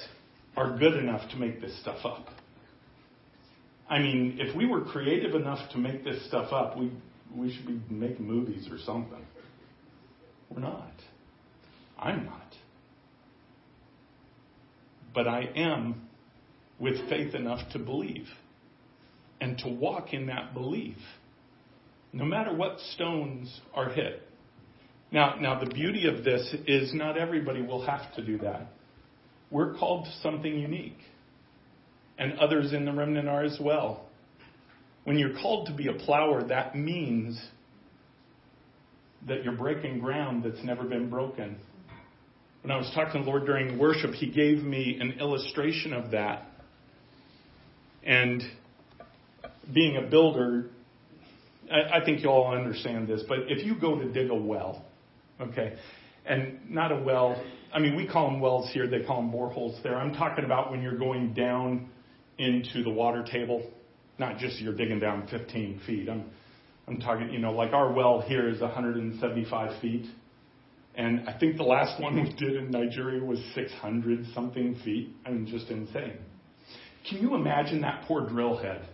are 0.58 0.78
good 0.78 0.96
enough 0.96 1.30
to 1.32 1.38
make 1.38 1.62
this 1.62 1.80
stuff 1.82 2.04
up. 2.04 2.28
I 3.90 4.00
mean, 4.00 4.38
if 4.40 4.56
we 4.56 4.66
were 4.66 4.82
creative 4.82 5.36
enough 5.36 5.72
to 5.72 5.78
make 5.78 6.04
this 6.04 6.26
stuff 6.28 6.52
up, 6.52 6.78
we, 6.78 6.92
we 7.36 7.54
should 7.54 7.68
be 7.68 7.82
making 7.90 8.26
movies 8.26 8.68
or 8.72 8.78
something. 8.80 9.26
We're 10.50 10.62
not. 10.62 10.94
I'm 11.98 12.26
not. 12.26 12.51
But 15.14 15.28
I 15.28 15.50
am 15.56 16.08
with 16.80 17.10
faith 17.10 17.36
enough 17.36 17.60
to 17.74 17.80
believe 17.80 18.28
and 19.40 19.58
to 19.60 19.70
walk 19.70 20.14
in 20.14 20.28
that 20.28 20.54
belief, 20.54 20.98
no 22.14 22.26
matter 22.26 22.56
what 22.56 22.80
stones 22.94 23.62
are 23.74 23.90
hit. 23.90 24.22
Now, 25.12 25.36
now 25.40 25.60
the 25.60 25.70
beauty 25.70 26.08
of 26.08 26.24
this 26.24 26.54
is 26.68 26.94
not 26.94 27.18
everybody 27.18 27.62
will 27.62 27.86
have 27.86 28.14
to 28.16 28.26
do 28.26 28.38
that. 28.40 28.68
We're 29.50 29.74
called 29.74 30.06
to 30.06 30.12
something 30.22 30.54
unique, 30.54 31.00
and 32.18 32.34
others 32.40 32.72
in 32.72 32.86
the 32.86 32.94
remnant 32.94 33.28
are 33.28 33.44
as 33.44 33.58
well. 33.60 34.06
When 35.04 35.18
you're 35.18 35.34
called 35.42 35.68
to 35.68 35.74
be 35.74 35.88
a 35.88 35.94
plower, 35.94 36.44
that 36.48 36.76
means 36.76 37.42
that 39.28 39.44
you're 39.44 39.56
breaking 39.56 40.00
ground 40.00 40.44
that's 40.44 40.64
never 40.64 40.84
been 40.84 41.10
broken. 41.10 41.58
When 42.62 42.72
I 42.72 42.78
was 42.78 42.92
talking 42.94 43.22
to 43.22 43.26
the 43.26 43.30
Lord 43.30 43.46
during 43.46 43.80
worship, 43.80 44.14
He 44.14 44.30
gave 44.30 44.64
me 44.64 44.98
an 45.00 45.14
illustration 45.20 45.94
of 45.94 46.12
that. 46.12 46.46
And 48.04 48.44
being 49.74 49.98
a 49.98 50.02
builder, 50.02 50.70
I, 51.72 52.00
I 52.00 52.06
think 52.06 52.22
you 52.22 52.30
all 52.30 52.54
understand 52.54 53.08
this, 53.08 53.24
but 53.28 53.40
if 53.48 53.66
you 53.66 53.80
go 53.80 53.98
to 53.98 54.12
dig 54.12 54.30
a 54.30 54.36
well, 54.36 54.86
okay, 55.40 55.78
and 56.26 56.70
not 56.70 56.92
a 56.92 56.96
well, 56.96 57.42
I 57.74 57.80
mean, 57.80 57.96
we 57.96 58.08
call 58.08 58.30
them 58.30 58.40
wells 58.40 58.70
here, 58.74 58.88
they 58.88 59.04
call 59.04 59.22
them 59.22 59.32
boreholes 59.32 59.82
there. 59.82 59.96
I'm 59.96 60.14
talking 60.14 60.46
about 60.46 60.72
when 60.72 60.82
you're 60.82 60.98
going 60.98 61.34
down 61.34 61.90
into 62.38 62.84
the 62.84 62.90
water 62.90 63.24
table, 63.24 63.70
not 64.20 64.38
just 64.38 64.60
you're 64.60 64.76
digging 64.76 65.00
down 65.00 65.28
15 65.28 65.82
feet. 65.86 66.10
I'm, 66.10 66.26
I'm 66.88 67.00
talking, 67.00 67.32
you 67.32 67.40
know, 67.40 67.54
like 67.54 67.74
our 67.74 67.92
well 67.92 68.22
here 68.22 68.50
is 68.50 68.62
175 68.62 69.82
feet. 69.82 70.06
And 70.96 71.28
I 71.30 71.38
think 71.38 71.58
the 71.58 71.64
last 71.64 72.02
one 72.02 72.16
we 72.16 72.34
did 72.34 72.58
in 72.58 72.70
Nigeria 72.70 73.24
was 73.24 73.40
600 73.56 74.26
something 74.34 74.76
feet. 74.84 75.16
I 75.26 75.30
mean, 75.30 75.48
just 75.48 75.70
insane. 75.70 76.18
Can 77.10 77.20
you 77.20 77.36
imagine 77.36 77.82
that 77.82 78.04
poor 78.08 78.28
drill 78.28 78.58
head 78.58 78.88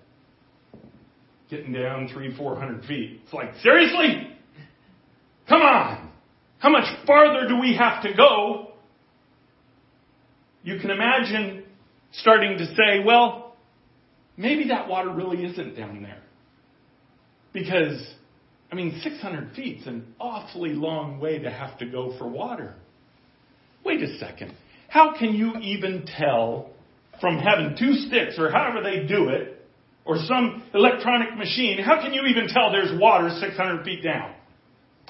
getting 1.49 1.73
down 1.73 2.09
three, 2.13 2.35
four 2.35 2.55
hundred 2.59 2.85
feet. 2.85 3.21
It's 3.23 3.33
like, 3.33 3.55
seriously? 3.61 4.35
Come 5.47 5.61
on. 5.61 6.11
How 6.59 6.69
much 6.69 6.85
farther 7.05 7.47
do 7.47 7.59
we 7.59 7.75
have 7.75 8.03
to 8.03 8.13
go? 8.15 8.71
You 10.63 10.79
can 10.79 10.89
imagine 10.91 11.63
starting 12.11 12.57
to 12.57 12.65
say, 12.65 13.03
well, 13.05 13.55
maybe 14.35 14.67
that 14.69 14.89
water 14.89 15.09
really 15.09 15.45
isn't 15.45 15.77
down 15.77 16.01
there. 16.01 16.21
Because, 17.53 18.05
I 18.71 18.75
mean, 18.75 18.99
600 19.01 19.55
feet's 19.55 19.87
an 19.87 20.13
awfully 20.19 20.71
long 20.71 21.19
way 21.19 21.39
to 21.39 21.49
have 21.49 21.77
to 21.79 21.85
go 21.85 22.17
for 22.17 22.27
water. 22.27 22.75
Wait 23.85 24.01
a 24.01 24.17
second. 24.17 24.53
How 24.89 25.17
can 25.17 25.33
you 25.33 25.55
even 25.61 26.05
tell 26.05 26.71
from 27.21 27.37
having 27.39 27.75
two 27.77 27.93
sticks 27.93 28.35
or 28.37 28.51
however 28.51 28.81
they 28.83 29.07
do 29.07 29.29
it 29.29 29.57
or 30.05 30.17
some 30.25 30.63
electronic 30.73 31.37
machine, 31.37 31.79
how 31.79 32.01
can 32.01 32.13
you 32.13 32.25
even 32.27 32.47
tell 32.47 32.71
there's 32.71 32.97
water 32.99 33.29
600 33.39 33.83
feet 33.83 34.03
down? 34.03 34.33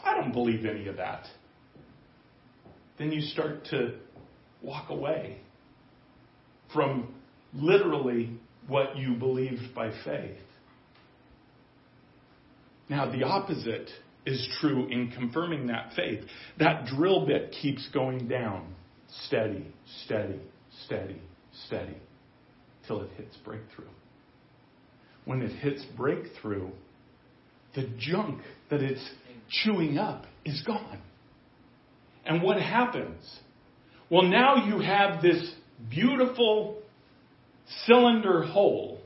I 0.04 0.16
don't 0.16 0.32
believe 0.32 0.66
any 0.66 0.88
of 0.88 0.98
that. 0.98 1.26
Then 2.98 3.12
you 3.12 3.22
start 3.22 3.66
to 3.66 3.96
walk 4.62 4.90
away 4.90 5.38
from 6.74 7.14
literally 7.54 8.32
what 8.68 8.98
you 8.98 9.14
believed 9.14 9.74
by 9.76 9.92
faith. 10.04 10.38
Now, 12.90 13.12
the 13.12 13.24
opposite 13.24 13.90
is 14.26 14.48
true 14.60 14.88
in 14.90 15.12
confirming 15.12 15.68
that 15.68 15.94
faith. 15.96 16.24
That 16.60 16.86
drill 16.86 17.26
bit 17.26 17.56
keeps 17.62 17.88
going 17.94 18.28
down, 18.28 18.74
steady, 19.26 19.66
steady, 20.06 20.42
steady, 20.86 21.22
steady, 21.66 21.98
till 22.88 23.02
it 23.02 23.10
hits 23.18 23.36
breakthrough 23.38 23.88
when 25.28 25.42
it 25.42 25.52
hits 25.60 25.84
breakthrough, 25.98 26.70
the 27.76 27.88
junk 28.00 28.40
that 28.72 28.82
it's 28.82 29.06
chewing 29.50 29.98
up 29.98 30.26
is 30.46 30.64
gone. 30.66 31.00
And 32.26 32.42
what 32.42 32.62
happens? 32.62 33.22
Well, 34.10 34.24
now 34.24 34.66
you 34.66 34.80
have 34.80 35.22
this 35.22 35.54
beautiful 35.90 36.78
cylinder 37.86 38.44
hole 38.44 38.97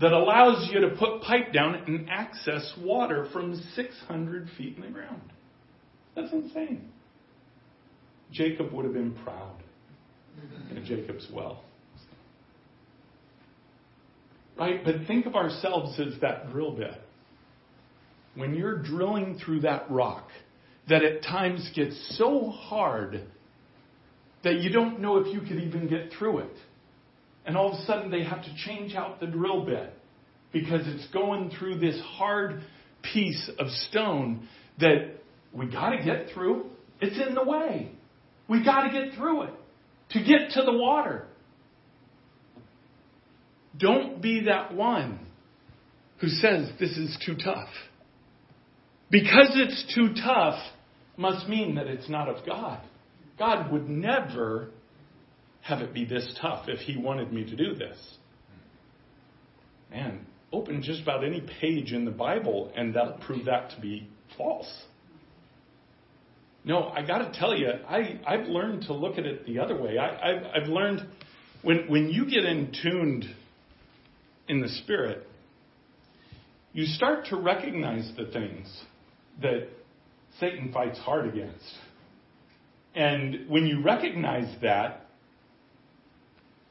that 0.00 0.12
allows 0.12 0.70
you 0.72 0.80
to 0.80 0.96
put 0.96 1.20
pipe 1.22 1.52
down 1.52 1.74
and 1.74 2.08
access 2.08 2.72
water 2.80 3.28
from 3.32 3.54
600 3.74 4.48
feet 4.56 4.76
in 4.76 4.82
the 4.82 4.88
ground. 4.88 5.20
That's 6.16 6.32
insane. 6.32 6.88
Jacob 8.32 8.72
would 8.72 8.84
have 8.84 8.94
been 8.94 9.14
proud 9.24 9.56
in 10.70 10.84
Jacob's 10.84 11.26
well. 11.32 11.64
Right? 14.56 14.82
But 14.84 15.06
think 15.06 15.26
of 15.26 15.34
ourselves 15.34 15.98
as 16.00 16.18
that 16.20 16.50
drill 16.50 16.72
bit. 16.72 16.94
When 18.34 18.54
you're 18.54 18.78
drilling 18.82 19.40
through 19.44 19.60
that 19.60 19.90
rock, 19.90 20.28
that 20.88 21.02
at 21.02 21.22
times 21.22 21.70
gets 21.74 22.16
so 22.18 22.50
hard 22.50 23.22
that 24.44 24.60
you 24.60 24.70
don't 24.70 25.00
know 25.00 25.18
if 25.18 25.32
you 25.32 25.40
could 25.40 25.58
even 25.62 25.88
get 25.88 26.12
through 26.18 26.38
it. 26.38 26.56
And 27.50 27.56
all 27.56 27.72
of 27.72 27.80
a 27.80 27.84
sudden 27.84 28.12
they 28.12 28.22
have 28.22 28.44
to 28.44 28.54
change 28.64 28.94
out 28.94 29.18
the 29.18 29.26
drill 29.26 29.64
bit 29.64 29.92
because 30.52 30.82
it's 30.84 31.12
going 31.12 31.50
through 31.58 31.80
this 31.80 32.00
hard 32.00 32.62
piece 33.02 33.50
of 33.58 33.66
stone 33.88 34.46
that 34.78 35.16
we 35.52 35.66
got 35.66 35.90
to 35.90 35.96
get 35.96 36.28
through. 36.32 36.66
It's 37.00 37.18
in 37.18 37.34
the 37.34 37.42
way. 37.42 37.90
We 38.46 38.64
got 38.64 38.82
to 38.82 38.92
get 38.92 39.18
through 39.18 39.42
it 39.42 39.54
to 40.10 40.20
get 40.20 40.50
to 40.50 40.62
the 40.62 40.72
water. 40.72 41.26
Don't 43.76 44.22
be 44.22 44.44
that 44.44 44.72
one 44.72 45.18
who 46.20 46.28
says 46.28 46.70
this 46.78 46.96
is 46.96 47.18
too 47.26 47.34
tough. 47.34 47.70
Because 49.10 49.50
it's 49.56 49.92
too 49.92 50.14
tough 50.22 50.62
must 51.16 51.48
mean 51.48 51.74
that 51.74 51.88
it's 51.88 52.08
not 52.08 52.28
of 52.28 52.46
God. 52.46 52.80
God 53.40 53.72
would 53.72 53.88
never 53.88 54.70
have 55.62 55.80
it 55.80 55.92
be 55.92 56.04
this 56.04 56.36
tough 56.40 56.68
if 56.68 56.80
He 56.80 56.96
wanted 56.96 57.32
me 57.32 57.44
to 57.44 57.56
do 57.56 57.74
this. 57.74 57.98
Man, 59.90 60.26
open 60.52 60.82
just 60.82 61.02
about 61.02 61.24
any 61.24 61.42
page 61.60 61.92
in 61.92 62.04
the 62.04 62.10
Bible 62.10 62.72
and 62.76 62.94
that'll 62.94 63.18
prove 63.18 63.46
that 63.46 63.70
to 63.70 63.80
be 63.80 64.08
false. 64.36 64.70
No, 66.64 66.88
I 66.88 67.02
got 67.02 67.18
to 67.18 67.38
tell 67.38 67.56
you, 67.56 67.70
I, 67.88 68.20
I've 68.26 68.46
learned 68.46 68.82
to 68.82 68.92
look 68.92 69.16
at 69.16 69.24
it 69.24 69.46
the 69.46 69.58
other 69.58 69.80
way. 69.80 69.96
I, 69.96 70.30
I've, 70.30 70.62
I've 70.62 70.68
learned 70.68 71.06
when, 71.62 71.88
when 71.88 72.10
you 72.10 72.26
get 72.26 72.44
in 72.44 72.72
tuned 72.82 73.24
in 74.48 74.60
the 74.60 74.68
Spirit, 74.68 75.26
you 76.72 76.84
start 76.86 77.26
to 77.26 77.36
recognize 77.36 78.10
the 78.16 78.26
things 78.26 78.82
that 79.40 79.68
Satan 80.38 80.72
fights 80.72 80.98
hard 80.98 81.28
against. 81.28 81.64
And 82.94 83.48
when 83.48 83.66
you 83.66 83.82
recognize 83.82 84.54
that, 84.62 85.06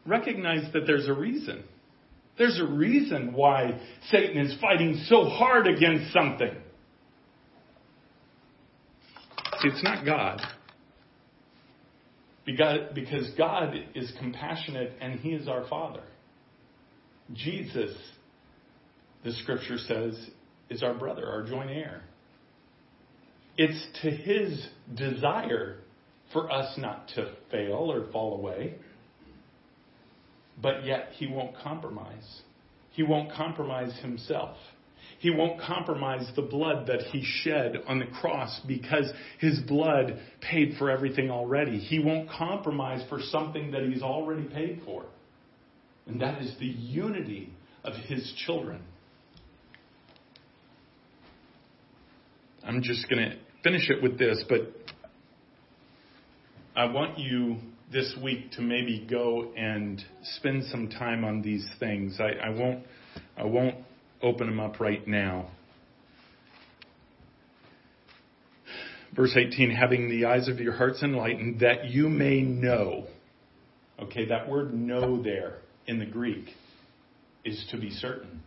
recognize 0.10 0.72
that 0.74 0.86
there's 0.86 1.08
a 1.08 1.14
reason. 1.14 1.64
There's 2.38 2.60
a 2.60 2.66
reason 2.66 3.34
why 3.34 3.80
Satan 4.10 4.38
is 4.38 4.56
fighting 4.60 5.04
so 5.08 5.26
hard 5.26 5.68
against 5.68 6.14
something. 6.14 6.56
It's 9.64 9.84
not 9.84 10.06
God. 10.06 10.42
Because 12.46 13.30
God 13.38 13.76
is 13.94 14.12
compassionate 14.20 14.94
and 15.02 15.20
He 15.20 15.30
is 15.30 15.48
our 15.48 15.68
Father. 15.68 16.04
Jesus, 17.34 17.96
the 19.24 19.34
scripture 19.34 19.78
says, 19.78 20.30
is 20.70 20.82
our 20.82 20.94
brother, 20.94 21.28
our 21.28 21.44
joint 21.44 21.70
heir. 21.70 22.04
It's 23.58 23.86
to 24.02 24.10
his 24.10 24.68
desire 24.96 25.80
for 26.32 26.50
us 26.52 26.78
not 26.78 27.10
to 27.16 27.34
fail 27.52 27.92
or 27.92 28.10
fall 28.12 28.36
away, 28.36 28.76
but 30.62 30.86
yet 30.86 31.10
he 31.14 31.28
won't 31.28 31.56
compromise. 31.58 32.42
He 32.92 33.04
won't 33.04 33.32
compromise 33.32 33.98
himself. 34.02 34.58
He 35.20 35.30
won't 35.30 35.60
compromise 35.60 36.30
the 36.36 36.42
blood 36.42 36.88
that 36.88 37.02
he 37.12 37.24
shed 37.24 37.78
on 37.88 38.00
the 38.00 38.06
cross 38.06 38.62
because 38.66 39.12
his 39.40 39.60
blood 39.60 40.20
paid 40.42 40.76
for 40.78 40.90
everything 40.90 41.30
already. 41.30 41.78
He 41.78 42.00
won't 42.00 42.30
compromise 42.30 43.04
for 43.10 43.20
something 43.20 43.72
that 43.72 43.84
he's 43.84 44.02
already 44.02 44.44
paid 44.44 44.82
for. 44.86 45.06
And 46.08 46.22
that 46.22 46.42
is 46.42 46.56
the 46.60 46.66
unity 46.66 47.52
of 47.84 47.94
his 47.96 48.34
children. 48.46 48.82
I'm 52.64 52.82
just 52.82 53.10
going 53.10 53.30
to 53.30 53.38
finish 53.64 53.90
it 53.90 54.02
with 54.02 54.18
this, 54.18 54.44
but 54.48 54.74
I 56.76 56.86
want 56.86 57.20
you 57.20 57.58
this 57.92 58.16
week 58.22 58.52
to 58.52 58.62
maybe 58.62 59.06
go 59.10 59.52
and 59.58 60.04
spend 60.36 60.66
some 60.66 60.90
time 60.90 61.24
on 61.24 61.42
these 61.42 61.68
things. 61.80 62.20
I, 62.20 62.48
I 62.48 62.50
won't. 62.50 62.86
I 63.38 63.46
won't 63.46 63.76
open 64.22 64.48
them 64.48 64.60
up 64.60 64.80
right 64.80 65.06
now. 65.08 65.50
Verse 69.16 69.36
18, 69.36 69.72
having 69.72 70.10
the 70.10 70.26
eyes 70.26 70.48
of 70.48 70.60
your 70.60 70.74
hearts 70.74 71.02
enlightened, 71.02 71.62
that 71.62 71.86
you 71.90 72.10
may 72.10 72.42
know. 72.42 73.08
Okay, 74.00 74.26
that 74.26 74.48
word 74.48 74.74
know 74.74 75.22
there 75.22 75.58
in 75.88 76.00
the 76.00 76.06
Greek 76.06 76.50
is 77.44 77.66
to 77.72 77.78
be 77.78 77.90
certain. 77.90 78.44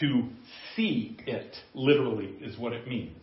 To 0.00 0.28
see 0.74 1.16
it, 1.26 1.54
literally, 1.74 2.34
is 2.40 2.56
what 2.56 2.72
it 2.72 2.88
means. 2.88 3.22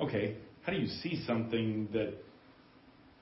Okay, 0.00 0.36
how 0.62 0.72
do 0.72 0.78
you 0.78 0.86
see 0.86 1.22
something 1.26 1.88
that 1.92 2.14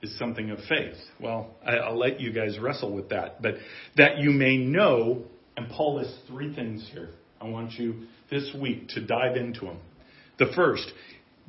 is 0.01 0.17
something 0.19 0.51
of 0.51 0.59
faith? 0.69 0.95
Well, 1.19 1.55
I'll 1.65 1.97
let 1.97 2.19
you 2.19 2.31
guys 2.31 2.59
wrestle 2.59 2.93
with 2.93 3.09
that. 3.09 3.41
But 3.41 3.55
that 3.97 4.17
you 4.19 4.31
may 4.31 4.57
know 4.57 5.25
and 5.57 5.69
Paul 5.69 5.95
lists 5.95 6.17
three 6.27 6.53
things 6.53 6.87
here. 6.91 7.09
I 7.39 7.45
want 7.45 7.73
you 7.73 8.07
this 8.29 8.53
week 8.59 8.89
to 8.89 9.05
dive 9.05 9.35
into 9.35 9.61
them. 9.61 9.79
The 10.37 10.51
first, 10.55 10.91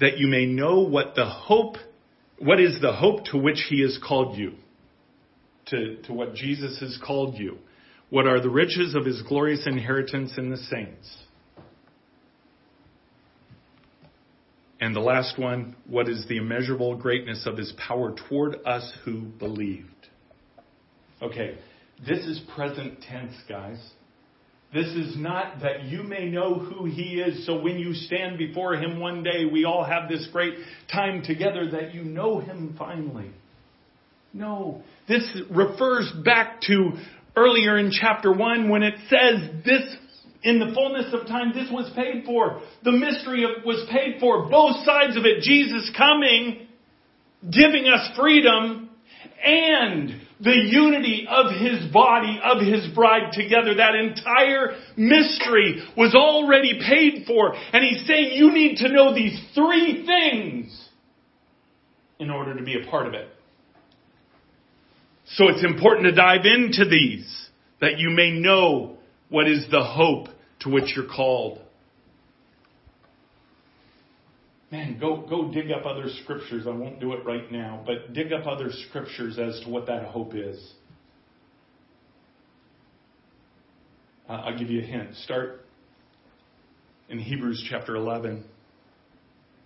that 0.01 0.19
you 0.19 0.29
may 0.29 0.47
know 0.47 0.81
what 0.81 1.15
the 1.15 1.27
hope, 1.27 1.77
what 2.39 2.61
is 2.61 2.81
the 2.81 2.93
hope 2.93 3.25
to 3.27 3.39
which 3.39 3.67
he 3.69 3.81
has 3.83 3.99
called 4.07 4.37
you, 4.37 4.53
to, 5.67 5.97
to 6.03 6.13
what 6.13 6.35
Jesus 6.35 6.79
has 6.81 6.99
called 7.05 7.37
you. 7.37 7.59
What 8.11 8.27
are 8.27 8.41
the 8.41 8.51
riches 8.51 8.95
of 8.95 9.05
his 9.05 9.23
glorious 9.23 9.67
inheritance 9.67 10.35
in 10.39 10.51
the 10.51 10.57
saints? 10.57 11.17
And 14.81 14.95
the 14.95 15.01
last 15.01 15.39
one, 15.39 15.75
what 15.87 16.09
is 16.09 16.27
the 16.29 16.37
immeasurable 16.37 16.97
greatness 16.97 17.47
of 17.47 17.57
his 17.57 17.73
power 17.79 18.15
toward 18.29 18.57
us 18.67 18.93
who 19.05 19.23
believed? 19.23 19.91
Okay, 21.23 21.59
this 22.07 22.19
is 22.27 22.41
present 22.55 23.01
tense, 23.03 23.35
guys. 23.49 23.79
This 24.75 24.89
is 24.89 25.17
not 25.17 25.61
that 25.61 25.85
you 25.85 26.03
may 26.03 26.29
know 26.29 26.55
who 26.55 26.85
he 26.85 27.21
is, 27.21 27.47
so 27.47 27.59
when 27.59 27.79
you 27.79 27.95
stand 27.95 28.37
before 28.37 28.75
him 28.75 29.01
one 29.01 29.23
day, 29.23 29.47
we 29.51 29.65
all 29.65 29.85
have 29.85 30.09
this 30.09 30.29
great 30.31 30.55
time 30.93 31.23
together 31.23 31.71
that 31.71 31.95
you 31.95 32.03
know 32.03 32.41
him 32.41 32.75
finally. 32.79 33.31
No, 34.35 34.83
this 35.09 35.27
refers 35.51 36.13
back 36.23 36.61
to 36.63 36.93
earlier 37.35 37.79
in 37.79 37.91
chapter 37.91 38.31
1 38.31 38.69
when 38.69 38.83
it 38.83 38.95
says 39.09 39.65
this 39.65 39.97
in 40.47 40.61
the 40.61 40.73
fullness 40.73 41.13
of 41.13 41.27
time, 41.27 41.53
this 41.53 41.69
was 41.73 41.91
paid 41.97 42.25
for. 42.25 42.63
The 42.85 42.93
mystery 42.93 43.43
of, 43.43 43.65
was 43.65 43.85
paid 43.91 44.21
for. 44.21 44.49
Both 44.49 44.85
sides 44.85 45.17
of 45.17 45.25
it. 45.25 45.43
Jesus 45.43 45.91
coming, 45.99 46.69
giving 47.43 47.89
us 47.89 48.17
freedom, 48.17 48.91
and 49.45 50.21
the 50.39 50.55
unity 50.55 51.27
of 51.29 51.51
his 51.51 51.93
body, 51.93 52.39
of 52.45 52.61
his 52.61 52.87
bride 52.95 53.33
together. 53.33 53.75
That 53.75 53.97
entire 53.97 54.77
mystery 54.97 55.83
was 55.97 56.15
already 56.15 56.79
paid 56.79 57.27
for. 57.27 57.53
And 57.73 57.85
he's 57.85 58.07
saying 58.07 58.35
you 58.35 58.53
need 58.53 58.77
to 58.77 58.89
know 58.89 59.13
these 59.13 59.37
three 59.53 60.07
things 60.07 60.89
in 62.21 62.31
order 62.31 62.57
to 62.57 62.63
be 62.63 62.81
a 62.81 62.89
part 62.89 63.09
of 63.09 63.15
it. 63.15 63.29
So 65.31 65.49
it's 65.49 65.65
important 65.65 66.05
to 66.07 66.13
dive 66.13 66.45
into 66.45 66.89
these 66.89 67.49
that 67.81 67.99
you 67.99 68.11
may 68.11 68.31
know 68.31 68.99
what 69.29 69.49
is 69.49 69.67
the 69.73 69.83
hope 69.83 70.29
to 70.67 70.73
which 70.73 70.95
you're 70.97 71.07
called. 71.07 71.61
Man, 74.73 74.99
go, 74.99 75.25
go 75.29 75.53
dig 75.53 75.71
up 75.71 75.87
other 75.87 76.09
scriptures. 76.23 76.67
I 76.67 76.71
won't 76.71 76.99
do 77.01 77.13
it 77.13 77.25
right 77.25 77.51
now, 77.53 77.83
but 77.87 78.13
dig 78.13 78.33
up 78.33 78.47
other 78.47 78.71
scriptures 78.89 79.39
as 79.39 79.61
to 79.65 79.71
what 79.71 79.87
that 79.87 80.05
hope 80.07 80.35
is. 80.35 80.73
Uh, 84.29 84.33
I'll 84.33 84.59
give 84.59 84.71
you 84.71 84.83
a 84.83 84.85
hint. 84.85 85.15
Start 85.23 85.65
in 87.09 87.21
Hebrews 87.21 87.65
chapter 87.71 87.95
11, 87.95 88.45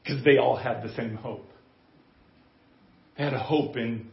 because 0.04 0.22
they 0.22 0.36
all 0.36 0.56
had 0.56 0.82
the 0.82 0.94
same 0.94 1.14
hope. 1.14 1.46
They 3.16 3.24
had 3.24 3.32
a 3.32 3.42
hope 3.42 3.76
in 3.78 4.10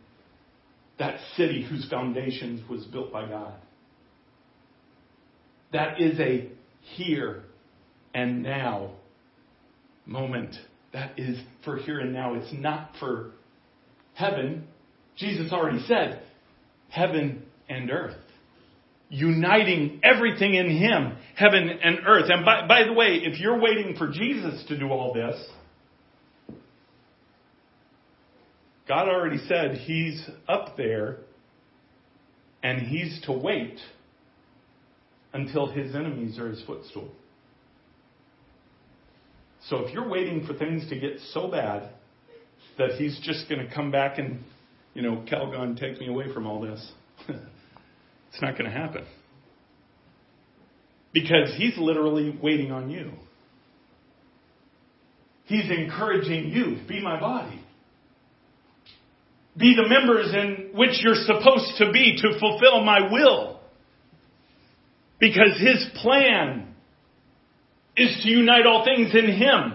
that 1.00 1.20
city 1.36 1.68
whose 1.70 1.88
foundations 1.90 2.68
was 2.70 2.86
built 2.86 3.12
by 3.12 3.28
God. 3.28 3.56
That 5.74 6.00
is 6.00 6.18
a 6.22 6.50
here 6.96 7.44
and 8.14 8.44
now 8.44 8.92
moment 10.06 10.56
that 10.94 11.20
is 11.20 11.38
for 11.64 11.78
here 11.78 12.00
and 12.00 12.14
now. 12.14 12.36
It's 12.36 12.54
not 12.54 12.92
for 13.00 13.32
heaven. 14.14 14.68
Jesus 15.18 15.52
already 15.52 15.86
said, 15.88 16.24
heaven 16.90 17.44
and 17.70 17.92
earth. 17.92 18.16
Uniting 19.10 20.02
everything 20.04 20.56
in 20.56 20.70
Him, 20.70 21.16
heaven 21.36 21.70
and 21.70 22.00
earth. 22.06 22.26
And 22.30 22.44
by, 22.44 22.68
by 22.68 22.84
the 22.84 22.94
way, 22.94 23.22
if 23.24 23.40
you're 23.40 23.60
waiting 23.60 23.96
for 23.98 24.10
Jesus 24.10 24.66
to 24.68 24.78
do 24.78 24.90
all 24.90 25.14
this, 25.14 25.48
God 28.88 29.08
already 29.08 29.40
said 29.48 29.76
He's 29.76 30.28
up 30.48 30.78
there 30.78 31.18
and 32.64 32.82
He's 32.82 33.22
to 33.26 33.32
wait 33.32 33.78
until 35.38 35.68
His 35.68 35.96
enemies 35.96 36.38
are 36.40 36.50
His 36.50 36.62
footstool. 36.66 37.10
So 39.70 39.80
if 39.80 39.94
you're 39.94 40.08
waiting 40.08 40.46
for 40.46 40.54
things 40.54 40.88
to 40.90 41.00
get 41.00 41.20
so 41.34 41.50
bad 41.50 41.90
that 42.78 42.92
he's 42.92 43.20
just 43.24 43.50
going 43.50 43.68
to 43.68 43.74
come 43.74 43.92
back 43.92 44.18
and, 44.18 44.44
you 44.94 45.02
know, 45.02 45.26
Calgon, 45.30 45.78
take 45.78 46.00
me 46.00 46.08
away 46.08 46.32
from 46.34 46.48
all 46.48 46.62
this, 46.62 46.92
it's 47.28 48.42
not 48.42 48.58
going 48.58 48.70
to 48.70 48.76
happen. 48.78 49.06
Because 51.14 51.54
he's 51.58 51.78
literally 51.78 52.38
waiting 52.42 52.72
on 52.72 52.90
you. 52.90 53.12
He's 55.46 55.70
encouraging 55.70 56.50
you 56.50 56.78
be 56.88 57.02
my 57.02 57.20
body. 57.20 57.62
Be 59.58 59.76
the 59.76 59.90
members 59.90 60.34
in 60.34 60.78
which 60.78 61.02
you're 61.02 61.16
supposed 61.16 61.78
to 61.80 61.92
be 61.92 62.20
to 62.22 62.40
fulfill 62.40 62.84
my 62.84 63.12
will. 63.12 63.57
Because 65.20 65.60
his 65.60 65.86
plan 66.02 66.76
is 67.98 68.22
to 68.24 68.30
unite 68.30 68.66
all 68.66 68.86
things 68.86 69.14
in 69.14 69.26
Him. 69.26 69.74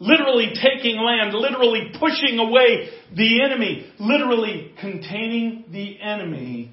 Literally 0.00 0.52
taking 0.60 0.96
land, 0.96 1.32
literally 1.32 1.92
pushing 1.98 2.40
away 2.40 2.88
the 3.16 3.44
enemy, 3.44 3.86
literally 4.00 4.72
containing 4.80 5.64
the 5.70 6.00
enemy 6.00 6.72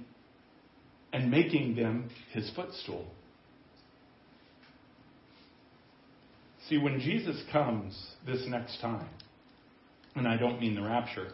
and 1.13 1.29
making 1.29 1.75
them 1.75 2.09
His 2.31 2.51
footstool. 2.55 3.05
See, 6.67 6.79
when 6.79 6.99
Jesus 6.99 7.41
comes 7.51 7.95
this 8.25 8.43
next 8.47 8.81
time, 8.81 9.09
and 10.15 10.27
I 10.27 10.37
don't 10.37 10.59
mean 10.59 10.75
the 10.75 10.81
rapture, 10.81 11.33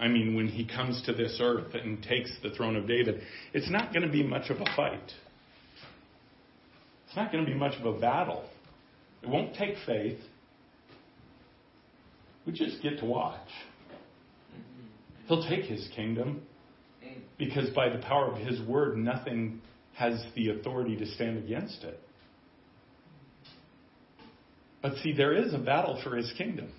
I 0.00 0.08
mean 0.08 0.34
when 0.34 0.48
he 0.48 0.64
comes 0.64 1.02
to 1.02 1.12
this 1.12 1.38
earth 1.42 1.74
and 1.74 2.02
takes 2.02 2.32
the 2.42 2.50
throne 2.50 2.74
of 2.74 2.88
David, 2.88 3.20
it's 3.52 3.70
not 3.70 3.92
going 3.92 4.06
to 4.06 4.10
be 4.10 4.22
much 4.22 4.48
of 4.48 4.56
a 4.56 4.64
fight. 4.74 5.12
It's 7.06 7.16
not 7.16 7.30
going 7.30 7.44
to 7.44 7.50
be 7.50 7.56
much 7.56 7.78
of 7.78 7.84
a 7.84 8.00
battle. 8.00 8.48
It 9.22 9.28
won't 9.28 9.54
take 9.54 9.74
faith. 9.84 10.18
We 12.46 12.52
just 12.52 12.82
get 12.82 12.98
to 13.00 13.04
watch. 13.04 13.48
He'll 15.26 15.46
take 15.48 15.64
his 15.64 15.86
kingdom 15.94 16.42
because 17.38 17.68
by 17.70 17.90
the 17.90 17.98
power 17.98 18.32
of 18.32 18.38
his 18.38 18.60
word, 18.62 18.96
nothing 18.96 19.60
has 19.94 20.24
the 20.34 20.50
authority 20.50 20.96
to 20.96 21.06
stand 21.06 21.36
against 21.38 21.84
it. 21.84 22.00
But 24.80 24.96
see, 25.02 25.12
there 25.12 25.34
is 25.34 25.52
a 25.52 25.58
battle 25.58 26.00
for 26.02 26.16
his 26.16 26.32
kingdom. 26.38 26.72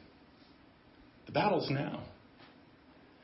The 1.28 1.34
battle's 1.34 1.70
now. 1.70 2.04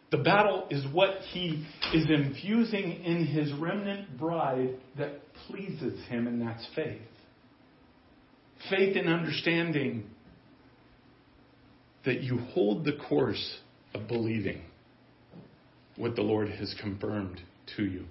The 0.10 0.18
battle 0.18 0.68
is 0.70 0.86
what 0.94 1.20
he 1.32 1.66
is 1.94 2.06
infusing 2.10 3.04
in 3.04 3.26
his 3.26 3.52
remnant 3.54 4.18
bride 4.18 4.76
that 4.98 5.22
pleases 5.48 6.06
him, 6.08 6.28
and 6.28 6.42
that's 6.42 6.66
faith. 6.76 7.02
Faith 8.70 8.96
in 8.96 9.08
understanding 9.08 10.06
that 12.06 12.22
you 12.22 12.38
hold 12.38 12.86
the 12.86 12.94
course 13.10 13.58
of 13.94 14.08
believing 14.08 14.62
what 15.98 16.16
the 16.16 16.22
Lord 16.22 16.48
has 16.50 16.74
confirmed 16.80 17.42
to 17.76 17.84
you. 17.84 18.06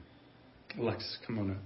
Alexis, 0.78 1.16
come 1.26 1.38
on 1.38 1.50
up. 1.52 1.56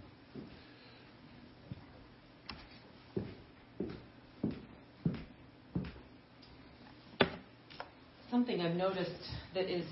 something 8.31 8.61
I've 8.61 8.77
noticed 8.77 9.11
that 9.55 9.65
is 9.65 9.85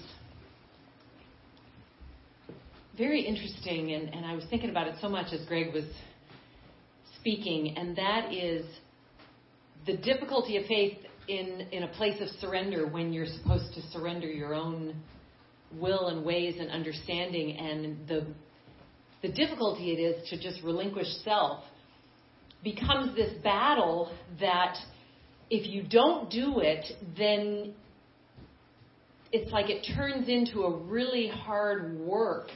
very 2.98 3.20
interesting, 3.20 3.92
and, 3.92 4.12
and 4.12 4.26
I 4.26 4.34
was 4.34 4.44
thinking 4.50 4.70
about 4.70 4.88
it 4.88 4.96
so 5.00 5.08
much 5.08 5.32
as 5.32 5.46
Greg 5.46 5.72
was 5.72 5.84
speaking, 7.20 7.76
and 7.78 7.96
that 7.96 8.34
is 8.34 8.66
the 9.86 9.96
difficulty 9.96 10.56
of 10.56 10.66
faith 10.66 10.98
in, 11.28 11.68
in 11.70 11.84
a 11.84 11.88
place 11.88 12.20
of 12.20 12.28
surrender 12.40 12.88
when 12.88 13.12
you're 13.12 13.26
supposed 13.26 13.72
to 13.74 13.82
surrender 13.92 14.26
your 14.26 14.52
own 14.52 14.96
will 15.78 16.08
and 16.08 16.24
ways 16.24 16.56
and 16.58 16.70
understanding, 16.70 17.56
and 17.56 18.08
the, 18.08 18.26
the 19.22 19.28
difficulty 19.28 19.92
it 19.92 20.00
is 20.00 20.28
to 20.30 20.40
just 20.40 20.62
relinquish 20.64 21.08
self 21.24 21.62
becomes 22.64 23.14
this 23.14 23.32
battle 23.44 24.12
that 24.40 24.74
if 25.50 25.68
you 25.68 25.84
don't 25.84 26.30
do 26.30 26.58
it, 26.58 26.84
then 27.16 27.72
it's 29.30 29.52
like 29.52 29.70
it 29.70 29.86
turns 29.94 30.28
into 30.28 30.62
a 30.62 30.76
really 30.76 31.28
hard 31.28 31.96
work 32.00 32.48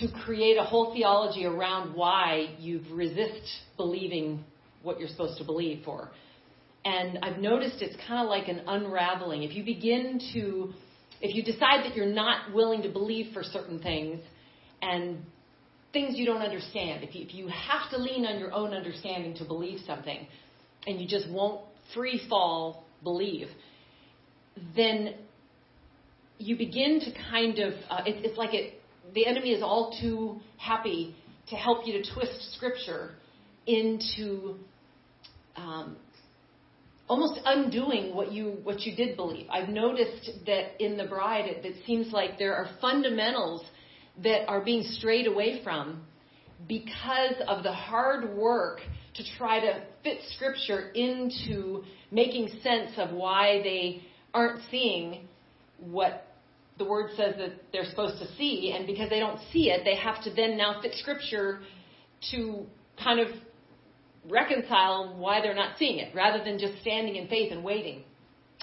to 0.00 0.08
create 0.24 0.56
a 0.56 0.62
whole 0.62 0.94
theology 0.94 1.44
around 1.44 1.94
why 1.94 2.54
you've 2.58 2.90
resist 2.90 3.46
believing 3.76 4.44
what 4.82 4.98
you're 4.98 5.08
supposed 5.08 5.38
to 5.38 5.44
believe 5.44 5.84
for. 5.84 6.10
And 6.84 7.18
I've 7.22 7.38
noticed 7.38 7.80
it's 7.80 7.96
kind 8.08 8.22
of 8.22 8.28
like 8.28 8.48
an 8.48 8.62
unraveling. 8.66 9.42
If 9.42 9.54
you 9.54 9.64
begin 9.64 10.20
to, 10.32 10.72
if 11.20 11.34
you 11.34 11.42
decide 11.42 11.84
that 11.84 11.94
you're 11.94 12.06
not 12.06 12.52
willing 12.52 12.82
to 12.82 12.88
believe 12.88 13.32
for 13.32 13.42
certain 13.42 13.80
things 13.80 14.20
and 14.80 15.18
things 15.92 16.16
you 16.16 16.26
don't 16.26 16.42
understand, 16.42 17.04
if 17.04 17.14
you, 17.14 17.24
if 17.24 17.34
you 17.34 17.48
have 17.48 17.90
to 17.90 17.98
lean 17.98 18.24
on 18.26 18.38
your 18.40 18.52
own 18.52 18.72
understanding 18.72 19.34
to 19.36 19.44
believe 19.44 19.78
something 19.86 20.26
and 20.86 21.00
you 21.00 21.06
just 21.06 21.30
won't 21.30 21.60
free 21.94 22.20
fall 22.28 22.84
believe, 23.04 23.48
then 24.74 25.14
you 26.38 26.56
begin 26.56 26.98
to 27.00 27.12
kind 27.30 27.58
of, 27.60 27.74
uh, 27.90 28.02
it, 28.06 28.24
it's 28.24 28.38
like 28.38 28.54
it, 28.54 28.81
the 29.14 29.26
enemy 29.26 29.50
is 29.50 29.62
all 29.62 29.96
too 30.00 30.40
happy 30.58 31.14
to 31.48 31.56
help 31.56 31.86
you 31.86 32.02
to 32.02 32.12
twist 32.14 32.54
scripture 32.54 33.10
into 33.66 34.56
um, 35.56 35.96
almost 37.08 37.40
undoing 37.44 38.14
what 38.14 38.32
you 38.32 38.58
what 38.62 38.80
you 38.80 38.96
did 38.96 39.16
believe. 39.16 39.46
I've 39.50 39.68
noticed 39.68 40.30
that 40.46 40.82
in 40.82 40.96
the 40.96 41.04
bride, 41.04 41.46
it, 41.46 41.64
it 41.64 41.84
seems 41.86 42.12
like 42.12 42.38
there 42.38 42.54
are 42.54 42.68
fundamentals 42.80 43.62
that 44.22 44.48
are 44.48 44.64
being 44.64 44.82
strayed 44.82 45.26
away 45.26 45.62
from 45.62 46.04
because 46.68 47.34
of 47.48 47.62
the 47.62 47.72
hard 47.72 48.36
work 48.36 48.80
to 49.14 49.22
try 49.36 49.60
to 49.60 49.82
fit 50.02 50.18
scripture 50.34 50.90
into 50.94 51.82
making 52.10 52.48
sense 52.62 52.92
of 52.96 53.10
why 53.10 53.60
they 53.62 54.02
aren't 54.32 54.62
seeing 54.70 55.28
what 55.78 56.31
the 56.78 56.84
word 56.84 57.10
says 57.16 57.34
that 57.38 57.52
they're 57.72 57.84
supposed 57.84 58.18
to 58.20 58.26
see, 58.36 58.74
and 58.76 58.86
because 58.86 59.10
they 59.10 59.20
don't 59.20 59.38
see 59.52 59.70
it, 59.70 59.82
they 59.84 59.96
have 59.96 60.22
to 60.24 60.30
then 60.34 60.56
now 60.56 60.80
fit 60.80 60.94
scripture 60.94 61.60
to 62.30 62.66
kind 63.02 63.20
of 63.20 63.28
reconcile 64.28 65.14
why 65.16 65.40
they're 65.40 65.54
not 65.54 65.76
seeing 65.78 65.98
it, 65.98 66.14
rather 66.14 66.42
than 66.42 66.58
just 66.58 66.80
standing 66.80 67.16
in 67.16 67.28
faith 67.28 67.52
and 67.52 67.62
waiting. 67.62 68.04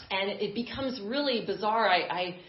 And 0.10 0.30
it 0.42 0.56
becomes 0.56 1.00
really 1.04 1.46
bizarre. 1.46 1.88
I, 1.88 2.00
I, 2.00 2.40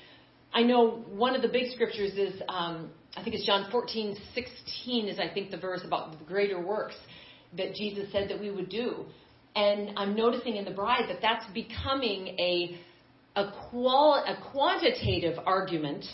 I 0.53 0.63
know 0.63 1.05
one 1.11 1.35
of 1.35 1.43
the 1.43 1.49
big 1.49 1.73
scriptures 1.73 2.13
is, 2.15 2.41
um, 2.49 2.91
I 3.17 3.23
think 3.23 3.35
it's 3.35 3.45
John 3.45 3.69
14, 3.71 4.17
16 4.35 5.09
is 5.09 5.19
I 5.19 5.33
think 5.33 5.51
the 5.51 5.57
verse 5.57 5.83
about 5.85 6.19
the 6.19 6.25
greater 6.25 6.65
works 6.65 6.95
that 7.57 7.75
Jesus 7.75 8.11
said 8.13 8.31
that 8.31 8.41
we 8.41 8.51
would 8.51 8.69
do. 8.69 9.05
And 9.57 9.91
I'm 9.97 10.15
noticing 10.15 10.57
in 10.57 10.65
the 10.65 10.71
bride 10.71 11.09
that 11.09 11.19
that's 11.21 11.45
becoming 11.53 12.29
a 12.39 12.79
a, 13.37 13.53
qual- 13.71 14.25
a 14.27 14.51
quantitative 14.51 15.39
argument 15.45 16.05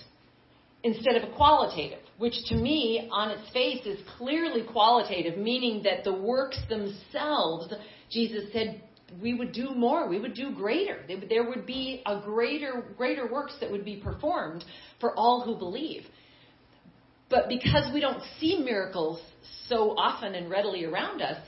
instead 0.83 1.17
of 1.17 1.29
a 1.29 1.35
qualitative, 1.35 1.99
which 2.19 2.35
to 2.47 2.55
me, 2.55 3.09
on 3.11 3.31
its 3.31 3.51
face, 3.53 3.85
is 3.87 3.99
clearly 4.17 4.63
qualitative, 4.71 5.39
meaning 5.39 5.83
that 5.83 6.05
the 6.05 6.13
works 6.13 6.59
themselves, 6.69 7.73
Jesus 8.11 8.53
said, 8.53 8.83
we 9.21 9.35
would 9.35 9.53
do 9.53 9.71
more, 9.71 10.09
we 10.09 10.21
would 10.21 10.35
do 10.35 10.53
greater. 10.53 11.01
There 11.29 11.49
would 11.49 11.67
be 11.67 12.03
a 12.07 12.21
greater, 12.21 12.85
greater 12.97 13.31
works 13.31 13.57
that 13.61 13.71
would 13.71 13.85
be 13.85 13.97
performed 13.97 14.65
for 15.01 15.15
all 15.17 15.43
who 15.43 15.57
believe. 15.57 16.03
But 17.29 17.49
because 17.49 17.93
we 17.93 18.01
don't 18.01 18.23
see 18.39 18.63
miracles 18.65 19.21
so 19.69 19.97
often 19.97 20.35
and 20.35 20.51
readily 20.51 20.85
around 20.85 21.23
us, 21.23 21.39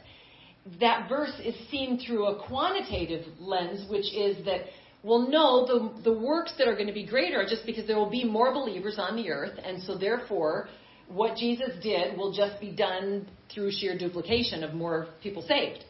that 0.81 1.09
verse 1.09 1.33
is 1.45 1.55
seen 1.71 2.01
through 2.05 2.27
a 2.27 2.47
quantitative 2.47 3.25
lens, 3.39 3.89
which 3.89 4.13
is 4.13 4.45
that 4.45 4.63
well, 5.03 5.29
no, 5.29 5.67
the, 5.67 6.03
the 6.11 6.19
works 6.19 6.53
that 6.59 6.67
are 6.67 6.75
going 6.75 6.89
to 6.89 6.93
be 6.93 7.07
greater 7.07 7.41
are 7.41 7.47
just 7.47 7.65
because 7.65 7.87
there 7.87 7.97
will 7.97 8.11
be 8.11 8.25
more 8.25 8.53
believers 8.53 8.97
on 8.99 9.17
the 9.17 9.31
earth, 9.31 9.59
and 9.65 9.83
so 9.83 9.97
therefore, 9.97 10.69
what 11.09 11.37
Jesus 11.37 11.71
did 11.83 12.17
will 12.17 12.33
just 12.33 12.61
be 12.61 12.71
done 12.71 13.29
through 13.53 13.71
sheer 13.73 13.97
duplication 13.97 14.63
of 14.63 14.75
more 14.75 15.09
people 15.23 15.43
saved. 15.43 15.85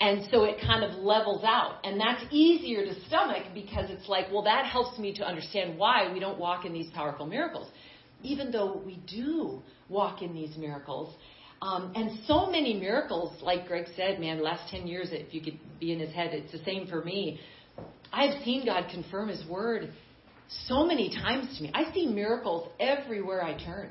And 0.00 0.28
so 0.30 0.44
it 0.44 0.60
kind 0.60 0.84
of 0.84 0.98
levels 0.98 1.44
out. 1.44 1.78
And 1.84 2.00
that's 2.00 2.24
easier 2.30 2.84
to 2.84 3.00
stomach 3.06 3.44
because 3.54 3.90
it's 3.90 4.08
like, 4.08 4.26
well, 4.32 4.42
that 4.42 4.66
helps 4.66 4.98
me 4.98 5.14
to 5.14 5.24
understand 5.24 5.78
why 5.78 6.12
we 6.12 6.20
don't 6.20 6.38
walk 6.38 6.64
in 6.64 6.72
these 6.72 6.90
powerful 6.90 7.26
miracles. 7.26 7.68
Even 8.22 8.50
though 8.50 8.82
we 8.84 8.96
do 9.06 9.62
walk 9.88 10.20
in 10.22 10.34
these 10.34 10.56
miracles. 10.56 11.14
Um, 11.62 11.92
and 11.94 12.18
so 12.26 12.50
many 12.50 12.74
miracles, 12.74 13.40
like 13.42 13.66
Greg 13.66 13.86
said, 13.96 14.18
man, 14.20 14.42
last 14.42 14.70
10 14.70 14.86
years, 14.86 15.08
if 15.12 15.32
you 15.32 15.40
could 15.40 15.58
be 15.80 15.92
in 15.92 16.00
his 16.00 16.12
head, 16.12 16.30
it's 16.32 16.52
the 16.52 16.62
same 16.64 16.86
for 16.86 17.02
me. 17.02 17.40
I've 18.14 18.42
seen 18.44 18.64
God 18.64 18.84
confirm 18.90 19.28
His 19.28 19.44
word 19.46 19.92
so 20.66 20.86
many 20.86 21.10
times 21.10 21.56
to 21.56 21.62
me. 21.64 21.70
I 21.74 21.92
see 21.92 22.06
miracles 22.06 22.68
everywhere 22.78 23.42
I 23.42 23.62
turn. 23.64 23.90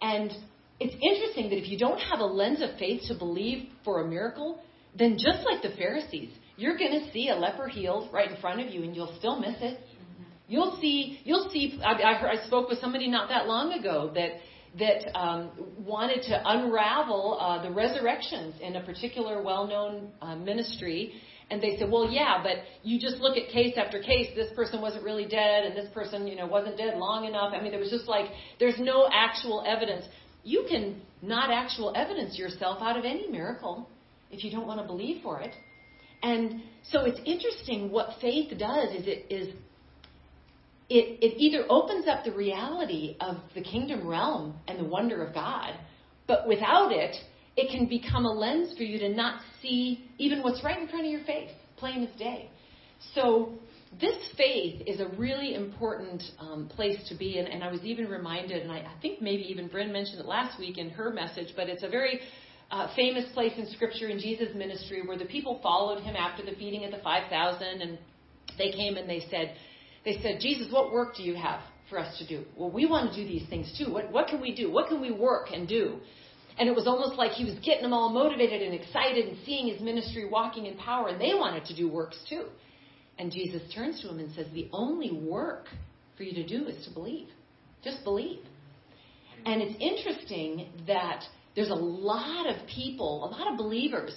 And 0.00 0.32
it's 0.78 0.94
interesting 0.94 1.50
that 1.50 1.58
if 1.58 1.68
you 1.68 1.78
don't 1.78 1.98
have 1.98 2.20
a 2.20 2.24
lens 2.24 2.62
of 2.62 2.78
faith 2.78 3.02
to 3.08 3.14
believe 3.14 3.68
for 3.84 4.02
a 4.02 4.08
miracle, 4.08 4.62
then 4.98 5.18
just 5.18 5.44
like 5.44 5.62
the 5.62 5.76
Pharisees, 5.76 6.30
you're 6.56 6.78
going 6.78 6.92
to 6.92 7.12
see 7.12 7.28
a 7.28 7.36
leper 7.36 7.68
healed 7.68 8.10
right 8.12 8.30
in 8.30 8.40
front 8.40 8.60
of 8.60 8.72
you 8.72 8.82
and 8.82 8.96
you'll 8.96 9.14
still 9.18 9.38
miss 9.38 9.56
it. 9.60 9.78
You'll 10.48 10.78
see, 10.80 11.20
you'll 11.24 11.48
see, 11.50 11.78
I, 11.84 11.92
I, 12.02 12.14
heard, 12.14 12.30
I 12.36 12.46
spoke 12.46 12.68
with 12.68 12.80
somebody 12.80 13.08
not 13.08 13.28
that 13.28 13.46
long 13.46 13.72
ago 13.72 14.10
that, 14.14 14.30
that 14.78 15.18
um, 15.18 15.50
wanted 15.78 16.22
to 16.22 16.42
unravel 16.44 17.38
uh, 17.40 17.62
the 17.62 17.70
resurrections 17.70 18.54
in 18.60 18.76
a 18.76 18.84
particular 18.84 19.42
well 19.42 19.66
known 19.66 20.10
uh, 20.20 20.34
ministry 20.34 21.12
and 21.50 21.60
they 21.60 21.76
said, 21.78 21.90
well, 21.90 22.08
yeah, 22.08 22.40
but 22.42 22.58
you 22.82 23.00
just 23.00 23.16
look 23.16 23.36
at 23.36 23.48
case 23.48 23.74
after 23.76 24.00
case. 24.00 24.28
This 24.36 24.52
person 24.54 24.80
wasn't 24.80 25.04
really 25.04 25.26
dead, 25.26 25.64
and 25.64 25.76
this 25.76 25.92
person, 25.92 26.26
you 26.26 26.36
know, 26.36 26.46
wasn't 26.46 26.76
dead 26.78 26.96
long 26.96 27.24
enough. 27.24 27.52
I 27.54 27.60
mean, 27.60 27.72
there 27.72 27.80
was 27.80 27.90
just 27.90 28.06
like 28.06 28.26
there's 28.58 28.78
no 28.78 29.08
actual 29.12 29.64
evidence. 29.66 30.04
You 30.44 30.66
can 30.68 31.02
not 31.22 31.50
actual 31.50 31.92
evidence 31.96 32.38
yourself 32.38 32.78
out 32.80 32.96
of 32.96 33.04
any 33.04 33.28
miracle 33.28 33.88
if 34.30 34.44
you 34.44 34.50
don't 34.50 34.66
want 34.66 34.80
to 34.80 34.86
believe 34.86 35.22
for 35.22 35.40
it. 35.40 35.54
And 36.22 36.62
so 36.82 37.04
it's 37.04 37.20
interesting 37.24 37.90
what 37.90 38.10
faith 38.20 38.50
does 38.56 38.90
is 38.94 39.06
it 39.06 39.26
is 39.30 39.54
it, 40.88 41.18
it 41.22 41.34
either 41.38 41.64
opens 41.68 42.08
up 42.08 42.24
the 42.24 42.32
reality 42.32 43.16
of 43.20 43.36
the 43.54 43.62
kingdom 43.62 44.06
realm 44.06 44.54
and 44.66 44.78
the 44.78 44.84
wonder 44.84 45.24
of 45.24 45.32
God, 45.32 45.74
but 46.26 46.48
without 46.48 46.90
it, 46.90 47.16
it 47.60 47.70
can 47.70 47.86
become 47.86 48.24
a 48.24 48.32
lens 48.32 48.74
for 48.76 48.84
you 48.84 48.98
to 49.00 49.10
not 49.10 49.40
see 49.60 50.08
even 50.16 50.42
what's 50.42 50.64
right 50.64 50.80
in 50.80 50.88
front 50.88 51.04
of 51.04 51.10
your 51.10 51.24
face, 51.24 51.50
plain 51.76 52.02
as 52.02 52.18
day. 52.18 52.50
So, 53.14 53.52
this 54.00 54.16
faith 54.36 54.82
is 54.86 55.00
a 55.00 55.08
really 55.18 55.54
important 55.54 56.22
um, 56.38 56.68
place 56.68 56.96
to 57.08 57.16
be. 57.16 57.38
And, 57.38 57.48
and 57.48 57.62
I 57.62 57.70
was 57.70 57.82
even 57.82 58.06
reminded, 58.06 58.62
and 58.62 58.70
I, 58.70 58.78
I, 58.78 58.92
think 59.02 59.20
maybe 59.20 59.42
even 59.42 59.66
Bryn 59.66 59.92
mentioned 59.92 60.20
it 60.20 60.26
last 60.26 60.58
week 60.60 60.78
in 60.78 60.90
her 60.90 61.10
message, 61.12 61.48
but 61.56 61.68
it's 61.68 61.82
a 61.82 61.88
very 61.88 62.20
uh, 62.70 62.94
famous 62.94 63.24
place 63.34 63.52
in 63.58 63.66
Scripture 63.72 64.08
in 64.08 64.20
Jesus' 64.20 64.54
ministry 64.54 65.02
where 65.04 65.18
the 65.18 65.24
people 65.24 65.58
followed 65.60 66.02
him 66.02 66.14
after 66.14 66.44
the 66.44 66.52
feeding 66.52 66.84
of 66.84 66.92
the 66.92 66.98
5,000, 67.02 67.82
and 67.82 67.98
they 68.56 68.70
came 68.70 68.96
and 68.96 69.10
they 69.10 69.26
said, 69.28 69.54
they 70.04 70.20
said, 70.22 70.38
Jesus, 70.40 70.72
what 70.72 70.92
work 70.92 71.16
do 71.16 71.24
you 71.24 71.34
have 71.34 71.60
for 71.90 71.98
us 71.98 72.16
to 72.18 72.26
do? 72.26 72.44
Well, 72.56 72.70
we 72.70 72.86
want 72.86 73.12
to 73.12 73.22
do 73.22 73.28
these 73.28 73.48
things 73.48 73.76
too. 73.76 73.92
What, 73.92 74.12
what 74.12 74.28
can 74.28 74.40
we 74.40 74.54
do? 74.54 74.70
What 74.70 74.88
can 74.88 75.00
we 75.00 75.10
work 75.10 75.48
and 75.52 75.68
do? 75.68 75.98
And 76.58 76.68
it 76.68 76.74
was 76.74 76.86
almost 76.86 77.14
like 77.14 77.32
he 77.32 77.44
was 77.44 77.54
getting 77.64 77.82
them 77.82 77.92
all 77.92 78.10
motivated 78.10 78.62
and 78.62 78.74
excited 78.74 79.26
and 79.28 79.38
seeing 79.44 79.68
his 79.68 79.80
ministry 79.80 80.28
walking 80.28 80.66
in 80.66 80.76
power, 80.76 81.08
and 81.08 81.20
they 81.20 81.34
wanted 81.34 81.64
to 81.66 81.76
do 81.76 81.88
works 81.88 82.18
too. 82.28 82.46
And 83.18 83.30
Jesus 83.30 83.62
turns 83.74 84.00
to 84.02 84.08
him 84.08 84.18
and 84.18 84.32
says, 84.34 84.46
The 84.52 84.68
only 84.72 85.12
work 85.12 85.66
for 86.16 86.22
you 86.22 86.34
to 86.34 86.46
do 86.46 86.66
is 86.66 86.84
to 86.86 86.92
believe. 86.92 87.28
Just 87.82 88.04
believe. 88.04 88.40
And 89.46 89.62
it's 89.62 89.76
interesting 89.80 90.68
that 90.86 91.24
there's 91.54 91.70
a 91.70 91.74
lot 91.74 92.46
of 92.46 92.66
people, 92.66 93.24
a 93.24 93.30
lot 93.30 93.50
of 93.50 93.58
believers, 93.58 94.14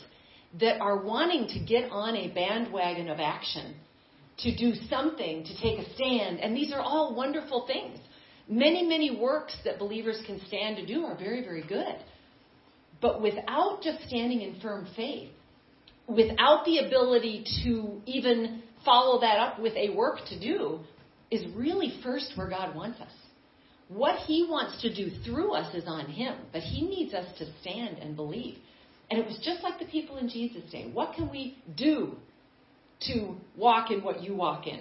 that 0.59 0.79
are 0.81 0.97
wanting 0.97 1.47
to 1.47 1.59
get 1.65 1.89
on 1.91 2.15
a 2.15 2.27
bandwagon 2.29 3.09
of 3.09 3.19
action, 3.19 3.75
to 4.39 4.55
do 4.55 4.73
something, 4.89 5.43
to 5.43 5.61
take 5.61 5.79
a 5.79 5.95
stand. 5.95 6.39
And 6.39 6.55
these 6.55 6.71
are 6.73 6.81
all 6.81 7.15
wonderful 7.15 7.65
things. 7.65 7.99
Many, 8.47 8.83
many 8.83 9.17
works 9.17 9.55
that 9.65 9.79
believers 9.79 10.21
can 10.25 10.39
stand 10.47 10.75
to 10.77 10.85
do 10.85 11.05
are 11.05 11.17
very, 11.17 11.43
very 11.43 11.63
good. 11.63 11.95
But 13.03 13.21
without 13.21 13.81
just 13.83 14.07
standing 14.07 14.41
in 14.41 14.61
firm 14.61 14.87
faith, 14.95 15.29
without 16.07 16.63
the 16.63 16.79
ability 16.79 17.43
to 17.65 18.01
even 18.05 18.63
follow 18.85 19.19
that 19.19 19.37
up 19.37 19.59
with 19.59 19.73
a 19.73 19.89
work 19.93 20.19
to 20.29 20.39
do, 20.39 20.79
is 21.29 21.45
really 21.53 21.99
first 22.01 22.31
where 22.35 22.47
God 22.47 22.73
wants 22.73 23.01
us. 23.01 23.11
What 23.89 24.19
He 24.19 24.47
wants 24.49 24.81
to 24.83 24.95
do 24.95 25.11
through 25.25 25.53
us 25.53 25.75
is 25.75 25.83
on 25.85 26.05
Him, 26.05 26.37
but 26.53 26.61
He 26.61 26.81
needs 26.81 27.13
us 27.13 27.25
to 27.39 27.45
stand 27.59 27.97
and 27.97 28.15
believe. 28.15 28.57
And 29.11 29.19
it 29.19 29.25
was 29.25 29.37
just 29.43 29.63
like 29.63 29.79
the 29.79 29.85
people 29.85 30.17
in 30.17 30.29
Jesus' 30.29 30.63
day. 30.71 30.89
What 30.91 31.13
can 31.13 31.29
we 31.29 31.57
do 31.75 32.15
to 33.07 33.35
walk 33.57 33.91
in 33.91 34.01
what 34.01 34.23
you 34.23 34.33
walk 34.33 34.65
in? 34.65 34.79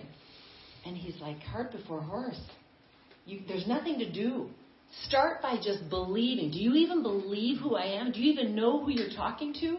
And 0.86 0.96
He's 0.96 1.20
like, 1.20 1.38
cart 1.50 1.72
before 1.72 2.00
horse. 2.00 2.40
You, 3.26 3.40
there's 3.48 3.66
nothing 3.66 3.98
to 3.98 4.10
do. 4.10 4.48
Start 5.06 5.40
by 5.40 5.56
just 5.56 5.88
believing. 5.88 6.50
Do 6.50 6.58
you 6.58 6.74
even 6.74 7.02
believe 7.02 7.58
who 7.58 7.76
I 7.76 7.84
am? 7.84 8.12
Do 8.12 8.20
you 8.20 8.32
even 8.32 8.54
know 8.54 8.84
who 8.84 8.90
you're 8.90 9.14
talking 9.16 9.54
to? 9.60 9.78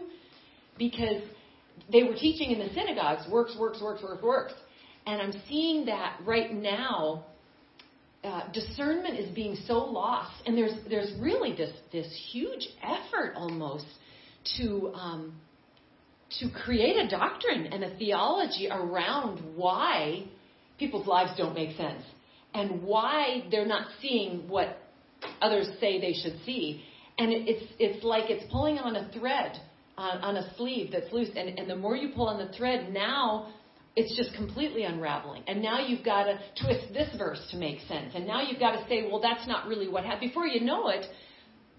Because 0.76 1.22
they 1.92 2.02
were 2.02 2.14
teaching 2.14 2.50
in 2.50 2.58
the 2.58 2.72
synagogues 2.74 3.22
works, 3.30 3.56
works, 3.58 3.80
works, 3.80 4.02
works, 4.02 4.22
works. 4.22 4.54
And 5.06 5.22
I'm 5.22 5.40
seeing 5.48 5.86
that 5.86 6.18
right 6.24 6.52
now. 6.52 7.26
Uh, 8.24 8.50
discernment 8.52 9.18
is 9.18 9.28
being 9.34 9.54
so 9.66 9.74
lost, 9.74 10.32
and 10.46 10.56
there's 10.56 10.72
there's 10.88 11.12
really 11.20 11.54
this 11.54 11.70
this 11.92 12.06
huge 12.32 12.66
effort 12.82 13.34
almost 13.36 13.84
to 14.56 14.90
um, 14.94 15.34
to 16.40 16.48
create 16.48 16.96
a 16.96 17.06
doctrine 17.06 17.66
and 17.66 17.84
a 17.84 17.94
theology 17.98 18.66
around 18.70 19.40
why 19.56 20.24
people's 20.78 21.06
lives 21.06 21.32
don't 21.36 21.54
make 21.54 21.76
sense 21.76 22.02
and 22.54 22.82
why 22.82 23.44
they're 23.50 23.66
not 23.66 23.88
seeing 24.00 24.48
what 24.48 24.78
others 25.40 25.68
say 25.80 26.00
they 26.00 26.12
should 26.12 26.38
see. 26.44 26.84
And 27.18 27.32
it's 27.32 27.64
it's 27.78 28.04
like 28.04 28.28
it's 28.28 28.44
pulling 28.50 28.78
on 28.78 28.96
a 28.96 29.10
thread 29.12 29.60
on, 29.96 30.18
on 30.18 30.36
a 30.36 30.54
sleeve 30.56 30.90
that's 30.92 31.12
loose, 31.12 31.30
and, 31.36 31.58
and 31.58 31.70
the 31.70 31.76
more 31.76 31.96
you 31.96 32.10
pull 32.14 32.28
on 32.28 32.44
the 32.44 32.52
thread, 32.52 32.92
now 32.92 33.52
it's 33.96 34.16
just 34.16 34.34
completely 34.34 34.82
unraveling. 34.82 35.44
And 35.46 35.62
now 35.62 35.78
you've 35.86 36.04
got 36.04 36.24
to 36.24 36.40
twist 36.60 36.92
this 36.92 37.08
verse 37.16 37.40
to 37.52 37.56
make 37.56 37.78
sense, 37.86 38.12
and 38.14 38.26
now 38.26 38.42
you've 38.42 38.58
got 38.58 38.72
to 38.72 38.88
say, 38.88 39.08
well, 39.08 39.20
that's 39.20 39.46
not 39.46 39.68
really 39.68 39.88
what 39.88 40.04
happened. 40.04 40.30
Before 40.30 40.46
you 40.46 40.60
know 40.60 40.88
it, 40.88 41.06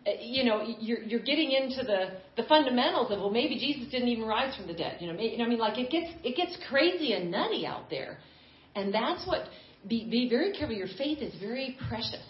uh, 0.08 0.12
you 0.22 0.44
know, 0.46 0.64
you're, 0.80 1.02
you're 1.02 1.20
getting 1.20 1.52
into 1.52 1.84
the, 1.84 2.22
the 2.38 2.48
fundamentals 2.48 3.12
of, 3.12 3.20
well, 3.20 3.32
maybe 3.32 3.58
Jesus 3.58 3.92
didn't 3.92 4.08
even 4.08 4.26
rise 4.26 4.56
from 4.56 4.68
the 4.68 4.74
dead. 4.74 4.98
You 5.00 5.12
know, 5.12 5.20
you 5.20 5.38
know, 5.38 5.46
I 5.46 5.50
mean, 5.50 5.58
like 5.58 5.80
it 5.80 5.90
gets, 5.90 6.12
it 6.24 6.38
gets 6.38 6.56
crazy 6.70 7.14
and 7.14 7.32
nutty 7.32 7.66
out 7.66 7.90
there. 7.90 8.20
And 8.76 8.94
that's 8.94 9.26
what, 9.26 9.50
be, 9.88 10.08
be 10.10 10.30
very 10.30 10.54
careful. 10.54 10.76
Your 10.76 10.90
faith 10.98 11.20
is 11.20 11.34
very 11.40 11.76
precious. 11.90 12.24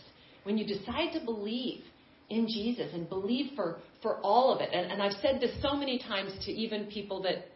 When 0.45 0.59
you 0.59 0.65
decide 0.65 1.11
to 1.13 1.25
believe 1.25 1.81
in 2.29 2.47
Jesus 2.47 2.93
and 2.93 3.09
believe 3.09 3.55
for, 3.55 3.79
for 4.03 4.17
all 4.21 4.53
of 4.53 4.61
it, 4.61 4.69
and, 4.71 4.91
and 4.91 5.01
I've 5.01 5.19
said 5.21 5.41
this 5.41 5.51
so 5.61 5.75
many 5.75 5.97
times 5.99 6.31
to 6.45 6.51
even 6.51 6.85
people 6.85 7.23
that 7.23 7.47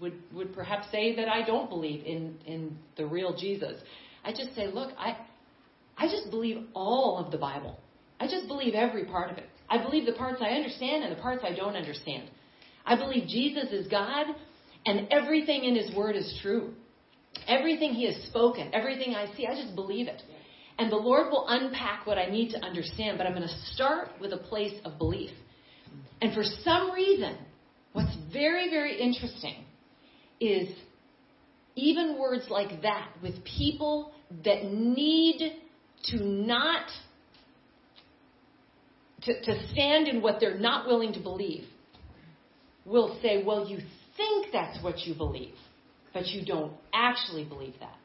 would, 0.00 0.14
would 0.34 0.54
perhaps 0.54 0.86
say 0.90 1.14
that 1.16 1.28
I 1.28 1.44
don't 1.46 1.68
believe 1.68 2.04
in, 2.06 2.38
in 2.46 2.76
the 2.96 3.06
real 3.06 3.36
Jesus. 3.36 3.78
I 4.24 4.30
just 4.30 4.54
say, 4.56 4.66
look, 4.66 4.92
I, 4.98 5.18
I 5.98 6.08
just 6.08 6.30
believe 6.30 6.64
all 6.72 7.18
of 7.18 7.30
the 7.30 7.38
Bible. 7.38 7.78
I 8.18 8.26
just 8.26 8.48
believe 8.48 8.74
every 8.74 9.04
part 9.04 9.30
of 9.30 9.36
it. 9.36 9.44
I 9.68 9.82
believe 9.82 10.06
the 10.06 10.12
parts 10.12 10.40
I 10.40 10.50
understand 10.50 11.04
and 11.04 11.14
the 11.14 11.20
parts 11.20 11.44
I 11.46 11.54
don't 11.54 11.76
understand. 11.76 12.30
I 12.86 12.96
believe 12.96 13.28
Jesus 13.28 13.70
is 13.72 13.88
God 13.88 14.26
and 14.86 15.06
everything 15.12 15.64
in 15.64 15.76
His 15.76 15.94
Word 15.94 16.16
is 16.16 16.38
true. 16.40 16.72
Everything 17.46 17.92
He 17.92 18.06
has 18.06 18.16
spoken, 18.28 18.70
everything 18.72 19.14
I 19.14 19.34
see, 19.36 19.46
I 19.46 19.54
just 19.54 19.74
believe 19.74 20.08
it. 20.08 20.22
And 20.78 20.90
the 20.90 20.96
Lord 20.96 21.30
will 21.30 21.46
unpack 21.48 22.06
what 22.06 22.18
I 22.18 22.26
need 22.26 22.50
to 22.50 22.64
understand, 22.64 23.18
but 23.18 23.26
I'm 23.26 23.34
going 23.34 23.46
to 23.46 23.72
start 23.74 24.08
with 24.20 24.32
a 24.32 24.38
place 24.38 24.74
of 24.84 24.98
belief. 24.98 25.30
And 26.20 26.32
for 26.32 26.42
some 26.42 26.92
reason, 26.92 27.36
what's 27.92 28.16
very, 28.32 28.70
very 28.70 29.00
interesting 29.00 29.64
is 30.40 30.68
even 31.74 32.18
words 32.18 32.44
like 32.48 32.82
that 32.82 33.08
with 33.22 33.34
people 33.44 34.12
that 34.44 34.64
need 34.64 35.52
to 36.04 36.24
not 36.24 36.86
to, 39.22 39.40
to 39.42 39.68
stand 39.68 40.08
in 40.08 40.20
what 40.20 40.40
they're 40.40 40.58
not 40.58 40.86
willing 40.86 41.12
to 41.12 41.20
believe 41.20 41.64
will 42.84 43.18
say, 43.22 43.42
well, 43.44 43.68
you 43.68 43.78
think 44.16 44.48
that's 44.52 44.82
what 44.82 44.98
you 45.00 45.14
believe, 45.14 45.54
but 46.12 46.26
you 46.26 46.44
don't 46.44 46.72
actually 46.92 47.44
believe 47.44 47.74
that. 47.80 47.96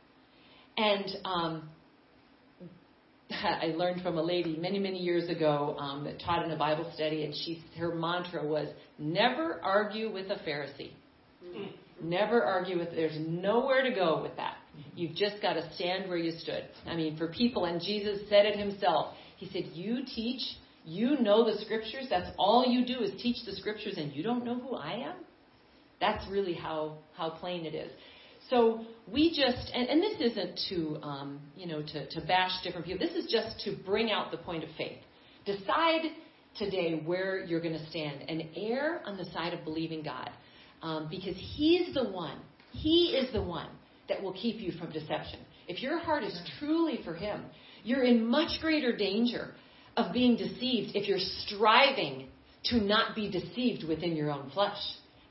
And 0.77 1.05
um, 1.25 1.69
I 3.31 3.73
learned 3.75 4.01
from 4.01 4.17
a 4.17 4.23
lady 4.23 4.57
many, 4.57 4.79
many 4.79 4.99
years 4.99 5.29
ago 5.29 5.75
um, 5.79 6.03
that 6.05 6.19
taught 6.19 6.45
in 6.45 6.51
a 6.51 6.57
Bible 6.57 6.89
study, 6.95 7.23
and 7.25 7.33
she 7.33 7.63
her 7.77 7.93
mantra 7.93 8.45
was 8.45 8.69
never 8.97 9.59
argue 9.63 10.11
with 10.11 10.27
a 10.29 10.35
Pharisee. 10.47 10.91
Mm-hmm. 11.45 12.09
Never 12.09 12.43
argue 12.43 12.77
with. 12.77 12.91
There's 12.91 13.17
nowhere 13.19 13.83
to 13.83 13.93
go 13.93 14.21
with 14.21 14.35
that. 14.37 14.57
You've 14.95 15.15
just 15.15 15.41
got 15.41 15.53
to 15.53 15.73
stand 15.73 16.07
where 16.07 16.17
you 16.17 16.31
stood. 16.39 16.63
I 16.85 16.95
mean, 16.95 17.17
for 17.17 17.27
people, 17.27 17.65
and 17.65 17.81
Jesus 17.81 18.19
said 18.29 18.45
it 18.45 18.57
himself. 18.57 19.15
He 19.37 19.47
said, 19.47 19.71
"You 19.73 20.05
teach 20.05 20.41
you 20.87 21.19
know 21.19 21.43
the 21.43 21.59
scriptures. 21.59 22.07
That's 22.09 22.29
all 22.39 22.65
you 22.65 22.85
do 22.85 23.01
is 23.01 23.11
teach 23.21 23.45
the 23.45 23.53
scriptures, 23.53 23.95
and 23.97 24.13
you 24.13 24.23
don't 24.23 24.45
know 24.45 24.55
who 24.57 24.75
I 24.75 24.93
am. 25.09 25.15
That's 25.99 26.25
really 26.29 26.53
how 26.53 26.99
how 27.15 27.31
plain 27.31 27.65
it 27.65 27.75
is. 27.75 27.91
So 28.49 28.85
we 29.11 29.29
just, 29.29 29.71
and, 29.73 29.89
and 29.89 30.01
this 30.01 30.31
isn't 30.31 30.59
to 30.69 30.99
um, 31.05 31.39
you 31.55 31.67
know 31.67 31.81
to, 31.81 32.09
to 32.09 32.21
bash 32.25 32.51
different 32.63 32.85
people. 32.85 33.05
This 33.05 33.15
is 33.15 33.31
just 33.31 33.59
to 33.65 33.75
bring 33.85 34.11
out 34.11 34.31
the 34.31 34.37
point 34.37 34.63
of 34.63 34.69
faith. 34.77 34.99
Decide 35.45 36.01
today 36.57 37.01
where 37.05 37.43
you're 37.43 37.61
going 37.61 37.77
to 37.77 37.89
stand 37.89 38.23
and 38.27 38.43
err 38.55 39.01
on 39.05 39.17
the 39.17 39.25
side 39.25 39.53
of 39.53 39.63
believing 39.63 40.03
God, 40.03 40.29
um, 40.81 41.07
because 41.09 41.35
He's 41.37 41.93
the 41.93 42.09
one. 42.09 42.39
He 42.71 43.17
is 43.17 43.31
the 43.33 43.41
one 43.41 43.69
that 44.07 44.21
will 44.21 44.33
keep 44.33 44.59
you 44.59 44.71
from 44.73 44.91
deception. 44.91 45.39
If 45.67 45.81
your 45.81 45.99
heart 45.99 46.23
is 46.23 46.39
truly 46.59 47.01
for 47.03 47.13
Him, 47.13 47.45
you're 47.83 48.03
in 48.03 48.25
much 48.25 48.61
greater 48.61 48.95
danger 48.95 49.51
of 49.97 50.13
being 50.13 50.37
deceived 50.37 50.95
if 50.95 51.07
you're 51.07 51.17
striving 51.45 52.29
to 52.65 52.79
not 52.79 53.15
be 53.15 53.29
deceived 53.29 53.87
within 53.87 54.15
your 54.15 54.31
own 54.31 54.49
flesh. 54.51 54.77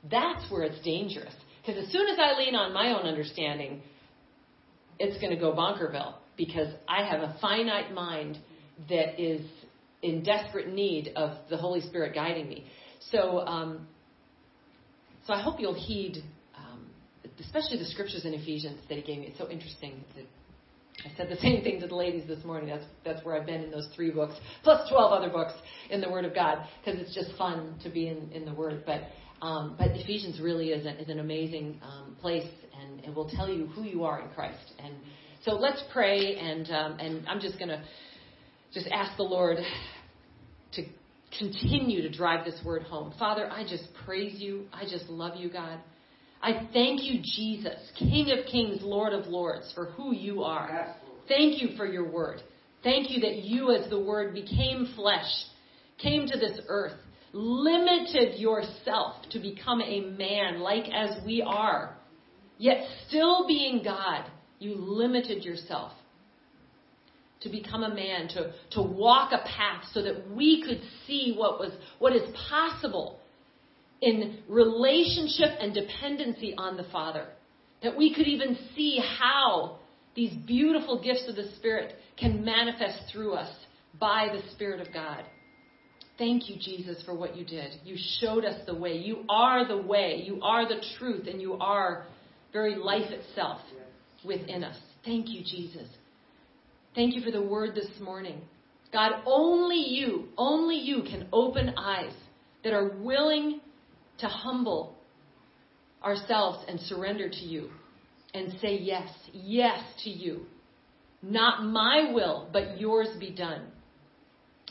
That's 0.09 0.49
where 0.51 0.63
it's 0.63 0.83
dangerous. 0.83 1.33
Because 1.67 1.83
as 1.83 1.91
soon 1.91 2.07
as 2.07 2.17
I 2.17 2.37
lean 2.37 2.55
on 2.55 2.71
my 2.71 2.97
own 2.97 3.05
understanding, 3.05 3.81
it's 4.99 5.19
going 5.19 5.33
to 5.33 5.39
go 5.39 5.51
bonkerville 5.51 6.13
because 6.37 6.73
I 6.87 7.03
have 7.03 7.19
a 7.19 7.35
finite 7.41 7.93
mind 7.93 8.37
that 8.89 9.21
is 9.21 9.45
in 10.01 10.23
desperate 10.23 10.73
need 10.73 11.11
of 11.17 11.31
the 11.49 11.57
Holy 11.57 11.81
Spirit 11.81 12.15
guiding 12.15 12.47
me. 12.47 12.65
So, 13.11 13.39
um, 13.39 13.85
so 15.25 15.33
I 15.33 15.41
hope 15.41 15.59
you'll 15.59 15.73
heed, 15.73 16.23
um, 16.55 16.85
especially 17.39 17.79
the 17.79 17.85
scriptures 17.85 18.23
in 18.23 18.33
Ephesians 18.33 18.79
that 18.87 18.95
he 18.97 19.01
gave 19.01 19.19
me. 19.19 19.27
It's 19.27 19.37
so 19.37 19.49
interesting. 19.49 20.03
I 21.05 21.17
said 21.17 21.27
the 21.29 21.35
same 21.41 21.63
thing 21.63 21.81
to 21.81 21.87
the 21.87 21.95
ladies 21.95 22.27
this 22.27 22.45
morning. 22.45 22.69
That's 22.69 22.85
that's 23.03 23.25
where 23.25 23.35
I've 23.35 23.45
been 23.45 23.61
in 23.63 23.71
those 23.71 23.89
three 23.93 24.11
books, 24.11 24.35
plus 24.63 24.87
12 24.89 25.11
other 25.11 25.29
books 25.29 25.53
in 25.89 25.99
the 25.99 26.09
Word 26.09 26.23
of 26.23 26.33
God, 26.33 26.59
because 26.79 27.01
it's 27.01 27.13
just 27.13 27.37
fun 27.37 27.75
to 27.83 27.89
be 27.89 28.07
in, 28.07 28.31
in 28.31 28.45
the 28.45 28.53
Word. 28.53 28.83
But 28.85 29.01
um, 29.41 29.75
but 29.77 29.87
Ephesians 29.91 30.39
really 30.39 30.69
is, 30.69 30.85
a, 30.85 31.01
is 31.01 31.09
an 31.09 31.19
amazing 31.19 31.79
um, 31.83 32.15
place, 32.19 32.47
and 32.81 33.03
it 33.03 33.13
will 33.13 33.29
tell 33.29 33.49
you 33.49 33.67
who 33.67 33.83
you 33.83 34.03
are 34.03 34.21
in 34.21 34.29
Christ. 34.29 34.73
And 34.79 34.95
so 35.45 35.51
let's 35.53 35.83
pray, 35.93 36.35
and 36.37 36.69
um, 36.71 36.99
and 36.99 37.27
I'm 37.27 37.39
just 37.39 37.59
gonna 37.59 37.83
just 38.73 38.87
ask 38.91 39.15
the 39.17 39.23
Lord 39.23 39.57
to 40.73 40.83
continue 41.37 42.01
to 42.01 42.09
drive 42.09 42.45
this 42.45 42.59
word 42.65 42.83
home. 42.83 43.13
Father, 43.19 43.49
I 43.51 43.63
just 43.63 43.83
praise 44.05 44.39
you. 44.39 44.65
I 44.73 44.83
just 44.83 45.07
love 45.09 45.37
you, 45.37 45.51
God. 45.51 45.79
I 46.41 46.67
thank 46.71 47.03
you, 47.03 47.21
Jesus, 47.23 47.75
King 47.97 48.31
of 48.31 48.45
kings, 48.45 48.79
Lord 48.81 49.13
of 49.13 49.27
lords, 49.27 49.71
for 49.73 49.85
who 49.91 50.13
you 50.13 50.43
are. 50.43 50.95
Thank 51.27 51.61
you 51.61 51.75
for 51.75 51.85
your 51.85 52.09
word. 52.09 52.41
Thank 52.83 53.09
you 53.09 53.21
that 53.21 53.37
you, 53.43 53.75
as 53.75 53.89
the 53.89 53.99
word, 53.99 54.33
became 54.33 54.93
flesh, 54.95 55.25
came 55.97 56.27
to 56.27 56.37
this 56.37 56.59
earth, 56.67 56.93
limited 57.33 58.39
yourself 58.39 59.15
to 59.31 59.39
become 59.39 59.81
a 59.81 60.01
man 60.01 60.59
like 60.59 60.85
as 60.93 61.23
we 61.25 61.41
are, 61.41 61.95
yet 62.57 62.85
still 63.07 63.47
being 63.47 63.83
God, 63.83 64.29
you 64.59 64.75
limited 64.75 65.43
yourself 65.43 65.91
to 67.41 67.49
become 67.49 67.83
a 67.83 67.93
man, 67.93 68.27
to, 68.29 68.53
to 68.71 68.81
walk 68.81 69.31
a 69.31 69.47
path 69.47 69.83
so 69.93 70.01
that 70.01 70.29
we 70.31 70.63
could 70.65 70.81
see 71.05 71.35
what 71.37 71.59
was 71.59 71.71
what 71.99 72.15
is 72.15 72.23
possible 72.49 73.19
in 74.01 74.39
relationship 74.47 75.57
and 75.59 75.73
dependency 75.73 76.55
on 76.57 76.77
the 76.77 76.85
Father. 76.91 77.27
That 77.83 77.95
we 77.95 78.13
could 78.13 78.27
even 78.27 78.57
see 78.75 78.99
how 79.19 79.79
these 80.15 80.33
beautiful 80.47 81.01
gifts 81.01 81.25
of 81.27 81.35
the 81.35 81.51
Spirit 81.57 81.93
can 82.19 82.43
manifest 82.43 83.11
through 83.11 83.33
us 83.33 83.53
by 83.99 84.29
the 84.33 84.51
Spirit 84.53 84.85
of 84.85 84.91
God. 84.91 85.23
Thank 86.17 86.49
you, 86.49 86.55
Jesus, 86.59 87.01
for 87.03 87.13
what 87.15 87.35
you 87.35 87.45
did. 87.45 87.73
You 87.83 87.95
showed 88.19 88.43
us 88.43 88.59
the 88.65 88.73
way. 88.73 88.97
You 88.97 89.23
are 89.29 89.67
the 89.67 89.77
way. 89.77 90.23
You 90.25 90.41
are 90.41 90.67
the 90.67 90.83
truth, 90.97 91.27
and 91.27 91.41
you 91.41 91.53
are 91.53 92.07
very 92.51 92.75
life 92.75 93.11
itself 93.11 93.61
within 94.25 94.63
us. 94.63 94.77
Thank 95.05 95.29
you, 95.29 95.43
Jesus. 95.43 95.87
Thank 96.95 97.15
you 97.15 97.21
for 97.21 97.31
the 97.31 97.41
word 97.41 97.75
this 97.75 97.99
morning. 98.01 98.41
God, 98.91 99.21
only 99.25 99.77
you, 99.77 100.29
only 100.37 100.77
you 100.77 101.03
can 101.03 101.27
open 101.31 101.73
eyes 101.77 102.13
that 102.63 102.73
are 102.73 102.97
willing 102.97 103.59
to 104.19 104.27
humble 104.27 104.95
ourselves 106.03 106.65
and 106.67 106.79
surrender 106.79 107.29
to 107.29 107.45
you 107.45 107.69
and 108.33 108.53
say 108.61 108.77
yes, 108.77 109.09
yes 109.33 109.79
to 110.03 110.09
you. 110.09 110.45
Not 111.21 111.63
my 111.63 112.11
will, 112.13 112.49
but 112.51 112.79
yours 112.79 113.09
be 113.19 113.31
done. 113.31 113.67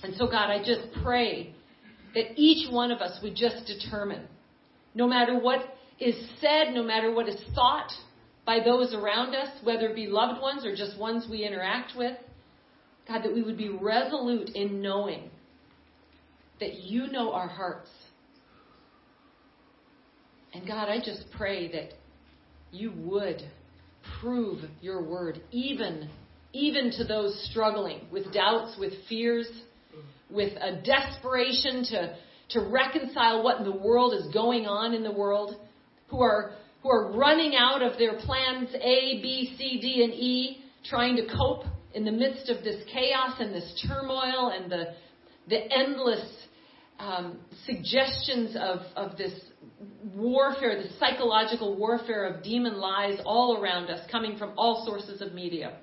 And 0.03 0.15
so, 0.17 0.27
God, 0.27 0.51
I 0.51 0.59
just 0.59 0.89
pray 1.03 1.55
that 2.15 2.33
each 2.37 2.71
one 2.71 2.91
of 2.91 3.01
us 3.01 3.19
would 3.23 3.35
just 3.35 3.67
determine, 3.67 4.27
no 4.95 5.07
matter 5.07 5.39
what 5.39 5.61
is 5.99 6.15
said, 6.41 6.73
no 6.75 6.83
matter 6.83 7.13
what 7.13 7.29
is 7.29 7.41
thought 7.55 7.91
by 8.45 8.61
those 8.65 8.95
around 8.95 9.35
us, 9.35 9.49
whether 9.65 9.89
it 9.89 9.95
be 9.95 10.07
loved 10.07 10.41
ones 10.41 10.65
or 10.65 10.75
just 10.75 10.99
ones 10.99 11.27
we 11.31 11.45
interact 11.45 11.93
with, 11.97 12.17
God, 13.09 13.23
that 13.23 13.35
we 13.35 13.43
would 13.43 13.59
be 13.59 13.69
resolute 13.69 14.51
in 14.51 14.83
knowing 14.83 15.31
that 16.61 16.75
you 16.75 17.09
know 17.09 17.33
our 17.33 17.49
hearts. 17.49 17.91
And 20.55 20.67
God, 20.67 20.89
I 20.89 20.99
just 20.99 21.25
pray 21.37 21.71
that 21.73 21.95
you 22.73 22.93
would 22.97 23.43
prove 24.21 24.61
your 24.81 25.03
word, 25.03 25.41
even, 25.51 26.09
even 26.53 26.91
to 26.93 27.05
those 27.05 27.47
struggling 27.51 28.07
with 28.11 28.33
doubts, 28.33 28.77
with 28.79 28.93
fears, 29.09 29.49
with 30.31 30.53
a 30.61 30.83
desperation 30.83 31.85
to, 31.85 32.17
to 32.51 32.69
reconcile 32.69 33.43
what 33.43 33.59
in 33.59 33.65
the 33.65 33.77
world 33.77 34.15
is 34.15 34.33
going 34.33 34.67
on 34.67 34.95
in 34.95 35.03
the 35.03 35.13
world, 35.13 35.57
who 36.09 36.23
are, 36.23 36.53
who 36.83 36.91
are 36.91 37.13
running 37.13 37.55
out 37.57 37.83
of 37.83 37.99
their 37.99 38.19
plans 38.19 38.71
A, 38.75 39.21
B, 39.23 39.55
C, 39.57 39.81
D, 39.81 40.05
and 40.05 40.13
E, 40.13 40.65
trying 40.85 41.17
to 41.17 41.27
cope 41.27 41.65
in 41.95 42.05
the 42.05 42.13
midst 42.13 42.49
of 42.49 42.63
this 42.63 42.83
chaos 42.93 43.37
and 43.39 43.55
this 43.55 43.85
turmoil 43.89 44.53
and 44.55 44.71
the, 44.71 44.95
the 45.49 45.59
endless 45.73 46.47
um, 46.99 47.39
suggestions 47.65 48.57
of, 48.57 48.81
of 48.97 49.17
this 49.17 49.33
warfare, 50.15 50.83
the 50.83 50.89
psychological 50.99 51.77
warfare 51.77 52.27
of 52.27 52.43
demon 52.43 52.79
lies 52.79 53.19
all 53.25 53.61
around 53.61 53.91
us, 53.91 54.01
coming 54.11 54.37
from 54.39 54.53
all 54.57 54.85
sources 54.87 55.21
of 55.21 55.35
media. 55.35 55.79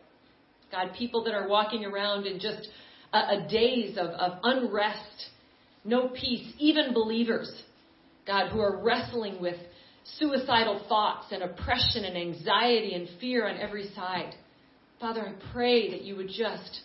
God, 0.71 0.91
people 0.97 1.23
that 1.25 1.33
are 1.33 1.47
walking 1.47 1.85
around 1.85 2.25
in 2.25 2.39
just 2.39 2.67
a, 3.13 3.17
a 3.17 3.47
daze 3.49 3.97
of, 3.97 4.07
of 4.07 4.39
unrest, 4.43 5.29
no 5.85 6.09
peace, 6.09 6.53
even 6.59 6.93
believers, 6.93 7.51
God, 8.25 8.49
who 8.49 8.59
are 8.59 8.83
wrestling 8.83 9.41
with 9.41 9.57
suicidal 10.19 10.83
thoughts 10.89 11.27
and 11.31 11.43
oppression 11.43 12.05
and 12.05 12.17
anxiety 12.17 12.93
and 12.93 13.07
fear 13.19 13.47
on 13.47 13.57
every 13.57 13.89
side. 13.93 14.33
Father, 14.99 15.21
I 15.21 15.51
pray 15.53 15.91
that 15.91 16.01
you 16.01 16.15
would 16.15 16.29
just 16.29 16.81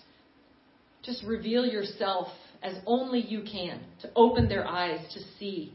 just 1.02 1.24
reveal 1.24 1.64
yourself 1.64 2.28
as 2.62 2.74
only 2.84 3.20
you 3.20 3.42
can 3.42 3.80
to 4.02 4.10
open 4.16 4.48
their 4.48 4.66
eyes 4.66 5.00
to 5.14 5.20
see 5.38 5.72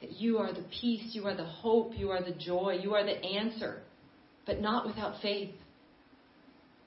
that 0.00 0.12
you 0.12 0.38
are 0.38 0.52
the 0.52 0.64
peace, 0.80 1.10
you 1.12 1.24
are 1.26 1.36
the 1.36 1.44
hope, 1.44 1.92
you 1.96 2.10
are 2.10 2.22
the 2.22 2.34
joy, 2.34 2.78
you 2.82 2.94
are 2.94 3.04
the 3.04 3.24
answer, 3.24 3.80
but 4.44 4.60
not 4.60 4.86
without 4.86 5.22
faith. 5.22 5.54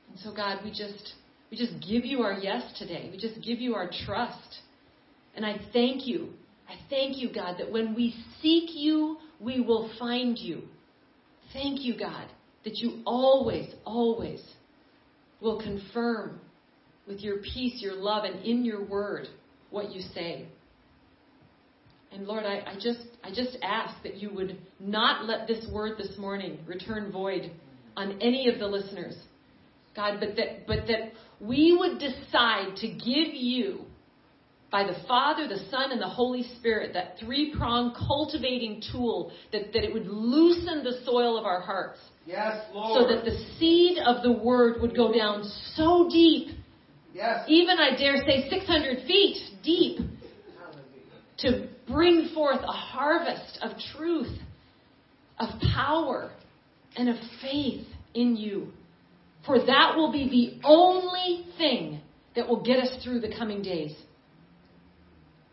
And 0.09 0.19
so 0.19 0.33
God, 0.35 0.59
we 0.63 0.69
just 0.69 1.13
we 1.49 1.57
just 1.57 1.73
give 1.73 2.05
you 2.05 2.21
our 2.21 2.33
yes 2.33 2.63
today. 2.77 3.09
We 3.11 3.17
just 3.17 3.35
give 3.43 3.59
you 3.59 3.75
our 3.75 3.89
trust. 4.05 4.59
And 5.35 5.45
I 5.45 5.59
thank 5.71 6.05
you. 6.05 6.29
I 6.67 6.73
thank 6.89 7.17
you, 7.17 7.33
God, 7.33 7.57
that 7.59 7.71
when 7.71 7.95
we 7.95 8.13
seek 8.41 8.71
you, 8.73 9.17
we 9.39 9.61
will 9.61 9.89
find 9.97 10.37
you. 10.37 10.63
Thank 11.53 11.81
you, 11.81 11.97
God, 11.97 12.27
that 12.65 12.77
you 12.77 13.01
always, 13.05 13.73
always 13.85 14.41
will 15.39 15.61
confirm 15.61 16.41
with 17.07 17.19
your 17.21 17.37
peace, 17.37 17.81
your 17.81 17.95
love, 17.95 18.25
and 18.25 18.43
in 18.43 18.65
your 18.65 18.83
word 18.83 19.27
what 19.69 19.91
you 19.91 20.01
say. 20.13 20.47
And 22.11 22.25
Lord, 22.25 22.45
I, 22.45 22.71
I, 22.71 22.75
just 22.81 22.99
I 23.23 23.29
just 23.29 23.57
ask 23.61 24.01
that 24.03 24.15
you 24.15 24.33
would 24.33 24.57
not 24.79 25.25
let 25.25 25.47
this 25.47 25.65
word 25.71 25.97
this 25.97 26.17
morning 26.17 26.59
return 26.65 27.11
void 27.11 27.51
on 27.95 28.21
any 28.21 28.49
of 28.49 28.59
the 28.59 28.67
listeners. 28.67 29.15
God, 29.95 30.19
but 30.19 30.35
that 30.35 30.67
but 30.67 30.87
that 30.87 31.11
we 31.39 31.75
would 31.77 31.99
decide 31.99 32.75
to 32.77 32.87
give 32.87 33.33
you 33.33 33.81
by 34.69 34.83
the 34.83 34.97
Father, 35.07 35.47
the 35.47 35.59
Son, 35.69 35.91
and 35.91 36.01
the 36.01 36.09
Holy 36.09 36.43
Spirit, 36.59 36.93
that 36.93 37.15
three 37.19 37.55
pronged 37.57 37.95
cultivating 37.95 38.81
tool, 38.91 39.31
that, 39.51 39.71
that 39.71 39.83
it 39.83 39.93
would 39.93 40.07
loosen 40.07 40.83
the 40.83 40.99
soil 41.05 41.37
of 41.37 41.45
our 41.45 41.61
hearts. 41.61 41.99
Yes, 42.25 42.65
Lord. 42.73 43.01
So 43.01 43.15
that 43.15 43.23
the 43.23 43.37
seed 43.57 43.97
of 44.05 44.23
the 44.23 44.31
word 44.31 44.81
would 44.81 44.95
go 44.95 45.13
down 45.13 45.49
so 45.75 46.09
deep, 46.11 46.57
yes. 47.13 47.45
even 47.47 47.77
I 47.79 47.95
dare 47.95 48.17
say 48.17 48.49
600 48.49 49.07
feet 49.07 49.37
deep, 49.63 49.99
to 51.39 51.69
bring 51.87 52.29
forth 52.33 52.59
a 52.61 52.71
harvest 52.71 53.59
of 53.61 53.71
truth, 53.95 54.37
of 55.39 55.49
power, 55.73 56.31
and 56.97 57.07
of 57.07 57.15
faith 57.41 57.85
in 58.13 58.35
you. 58.35 58.73
For 59.47 59.57
that 59.57 59.95
will 59.95 60.11
be 60.11 60.29
the 60.29 60.67
only 60.67 61.45
thing 61.57 62.01
that 62.35 62.47
will 62.47 62.61
get 62.61 62.77
us 62.77 63.03
through 63.03 63.21
the 63.21 63.33
coming 63.35 63.63
days. 63.63 63.95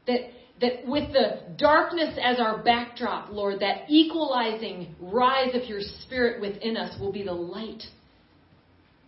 That, 0.07 0.21
that 0.61 0.87
with 0.87 1.13
the 1.13 1.55
darkness 1.57 2.19
as 2.23 2.39
our 2.39 2.63
backdrop, 2.63 3.31
Lord, 3.31 3.61
that 3.61 3.85
equalizing 3.89 4.95
rise 5.01 5.55
of 5.55 5.65
your 5.69 5.81
spirit 6.03 6.41
within 6.41 6.77
us 6.77 6.99
will 7.01 7.13
be 7.13 7.23
the 7.23 7.33
light 7.33 7.85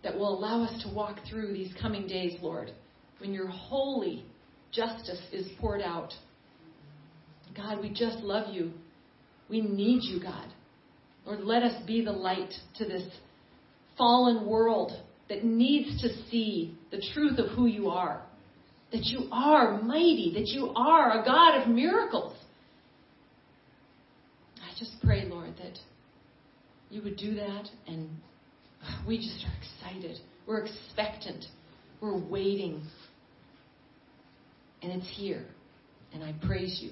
that 0.03 0.17
will 0.17 0.39
allow 0.39 0.63
us 0.63 0.83
to 0.83 0.93
walk 0.93 1.19
through 1.29 1.53
these 1.53 1.73
coming 1.81 2.07
days, 2.07 2.39
Lord, 2.41 2.71
when 3.19 3.33
your 3.33 3.47
holy 3.47 4.25
justice 4.71 5.21
is 5.33 5.47
poured 5.59 5.81
out. 5.81 6.13
God, 7.55 7.81
we 7.81 7.89
just 7.89 8.19
love 8.19 8.53
you. 8.53 8.71
We 9.49 9.61
need 9.61 10.03
you, 10.03 10.21
God. 10.21 10.47
Lord, 11.25 11.41
let 11.41 11.63
us 11.63 11.83
be 11.85 12.05
the 12.05 12.11
light 12.11 12.53
to 12.77 12.85
this 12.85 13.03
fallen 13.97 14.45
world 14.45 14.91
that 15.29 15.43
needs 15.43 16.01
to 16.01 16.09
see 16.29 16.77
the 16.91 17.01
truth 17.13 17.39
of 17.39 17.49
who 17.51 17.65
you 17.65 17.89
are. 17.89 18.21
That 18.91 19.03
you 19.03 19.27
are 19.31 19.81
mighty, 19.81 20.31
that 20.35 20.47
you 20.47 20.71
are 20.75 21.21
a 21.21 21.25
God 21.25 21.61
of 21.61 21.67
miracles. 21.67 22.33
I 24.57 24.79
just 24.79 24.91
pray, 25.03 25.25
Lord, 25.25 25.53
that 25.57 25.77
you 26.89 27.01
would 27.01 27.17
do 27.17 27.35
that, 27.35 27.65
and 27.87 28.09
we 29.05 29.17
just 29.17 29.45
are 29.45 29.91
excited. 29.91 30.19
We're 30.47 30.65
expectant. 30.65 31.43
We're 31.99 32.17
waiting. 32.17 32.81
And 34.81 34.91
it's 34.93 35.09
here. 35.17 35.45
And 36.13 36.23
I 36.23 36.33
praise 36.45 36.79
you. 36.81 36.91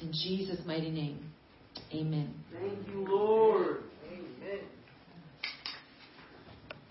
In 0.00 0.12
Jesus' 0.12 0.60
mighty 0.64 0.90
name, 0.90 1.18
amen. 1.92 2.32
Thank 2.52 2.86
you, 2.86 3.04
Lord. 3.08 3.78